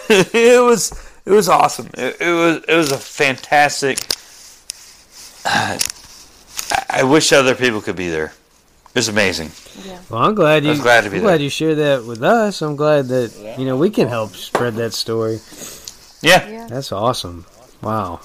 [0.09, 0.91] it, was,
[1.28, 1.88] it was awesome.
[1.98, 3.99] It, it was it was a fantastic.
[5.45, 5.80] I-
[6.90, 8.34] I wish other people could be there.
[8.90, 9.52] It was amazing.
[10.10, 10.70] Well, I'm glad you.
[10.70, 12.62] I was glad to be I'm glad you shared that with us.
[12.62, 15.40] I'm glad that you know we can help spread that story.
[16.22, 16.68] Yeah, Yeah.
[16.68, 17.45] That's awesome.
[17.82, 18.20] Wow.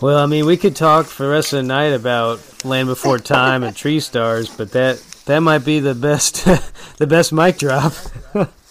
[0.00, 3.18] Well, I mean, we could talk for the rest of the night about Land Before
[3.18, 6.44] Time and Tree Stars, but that that might be the best
[6.98, 7.92] the best mic drop.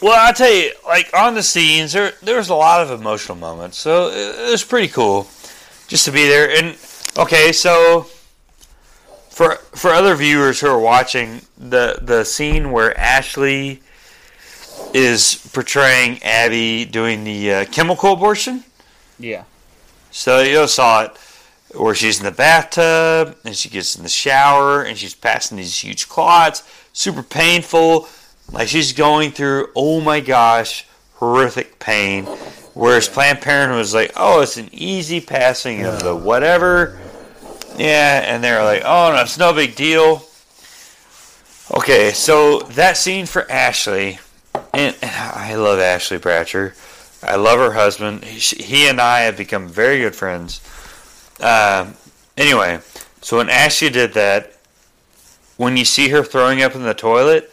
[0.00, 3.36] Well, I tell you, like on the scenes, there there was a lot of emotional
[3.36, 5.28] moments, so it, it was pretty cool
[5.86, 6.50] just to be there.
[6.50, 6.76] And
[7.18, 8.06] okay, so
[9.30, 13.82] for for other viewers who are watching the the scene where Ashley
[14.94, 18.64] is portraying Abby doing the uh, chemical abortion,
[19.18, 19.44] Yeah.
[20.10, 21.16] so you saw it.
[21.74, 25.78] where she's in the bathtub and she gets in the shower and she's passing these
[25.82, 26.62] huge clots,
[26.92, 28.08] super painful.
[28.52, 32.24] Like she's going through, oh my gosh, horrific pain.
[32.74, 36.98] Whereas Planned Parenthood was like, oh, it's an easy passing of the whatever.
[37.76, 40.22] Yeah, and they're like, oh, no, it's no big deal.
[41.74, 44.18] Okay, so that scene for Ashley,
[44.72, 46.74] and I love Ashley Bratcher.
[47.22, 48.24] I love her husband.
[48.24, 50.60] He, he and I have become very good friends.
[51.40, 51.94] Um,
[52.36, 52.80] anyway,
[53.20, 54.52] so when Ashley did that,
[55.56, 57.50] when you see her throwing up in the toilet,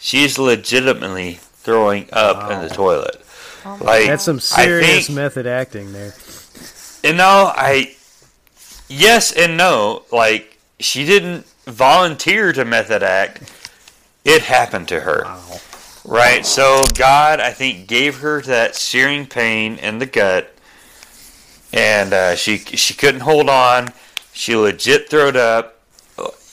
[0.00, 3.16] she's legitimately throwing up in the toilet.
[3.80, 6.14] Like That's some serious think- method acting there.
[7.04, 7.94] you know, I
[8.88, 10.02] yes and no.
[10.10, 13.52] Like she didn't volunteer to method act;
[14.24, 15.24] it happened to her.
[16.06, 16.44] Right.
[16.46, 20.54] So God, I think, gave her that searing pain in the gut,
[21.72, 23.88] and uh, she she couldn't hold on.
[24.32, 25.76] She legit throwed up.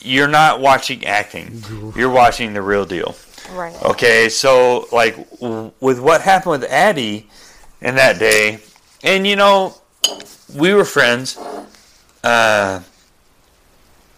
[0.00, 1.64] You're not watching acting;
[1.96, 3.16] you're watching the real deal.
[3.52, 3.76] Right.
[3.82, 7.28] Okay, so like w- with what happened with Abby
[7.80, 8.60] in that day,
[9.02, 9.74] and you know,
[10.54, 11.36] we were friends.
[12.22, 12.82] Uh,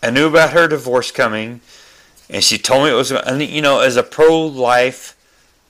[0.03, 1.61] I knew about her divorce coming,
[2.29, 3.13] and she told me it was.
[3.13, 5.17] And you know, as a pro-life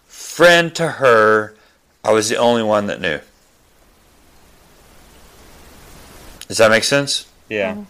[0.06, 1.54] friend to her,
[2.04, 3.20] I was the only one that knew.
[6.48, 7.30] Does that make sense?
[7.48, 7.84] Yeah.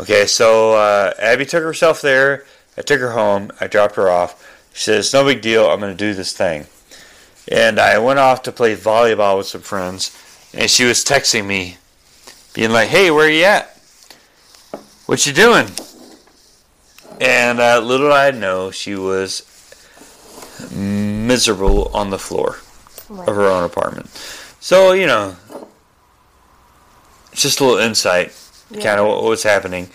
[0.00, 2.44] Okay, so uh, Abby took herself there.
[2.76, 3.50] I took her home.
[3.60, 4.47] I dropped her off.
[4.78, 5.68] She said, It's no big deal.
[5.68, 6.66] I'm going to do this thing.
[7.50, 10.16] And I went off to play volleyball with some friends.
[10.54, 11.78] And she was texting me,
[12.54, 13.76] being like, Hey, where are you at?
[15.06, 15.66] What you doing?
[17.20, 19.42] And uh, little did I know, she was
[20.72, 22.58] miserable on the floor
[23.10, 24.06] of her own apartment.
[24.60, 25.34] So, you know,
[27.32, 28.32] it's just a little insight
[28.70, 29.88] kind of what was happening.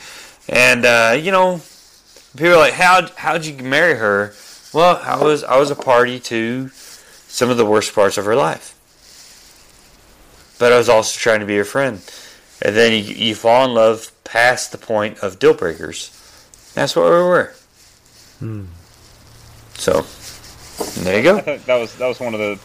[0.49, 1.61] And uh, you know,
[2.35, 4.33] people are like, "How how'd you marry her?"
[4.73, 8.35] Well, I was I was a party to some of the worst parts of her
[8.35, 8.75] life,
[10.59, 12.01] but I was also trying to be her friend.
[12.61, 16.09] And then you, you fall in love past the point of deal breakers.
[16.73, 17.53] That's what we were.
[18.39, 18.65] Hmm.
[19.75, 20.05] So
[21.03, 21.57] there you I go.
[21.57, 22.59] that was that was one of the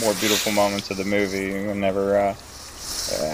[0.00, 1.66] more beautiful moments of the movie.
[1.66, 2.34] Whenever uh,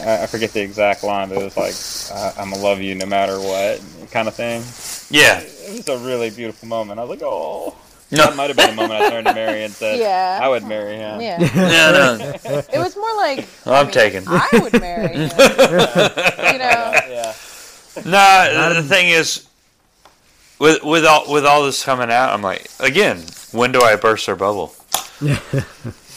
[0.06, 1.74] I I forget the exact line, but it was like
[2.18, 3.80] I, "I'm gonna love you no matter what"
[4.10, 4.64] kind of thing.
[5.10, 5.40] Yeah.
[5.40, 6.98] It was a really beautiful moment.
[6.98, 7.76] I was like, "Oh."
[8.10, 8.18] No.
[8.18, 10.38] That might have been the moment I turned to Mary and said, Yeah.
[10.40, 11.38] I would marry him." Yeah.
[11.56, 12.32] No, no.
[12.72, 14.24] It was more like Well, I'm taken.
[14.28, 15.22] I would marry him.
[15.22, 16.92] you know.
[17.08, 17.34] Yeah.
[18.04, 19.46] No, the thing is,
[20.58, 24.26] with with all with all this coming out, I'm like, again, when do I burst
[24.26, 24.74] their bubble?
[25.20, 25.38] Yeah,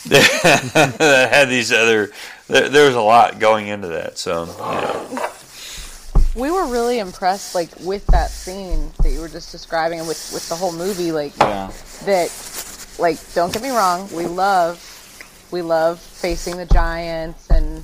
[0.06, 2.10] that had these other.
[2.48, 4.52] There, there was a lot going into that, so you
[5.18, 5.30] know.
[6.40, 10.32] We were really impressed, like with that scene that you were just describing, and with
[10.34, 11.70] with the whole movie, like Yeah.
[12.06, 12.32] that.
[12.98, 14.82] Like, don't get me wrong, we love,
[15.52, 17.84] we love facing the giants and.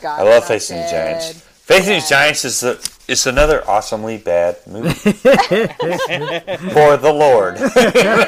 [0.00, 1.32] God I love Facing the Giants.
[1.62, 5.12] Facing the Giants is the it's another awesomely bad movie for
[6.96, 7.56] the Lord.
[7.58, 8.24] They're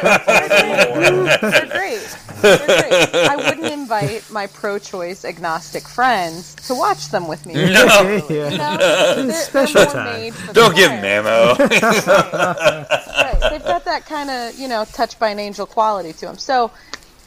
[1.67, 2.17] great.
[2.45, 3.15] They're great.
[3.15, 7.55] I wouldn't invite my pro-choice agnostic friends to watch them with me.
[7.55, 7.62] No,
[8.31, 8.77] You know,
[9.27, 10.21] they're, Special they're time.
[10.21, 11.23] made for the don't give choir.
[11.23, 11.57] Mamo.
[13.15, 13.51] Right.
[13.51, 16.39] They've got that kind of, you know, touched by an angel quality to them.
[16.39, 16.71] So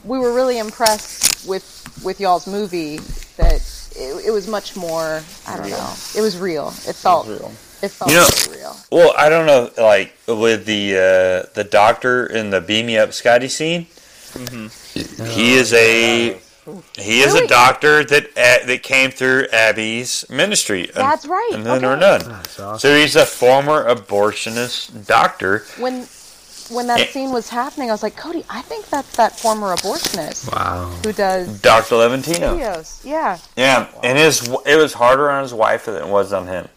[0.03, 1.73] we were really impressed with
[2.03, 2.97] with y'all's movie
[3.37, 3.55] that
[3.95, 6.67] it, it was much more, I don't know, it was real.
[6.87, 7.51] It felt, real.
[7.81, 8.75] it felt You know- really real.
[8.91, 13.13] Well, I don't know, like with the uh, the doctor in the beam me up
[13.13, 13.87] Scotty scene.
[14.33, 16.39] He is a
[16.97, 20.81] he is a doctor that uh, that came through Abby's ministry.
[20.87, 21.85] and- That's right, And then okay.
[21.87, 22.21] or none.
[22.27, 22.79] That's awesome.
[22.79, 25.63] So he's a former abortionist doctor.
[25.79, 26.07] When
[26.69, 27.05] when that Eh.
[27.05, 30.87] scene was happening, I was like, Cody, I think that's that former abortionist Wow.
[31.01, 31.95] who does Dr.
[31.95, 32.57] Levantino.
[32.59, 32.99] videos.
[33.05, 33.37] Yeah.
[33.55, 36.67] Yeah, and his it was harder on his wife than it was on him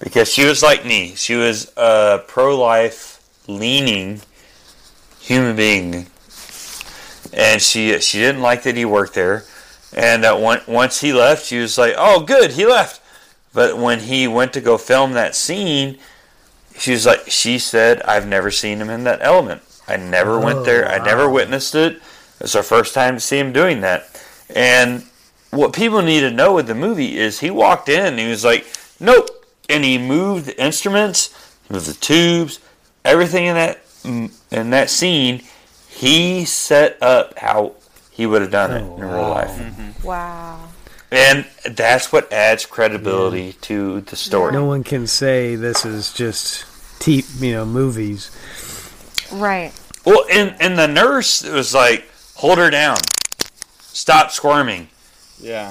[0.00, 1.14] because she was like me.
[1.16, 4.20] She was a pro-life leaning
[5.20, 6.06] human being,
[7.36, 9.44] and she she didn't like that he worked there.
[9.94, 13.00] And uh, one, once he left, she was like, "Oh, good, he left."
[13.52, 15.98] But when he went to go film that scene,
[16.76, 19.62] she was like, "She said I've never seen him in that element.
[19.86, 20.88] I never went there.
[20.88, 22.02] I never witnessed it.
[22.40, 24.20] It's our first time to see him doing that."
[24.54, 25.04] And
[25.50, 28.44] what people need to know with the movie is he walked in and he was
[28.44, 28.66] like,
[28.98, 29.28] "Nope,"
[29.68, 31.30] and he moved the instruments,
[31.68, 32.60] moved the tubes,
[33.04, 35.42] everything in that in that scene.
[35.96, 37.72] He set up how
[38.10, 39.30] he would have done it Oh, in real wow.
[39.30, 40.04] life.
[40.04, 40.68] Wow.
[41.10, 44.52] And that's what adds credibility to the story.
[44.52, 46.66] No one can say this is just
[47.00, 48.30] te- you know movies.
[49.32, 49.72] Right.
[50.04, 52.98] Well, and and the nurse was like, "Hold her down,
[53.80, 54.88] stop squirming."
[55.40, 55.70] Yeah.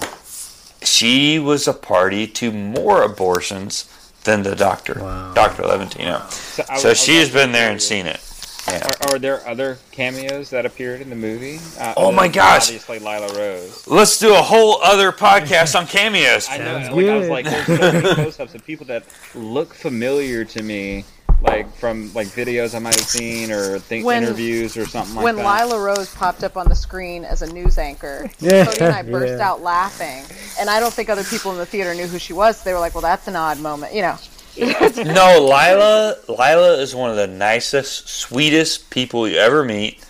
[0.83, 3.85] She was a party to more abortions
[4.23, 5.33] than the doctor, Wow.
[5.33, 6.27] Doctor Levantino.
[6.31, 8.19] So, I- I So was she's also been there and curious, seen it.
[8.67, 8.87] Yeah.
[9.03, 11.59] Are, are there other cameos that appeared in the movie?
[11.79, 12.63] Uh, Oh my gosh.
[12.67, 13.87] Obviously, Lila Rose.
[13.87, 16.47] Let's do a whole other podcast on cameos.
[16.49, 16.73] I know.
[16.95, 17.31] Like, I was good.
[17.31, 19.03] like, there's so many close-ups of people that
[19.35, 21.05] look familiar to me,
[21.41, 25.23] like from like videos I might have seen or think When- interviews or something like
[25.25, 25.67] when that.
[25.67, 29.03] Lila Rose popped up on the screen as a news anchor, Yeah, Cody and I
[29.03, 29.47] burst yeah.
[29.49, 30.23] out laughing.
[30.59, 32.57] And I don't think other people in the theater knew who she was.
[32.57, 34.17] So They were like, "Well, that's an odd moment," you know.
[35.05, 36.15] No, Lila.
[36.27, 40.03] Lila is one of the nicest, sweetest people you ever meet,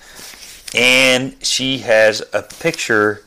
[0.76, 3.24] and she has a picture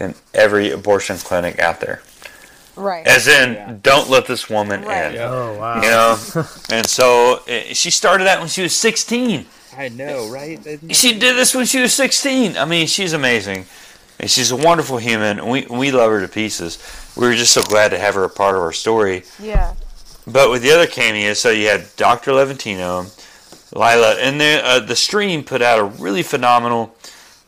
[0.00, 2.02] in every abortion clinic out there.
[2.74, 3.06] Right.
[3.06, 3.74] As in, Yeah.
[3.82, 5.06] don't let this woman Right.
[5.06, 5.14] in.
[5.14, 5.30] Yeah.
[5.30, 5.76] Oh wow.
[5.82, 6.18] You know,
[6.70, 9.46] and so eh, she started that when she was 16.
[9.78, 10.58] I know, right?
[10.66, 12.56] Isn't She did this when she was 16.
[12.56, 13.66] I mean, she's amazing.
[14.18, 15.38] And she's a wonderful human.
[15.38, 16.78] and We we love her to pieces.
[17.16, 19.22] We were just so glad to have her a part of our story.
[19.38, 19.74] yeah.
[20.26, 22.32] But with the other cameos, so you had Dr.
[22.32, 23.06] Levantino,
[23.72, 26.96] Lila, and then uh, the stream put out a really phenomenal.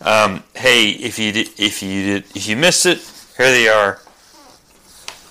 [0.01, 2.99] Um, hey, if you did, if you did, if you missed it,
[3.37, 4.01] here they are.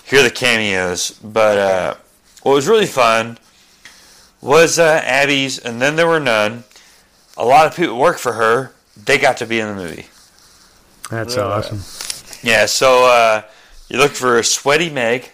[0.05, 1.11] Here are the cameos.
[1.23, 1.95] But uh,
[2.43, 3.37] what was really fun
[4.41, 6.63] was uh, Abby's, and then there were none.
[7.37, 8.73] A lot of people who work for her.
[9.05, 10.07] They got to be in the movie.
[11.11, 11.43] That's Yeah.
[11.43, 11.81] awesome.
[12.43, 13.41] Yeah, so uh,
[13.89, 15.31] you look for a Sweaty Meg,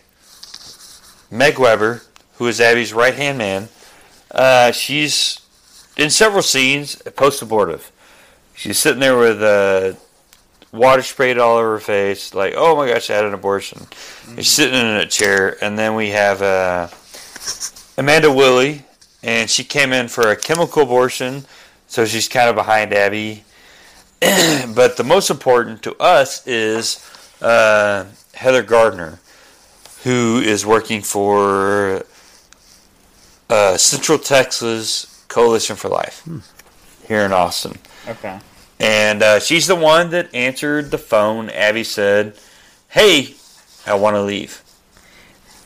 [1.33, 2.03] Meg Weber,
[2.35, 3.69] who is Abby's right hand man.
[4.29, 5.41] Uh, she's
[5.97, 7.91] in several scenes post abortive.
[8.55, 9.93] She's sitting there with uh,
[10.71, 13.87] water sprayed all over her face, like, oh my gosh, I had an abortion.
[14.35, 16.87] She's sitting in a chair, and then we have uh,
[17.97, 18.83] Amanda Willie,
[19.23, 21.45] and she came in for a chemical abortion,
[21.87, 23.43] so she's kind of behind Abby.
[24.75, 27.03] but the most important to us is
[27.41, 28.05] uh,
[28.35, 29.19] Heather Gardner,
[30.03, 32.03] who is working for
[33.49, 36.27] uh, Central Texas Coalition for Life
[37.07, 37.77] here in Austin.
[38.07, 38.39] Okay.
[38.79, 41.49] And uh, she's the one that answered the phone.
[41.49, 42.35] Abby said,
[42.89, 43.35] Hey,
[43.85, 44.61] I want to leave.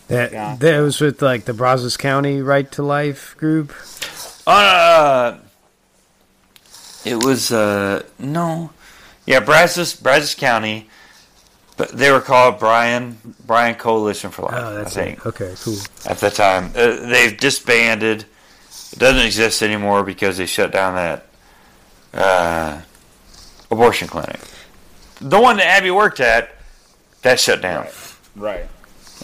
[0.08, 0.56] That Yeah.
[0.60, 3.74] that was with like the Brazos County Right to Life group.
[4.46, 5.38] Uh,
[7.04, 8.72] it was, uh, no.
[9.26, 10.90] Yeah, Brazos, Brazos County,
[11.78, 15.20] but they were called Bryan Bryan Coalition for Life, Oh, that's I think.
[15.20, 15.26] it.
[15.28, 15.78] Okay, cool.
[16.06, 16.72] at the time.
[16.76, 18.26] Uh, they've disbanded.
[18.92, 21.26] It doesn't exist anymore because they shut down that
[22.14, 22.82] uh,
[23.70, 24.40] abortion clinic.
[25.20, 26.50] The one that Abby worked at,
[27.24, 27.88] that shut down.
[28.36, 28.66] Right.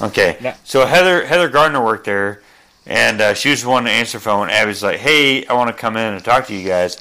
[0.01, 0.55] Okay, Yeah.
[0.63, 2.41] so Heather Heather Gardner worked there,
[2.87, 4.49] and uh, she was the one to answer the phone.
[4.49, 6.97] Abby's like, "Hey, I want to come in and talk to you guys."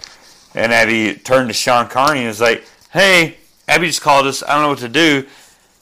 [0.55, 4.43] And Abby turned to Shawn Carney and was like, "Hey, Abby just called us.
[4.43, 5.27] I don't know what to do."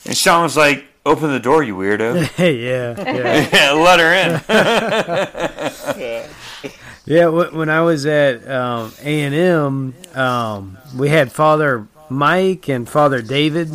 [0.07, 3.49] And Shawn was like, "Open the door, you weirdo." Yeah, yeah.
[3.53, 4.41] yeah, let her in.
[7.07, 13.21] Yeah, wh- when I was at um, A&M, um, we had Father Mike and Father
[13.23, 13.71] David,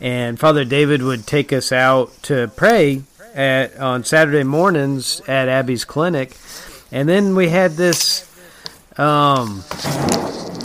[0.00, 3.02] and Father David would take us out to pray
[3.34, 6.36] at on Saturday mornings at Abby's clinic,
[6.90, 8.26] and then we had this,
[8.96, 9.62] um,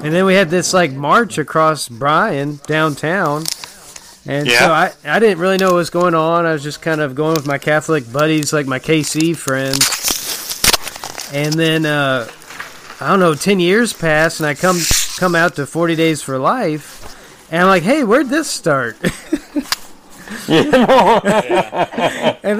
[0.03, 3.43] and then we had this like march across Bryan downtown.
[4.25, 4.59] And Yeah.
[4.59, 6.45] so I, I didn't really know what was going on.
[6.45, 9.89] I was just kind of going with my Catholic buddies, like my KC friends.
[11.33, 12.27] And then uh,
[13.01, 14.77] I don't know, ten years pass, and I come
[15.17, 18.97] come out to Forty Days for Life, and I'm like, hey, where'd this start?
[20.47, 20.71] and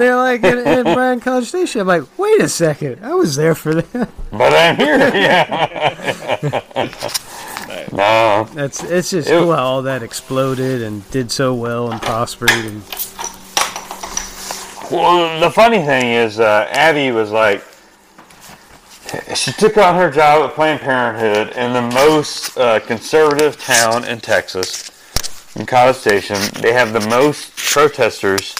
[0.00, 1.80] they're like, in, in Bryan College Station.
[1.82, 4.08] I'm like, wait a second, I was there for that.
[4.32, 4.98] But I'm here.
[5.14, 6.60] Yeah.
[7.94, 8.48] no.
[8.52, 9.40] That's it's just Ew.
[9.40, 12.50] cool how all that exploded and did so well and prospered.
[12.50, 12.82] And
[14.90, 17.64] Well, the funny thing is, uh, Abby was like,
[19.34, 24.20] she took on her job at Planned Parenthood in the most uh, conservative town in
[24.20, 24.90] Texas,
[25.56, 26.36] in College Station.
[26.60, 28.54] They have the most protesters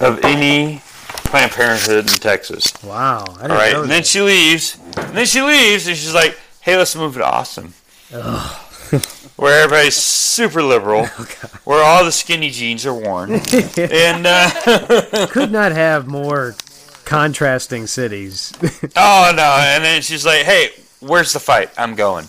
[0.00, 2.72] of any Planned Parenthood in Texas.
[2.82, 4.78] wow, I didn't All right, and then she leaves.
[4.96, 7.74] And then she leaves, and she's like, "Hey, let's move to Austin,
[9.36, 11.06] where everybody's super liberal,
[11.64, 13.32] where all the skinny jeans are worn,
[13.76, 16.54] and uh, could not have more
[17.04, 18.52] contrasting cities.
[18.96, 20.68] oh no." And then she's like, "Hey,
[21.00, 21.70] where's the fight?
[21.78, 22.26] I'm going."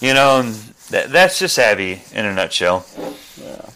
[0.00, 0.54] You know, and
[0.90, 2.86] that, that's just Abby in a nutshell,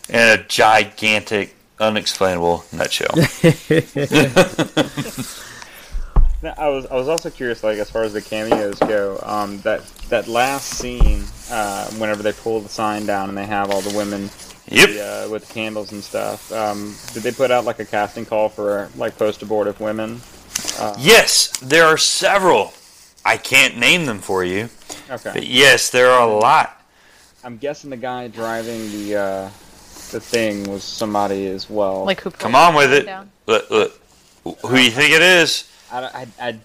[0.08, 3.14] and a gigantic unexplainable nutshell.
[6.42, 9.60] Now, I was I was also curious, like as far as the cameos go, um,
[9.60, 13.82] that that last scene, uh, whenever they pull the sign down and they have all
[13.82, 14.30] the women
[14.66, 14.88] yep.
[14.88, 16.50] the, uh, with the candles and stuff.
[16.52, 20.20] Um, did they put out like a casting call for like post abortive women?
[20.78, 22.72] Uh, Yes, there are several.
[23.24, 24.70] I can't name them for you,
[25.10, 25.32] Okay.
[25.34, 26.80] but yes, there are a lot.
[27.44, 29.44] I'm guessing the guy driving the uh,
[30.10, 32.04] the thing was somebody as well.
[32.04, 32.30] Like who?
[32.30, 33.04] Come on with it.
[33.06, 33.30] Down?
[33.46, 34.00] Look, look.
[34.44, 35.69] Who do you think it is?
[35.92, 36.58] I, I, I,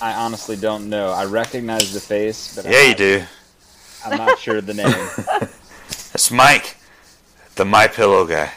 [0.00, 1.10] I honestly don't know.
[1.10, 3.24] I recognize the face, but Yeah, I'm you do.
[4.04, 5.08] I'm not sure the name.
[5.88, 6.76] That's Mike,
[7.56, 8.52] the My Pillow guy.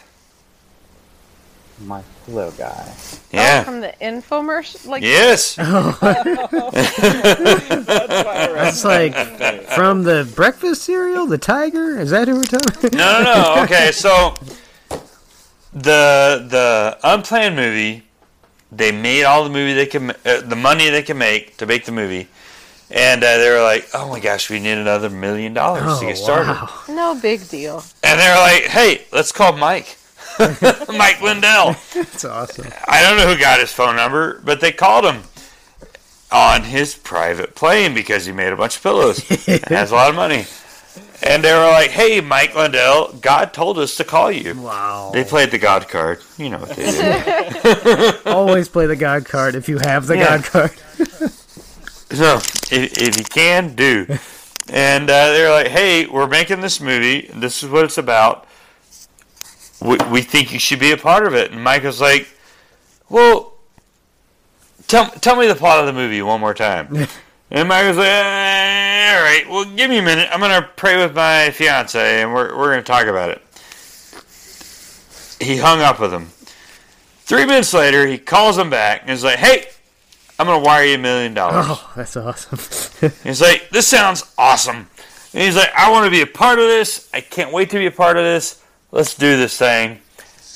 [1.85, 2.85] My pillow guy.
[2.87, 3.63] Oh, Yeah.
[3.63, 4.85] from the infomercial.
[4.85, 5.55] Like Yes.
[8.55, 9.15] That's like
[9.75, 11.97] from the breakfast cereal, the tiger.
[11.97, 12.89] Is that who we're talking?
[12.97, 13.63] No, no, no.
[13.63, 14.33] Okay, so
[15.73, 18.03] the the unplanned movie,
[18.71, 21.85] they made all the movie they can, uh, the money they can make to make
[21.85, 22.27] the movie,
[22.91, 26.07] and uh, they were like, "Oh my gosh, we need another million dollars to Oh,
[26.07, 26.69] get started." wow.
[26.87, 27.83] no big deal.
[28.03, 29.97] And they were like, "Hey, let's call Mike,
[30.39, 32.67] Mike Lindell." That's awesome.
[32.87, 35.23] I don't know who got his phone number, but they called him
[36.31, 40.09] on his private plane because he made a bunch of pillows and has a lot
[40.11, 40.45] of money.
[41.21, 45.11] And they were like, "Hey, Mike Lindell, God told us to call you." Wow.
[45.13, 46.19] They played the God card.
[46.37, 48.13] You know what they do.
[48.25, 50.37] Always play the God card if you have the Yeah.
[50.37, 50.71] God card.
[52.11, 52.35] so,
[52.71, 54.07] if, if you can, do.
[54.69, 57.29] And uh, they were like, "Hey, we're making this movie.
[57.33, 58.47] This is what it's about.
[59.81, 62.29] We, we think you should be a part of it." And Mike was like,
[63.09, 63.55] "Well,
[64.87, 67.07] tell tell me the plot of the movie one more time."
[67.51, 70.29] And was like, "Eh, "All right, well, give me a minute.
[70.31, 73.41] I'm gonna pray with my fiance, and we're we're gonna talk about it."
[75.39, 76.31] He hung up with him.
[77.23, 79.67] Three minutes later, he calls him back and is like, "Hey,
[80.37, 82.59] I'm gonna wire you a million dollars." Oh, that's awesome.
[83.23, 84.87] He's like, "This sounds awesome."
[85.33, 87.07] And he's like, "I want to be a part of this.
[87.13, 88.63] I can't wait to be a part of this.
[88.91, 89.99] Let's do this thing."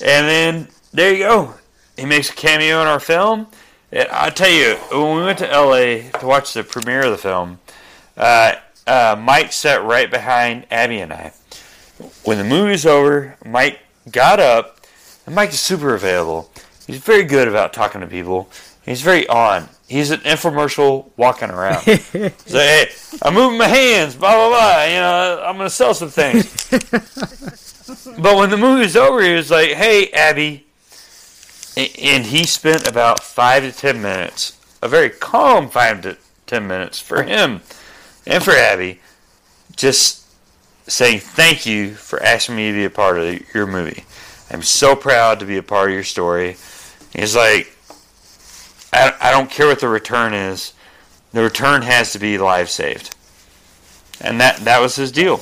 [0.04, 1.54] And then there you go.
[1.96, 3.46] He makes a cameo in our film.
[3.94, 7.16] And I tell you, when we went to LA to watch the premiere of the
[7.16, 7.60] film,
[8.16, 8.56] uh,
[8.88, 11.32] uh, Mike sat right behind Abby and I.
[12.24, 13.78] When the movie's over, Mike
[14.10, 14.80] got up,
[15.26, 16.50] and Mike is super available.
[16.88, 18.50] He's very good about talking to people.
[18.84, 19.68] He's very on.
[19.86, 21.82] He's an infomercial walking around.
[21.84, 22.88] He's like, hey,
[23.22, 24.84] I'm moving my hands, blah, blah, blah.
[24.86, 26.68] You know, I'm going to sell some things.
[28.18, 30.66] but when the movie's over, he was like, hey, Abby.
[31.76, 36.66] A- And he spent about five to ten minutes, a very calm five to ten
[36.66, 37.60] minutes for him
[38.26, 39.00] and for Abby,
[39.76, 40.24] just
[40.86, 44.04] saying thank you for asking me to be a part of your movie.
[44.50, 46.56] I'm so proud to be a part of your story.
[47.12, 47.74] He's like,
[48.92, 50.72] I, I don't care what the return is.
[51.32, 53.14] The return has to be lives saved.
[54.20, 55.38] And that, that was his deal.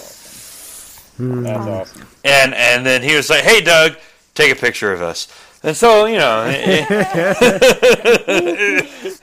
[1.16, 1.42] Hmm.
[1.42, 2.06] That's awesome.
[2.24, 3.96] And and then he was like, "Hey, Doug,
[4.34, 5.28] take a picture of us."
[5.62, 6.86] And so you know, it,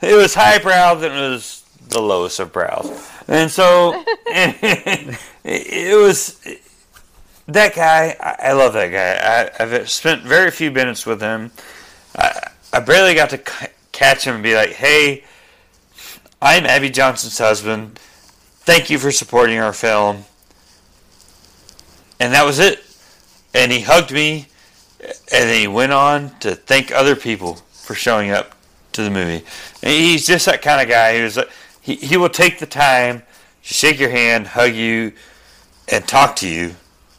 [0.02, 3.10] it was highbrow and it was the lowest of brows.
[3.28, 6.40] And so it, was
[7.46, 8.16] that guy.
[8.20, 9.60] I, love that guy.
[9.60, 11.52] I, I've spent very few minutes with him.
[12.16, 15.24] I, I barely got to c- catch him and be like, "Hey,
[16.40, 17.98] I'm Abby Johnson's husband.
[18.60, 20.24] Thank you for supporting our film."
[22.18, 22.84] And that was it.
[23.54, 24.46] And he hugged me,
[25.02, 28.54] and then he went on to thank other people for showing up
[28.92, 29.44] to the movie.
[29.82, 31.38] And he's just that kind of guy who's
[31.80, 35.12] he, he will take the time to shake your hand, hug you,
[35.88, 36.74] and talk to you.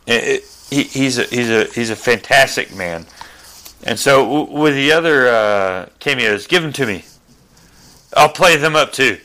[0.07, 3.05] It, he, he's a he's a he's a fantastic man.
[3.83, 7.03] And so w- with the other uh, cameos, give them to me.
[8.15, 9.17] I'll play them up too.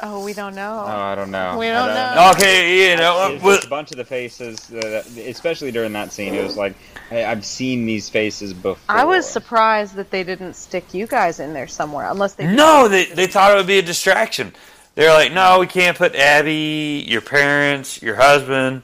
[0.00, 0.84] Oh, we don't know.
[0.86, 1.56] Oh, I don't know.
[1.58, 2.30] We I don't know.
[2.34, 6.12] Okay, you know, It's with- just a bunch of the faces, uh, especially during that
[6.12, 6.34] scene.
[6.34, 6.74] It was like,
[7.08, 8.76] hey, I've seen these faces before.
[8.88, 12.46] I was surprised that they didn't stick you guys in there somewhere, unless they.
[12.46, 14.52] No, they, they thought it would be a distraction.
[14.96, 18.82] They're like, no, we can't put Abby, your parents, your husband,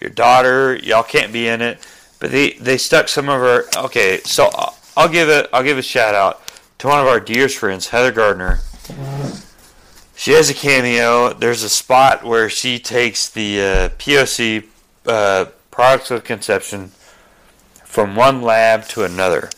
[0.00, 0.76] your daughter.
[0.76, 1.86] Y'all can't be in it.
[2.18, 3.64] But they, they stuck some of our.
[3.84, 5.48] Okay, so I'll, I'll give it.
[5.52, 6.42] I'll give a shout out
[6.78, 8.60] to one of our dearest friends, Heather Gardner.
[10.20, 11.32] She has a cameo.
[11.32, 14.66] There's a spot where she takes the uh, POC
[15.06, 16.88] uh, products of conception
[17.86, 19.48] from one lab to another.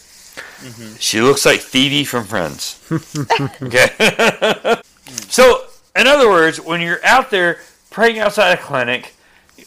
[1.01, 2.81] She looks like Phoebe from Friends.
[3.61, 3.89] okay.
[5.29, 5.67] so,
[5.97, 7.59] in other words, when you're out there
[7.91, 9.17] praying outside a clinic,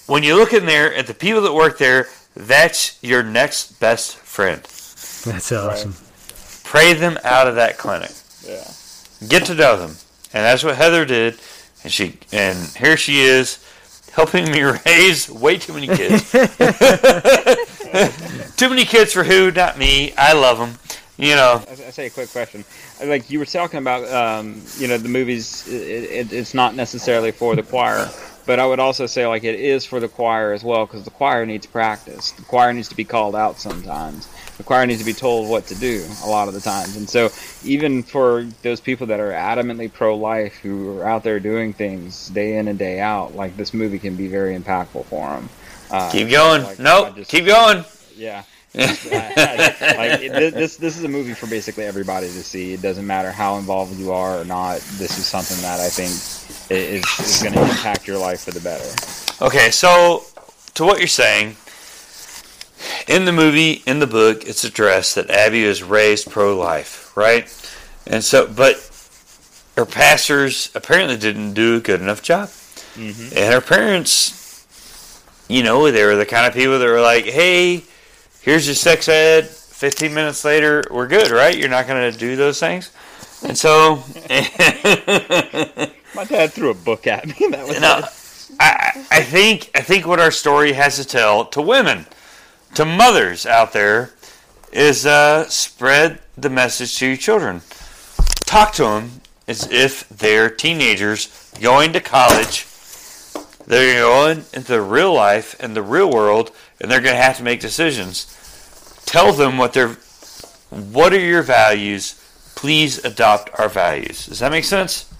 [0.05, 2.07] when you look in there at the people that work there,
[2.37, 4.61] that's your next best friend.
[4.61, 5.93] That's awesome.
[6.63, 8.11] Pray them out of that clinic.
[8.47, 8.71] Yeah.
[9.27, 9.97] Get to know them,
[10.35, 11.39] and that's what Heather did.
[11.83, 13.65] And she and here she is,
[14.11, 16.29] helping me raise way too many kids.
[18.57, 19.49] too many kids for who?
[19.51, 20.13] Not me.
[20.17, 20.77] I love them.
[21.17, 21.63] You know.
[21.69, 22.65] I, say a quick question.
[23.01, 25.65] Like you were talking about, um, you know, the movies.
[25.69, 28.09] It, it, it's not necessarily for the choir,
[28.45, 31.11] but I would also say like it is for the choir as well because the
[31.11, 32.31] choir needs practice.
[32.31, 34.27] The choir needs to be called out sometimes.
[34.57, 36.95] The choir needs to be told what to do a lot of the times.
[36.95, 37.29] And so
[37.63, 42.57] even for those people that are adamantly pro-life who are out there doing things day
[42.57, 45.49] in and day out, like this movie can be very impactful for them.
[45.91, 46.63] Uh, Keep going.
[46.63, 47.15] like, nope.
[47.15, 47.83] Just- Keep going.
[48.15, 48.43] Yeah.
[48.75, 52.73] like it, this this is a movie for basically everybody to see.
[52.73, 54.81] It doesn't matter how involved you are or not.
[54.97, 56.09] This is something that I think
[56.69, 58.83] is, is going to impact your life for the better.
[59.45, 60.25] Okay, so
[60.73, 61.55] to what you're saying,
[63.07, 67.43] in the movie, in the book, it's addressed that Abby is raised pro-life, right?
[68.07, 68.75] And so, but
[69.75, 72.49] her pastors apparently didn't do a good enough job,
[72.95, 73.37] Mm-hmm.
[73.37, 74.65] and her parents,
[75.49, 77.83] you know, they were the kind of people that were like, "Hey,
[78.41, 81.57] here's your sex ed." Fifteen minutes later, we're good, right?
[81.57, 82.91] You're not going to do those things,
[83.43, 84.01] and so.
[86.15, 87.33] My dad threw a book at me.
[87.49, 88.01] That was No.
[88.57, 92.05] I, I think I think what our story has to tell to women,
[92.75, 94.11] to mothers out there,
[94.71, 97.61] is uh, spread the message to your children.
[98.45, 102.67] Talk to them as if they're teenagers going to college.
[103.65, 107.37] They're going into the real life and the real world, and they're going to have
[107.37, 108.27] to make decisions.
[109.05, 109.97] Tell them what their
[110.69, 112.21] what are your values.
[112.55, 114.25] Please adopt our values.
[114.25, 115.11] Does that make sense?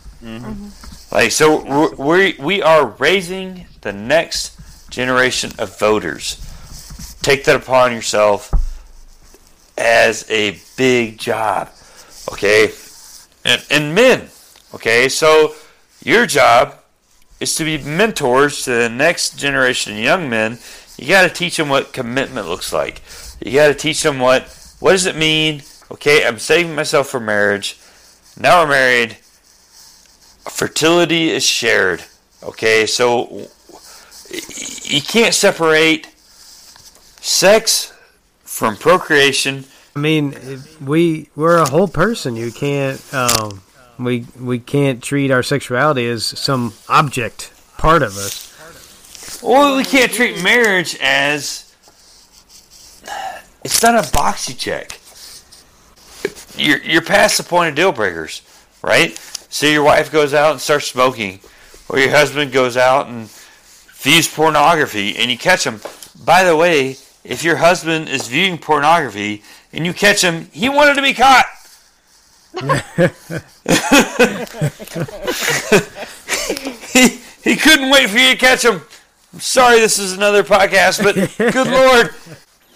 [1.11, 4.59] Like so, we we are raising the next
[4.89, 6.41] generation of voters.
[7.25, 8.51] Take that upon yourself
[9.79, 11.69] as a big job,
[12.31, 12.69] okay?
[13.43, 14.29] And, and men,
[14.75, 15.09] okay.
[15.09, 15.55] So
[16.03, 16.75] your job
[17.39, 20.59] is to be mentors to the next generation of young men.
[20.99, 23.01] You got to teach them what commitment looks like.
[23.43, 24.43] You got to teach them what
[24.79, 25.63] what does it mean.
[25.89, 27.79] Okay, I'm saving myself for marriage.
[28.37, 29.17] Now we're married
[30.47, 32.03] fertility is shared.
[32.43, 33.47] Okay, so
[34.83, 36.07] you can't separate
[37.25, 37.91] sex
[38.43, 39.65] from procreation.
[39.95, 40.35] I mean,
[40.83, 42.35] we we're a whole person.
[42.35, 43.61] You can't um,
[43.97, 48.53] we we can't treat our sexuality as some object part of us.
[49.41, 51.75] Or we can't treat marriage as
[53.63, 54.99] it's not a box you check.
[56.57, 58.41] You're you're past the point of deal breakers,
[58.81, 59.17] right?
[59.49, 61.39] So your wife goes out and starts smoking,
[61.89, 63.29] or your husband goes out and
[63.93, 65.81] views pornography, and you catch him.
[66.23, 69.43] By the way, if your husband is viewing pornography
[69.73, 71.45] and you catch him, he wanted to be caught.
[76.93, 78.81] he, he couldn't wait for you to catch him.
[79.33, 82.11] I'm sorry this is another podcast, but good lord.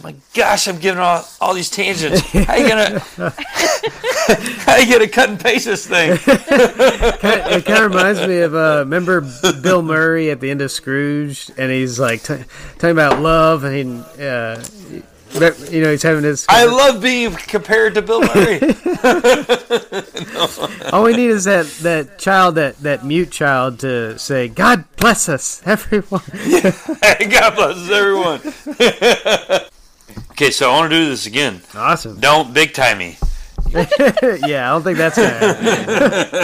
[0.01, 2.21] My gosh, I'm giving all, all these tangents.
[2.21, 2.99] How you gonna
[4.65, 6.11] how you gonna cut and paste this thing?
[6.27, 9.21] it kind of reminds me of uh, remember
[9.61, 12.45] Bill Murray at the end of Scrooge, and he's like t-
[12.75, 13.81] talking about love, and he,
[14.23, 14.63] uh,
[15.69, 16.45] you know, he's having this.
[16.49, 18.59] I love being compared to Bill Murray.
[20.91, 25.29] All we need is that, that child, that, that mute child, to say, "God bless
[25.29, 28.41] us, everyone." God bless everyone.
[30.39, 31.61] Okay, so I want to do this again.
[31.75, 32.17] awesome.
[32.17, 33.17] Don't big time me.
[33.73, 36.37] yeah, I don't think that's gonna happen.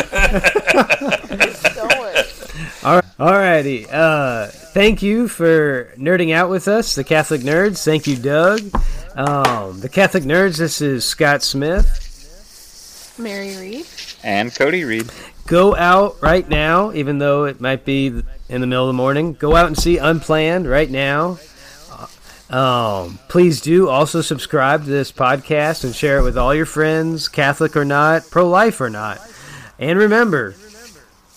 [2.83, 3.87] All right, alrighty.
[3.89, 7.83] Uh, thank you for nerding out with us, the Catholic Nerds.
[7.85, 8.59] Thank you, Doug.
[9.15, 10.57] Um, the Catholic Nerds.
[10.57, 12.01] This is Scott Smith.
[13.17, 13.85] Mary Reed.
[14.23, 15.09] And Cody Reed.
[15.47, 18.07] Go out right now, even though it might be
[18.49, 19.33] in the middle of the morning.
[19.33, 21.39] Go out and see Unplanned right now.
[22.49, 27.27] Um, please do also subscribe to this podcast and share it with all your friends,
[27.27, 29.19] Catholic or not, pro life or not.
[29.79, 30.55] And remember,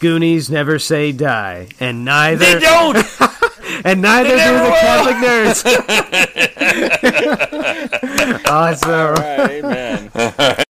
[0.00, 2.96] Goonies never say die, and neither They don't.
[3.84, 4.70] and neither do the will.
[4.70, 5.64] Catholic nerds.
[8.46, 8.90] awesome.
[8.90, 10.64] All right, amen.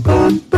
[0.00, 0.51] bum.